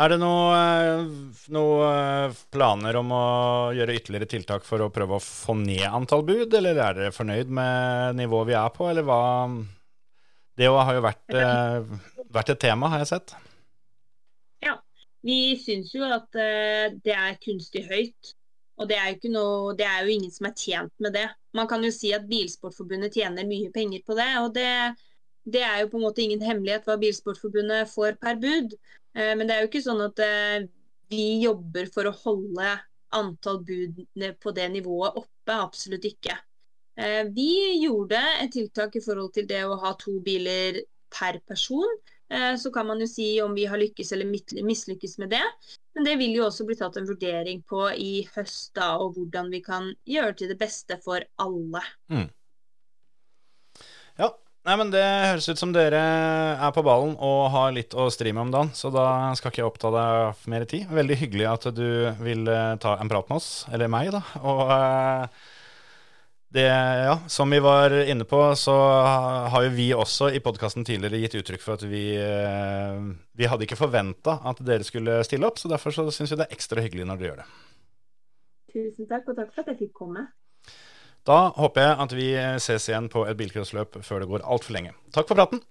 Er 0.00 0.12
det 0.12 0.20
noen 0.22 1.08
noe 1.52 1.86
eh, 1.90 2.38
planer 2.54 2.96
om 3.00 3.10
å 3.16 3.24
gjøre 3.74 3.96
ytterligere 3.98 4.28
tiltak 4.30 4.64
for 4.68 4.84
å 4.84 4.92
prøve 4.94 5.18
å 5.18 5.24
få 5.24 5.56
ned 5.58 5.82
antall 5.88 6.22
bud, 6.28 6.54
eller 6.54 6.78
er 6.78 6.96
dere 7.00 7.12
fornøyd 7.16 7.50
med 7.50 8.20
nivået 8.20 8.52
vi 8.52 8.56
er 8.60 8.70
på, 8.76 8.86
eller 8.92 9.04
hva? 9.08 9.20
Det 10.60 10.68
har 10.70 10.94
jo 10.94 11.02
vært, 11.04 11.34
eh, 11.34 11.90
vært 12.34 12.54
et 12.54 12.60
tema, 12.62 12.90
har 12.92 13.02
jeg 13.02 13.10
sett. 13.14 13.34
Ja. 14.64 14.78
Vi 15.26 15.56
syns 15.60 15.90
jo 15.92 16.06
at 16.08 16.36
eh, 16.38 16.94
det 17.04 17.12
er 17.12 17.40
kunstig 17.42 17.84
høyt. 17.90 18.34
Og 18.80 18.88
det 18.88 18.96
er, 18.96 19.16
noe, 19.28 19.74
det 19.76 19.84
er 19.84 20.06
jo 20.06 20.14
ingen 20.14 20.32
som 20.32 20.46
er 20.48 20.56
tjent 20.56 20.92
med 21.04 21.12
det. 21.12 21.26
Man 21.52 21.68
kan 21.68 21.82
jo 21.84 21.90
si 21.92 22.14
at 22.16 22.24
Bilsportforbundet 22.30 23.12
tjener 23.18 23.44
mye 23.44 23.68
penger 23.74 24.00
på 24.06 24.16
det. 24.16 24.30
Og 24.40 24.54
det, 24.56 24.70
det 25.44 25.60
er 25.66 25.82
jo 25.82 25.90
på 25.92 25.98
en 26.00 26.06
måte 26.06 26.24
ingen 26.24 26.40
hemmelighet 26.40 26.88
hva 26.88 26.96
Bilsportforbundet 27.02 27.90
får 27.92 28.16
per 28.22 28.40
bud. 28.40 28.76
Eh, 29.12 29.34
Men 29.36 29.44
det 29.44 29.56
er 29.56 29.66
jo 29.66 29.72
ikke 29.72 29.84
sånn 29.84 30.00
at 30.06 30.22
eh, 30.24 30.62
vi 31.12 31.26
jobber 31.42 31.90
for 31.92 32.08
å 32.08 32.14
holde 32.22 32.78
antall 33.18 33.60
bud 33.66 34.00
på 34.40 34.54
det 34.56 34.70
nivået 34.72 35.18
oppe. 35.18 35.56
Absolutt 35.58 36.06
ikke. 36.06 36.36
Vi 37.34 37.80
gjorde 37.80 38.18
et 38.42 38.52
tiltak 38.52 38.94
i 38.98 39.02
forhold 39.02 39.32
til 39.34 39.46
det 39.48 39.62
å 39.66 39.78
ha 39.82 39.90
to 39.98 40.18
biler 40.22 40.78
per 41.10 41.40
person. 41.48 41.88
Eh, 42.30 42.56
Så 42.56 42.70
kan 42.70 42.86
man 42.86 43.00
jo 43.02 43.06
si 43.10 43.40
om 43.42 43.54
vi 43.54 43.66
har 43.66 43.80
lykkes 43.80 44.12
eller 44.14 44.28
mislykkes 44.64 45.18
med 45.18 45.30
det. 45.34 45.42
Men 45.94 46.06
det 46.06 46.16
vil 46.20 46.36
jo 46.38 46.44
også 46.46 46.66
bli 46.68 46.76
tatt 46.78 46.96
en 47.00 47.08
vurdering 47.08 47.64
på 47.66 47.88
i 47.98 48.28
høst, 48.36 48.70
da, 48.78 48.92
og 49.02 49.16
hvordan 49.16 49.50
vi 49.50 49.60
kan 49.64 49.90
gjøre 50.06 50.36
til 50.38 50.52
det 50.52 50.58
beste 50.60 51.00
for 51.02 51.24
alle. 51.42 51.82
Ja, 54.20 54.28
nei, 54.68 54.76
men 54.78 54.92
det 54.94 55.02
høres 55.02 55.48
ut 55.50 55.58
som 55.58 55.72
dere 55.74 55.98
er 56.60 56.74
på 56.76 56.84
ballen 56.86 57.16
og 57.18 57.50
har 57.54 57.74
litt 57.74 57.96
å 57.98 58.06
stri 58.14 58.30
med 58.30 58.46
om 58.46 58.52
dagen, 58.54 58.70
så 58.78 58.92
da 58.94 59.34
skal 59.34 59.50
ikke 59.50 59.64
jeg 59.64 59.70
oppta 59.72 59.90
deg 59.94 60.46
mer 60.54 60.66
tid. 60.70 60.86
Veldig 60.94 61.18
hyggelig 61.24 61.48
at 61.50 61.70
du 61.74 61.88
vil 62.22 62.46
eh, 62.46 62.76
ta 62.78 62.94
en 63.00 63.10
prat 63.10 63.26
med 63.32 63.40
oss, 63.42 63.50
eller 63.72 63.90
meg, 63.90 64.12
da. 64.14 64.22
Og 64.44 64.70
eh, 64.76 65.40
det, 66.52 66.66
ja, 66.66 67.18
som 67.30 67.50
vi 67.50 67.60
var 67.62 67.94
inne 68.02 68.24
på, 68.26 68.40
så 68.58 68.74
har 69.52 69.62
jo 69.62 69.70
vi 69.70 69.92
også 69.94 70.32
i 70.34 70.40
podkasten 70.42 70.82
tidligere 70.86 71.20
gitt 71.22 71.36
uttrykk 71.38 71.62
for 71.62 71.78
at 71.78 71.84
vi, 71.86 72.04
eh, 72.18 73.04
vi 73.38 73.46
hadde 73.46 73.68
ikke 73.68 73.78
forventa 73.78 74.40
at 74.50 74.62
dere 74.66 74.86
skulle 74.86 75.20
stille 75.26 75.46
opp, 75.46 75.62
så 75.62 75.70
derfor 75.70 75.94
så 75.94 76.08
syns 76.10 76.34
vi 76.34 76.40
det 76.40 76.48
er 76.48 76.58
ekstra 76.58 76.82
hyggelig 76.82 77.06
når 77.06 77.20
dere 77.20 77.30
gjør 77.30 77.40
det. 77.44 77.48
Tusen 78.74 79.10
takk, 79.10 79.30
og 79.30 79.38
takk 79.38 79.54
for 79.54 79.62
at 79.62 79.72
jeg 79.72 79.82
fikk 79.84 79.94
komme. 80.02 80.26
Da 81.26 81.40
håper 81.54 81.86
jeg 81.86 81.98
at 82.06 82.18
vi 82.18 82.28
ses 82.66 82.90
igjen 82.90 83.10
på 83.12 83.26
et 83.28 83.38
bilcrossløp 83.38 84.00
før 84.02 84.24
det 84.24 84.30
går 84.32 84.46
altfor 84.46 84.74
lenge. 84.74 84.96
Takk 85.14 85.30
for 85.30 85.38
praten. 85.38 85.62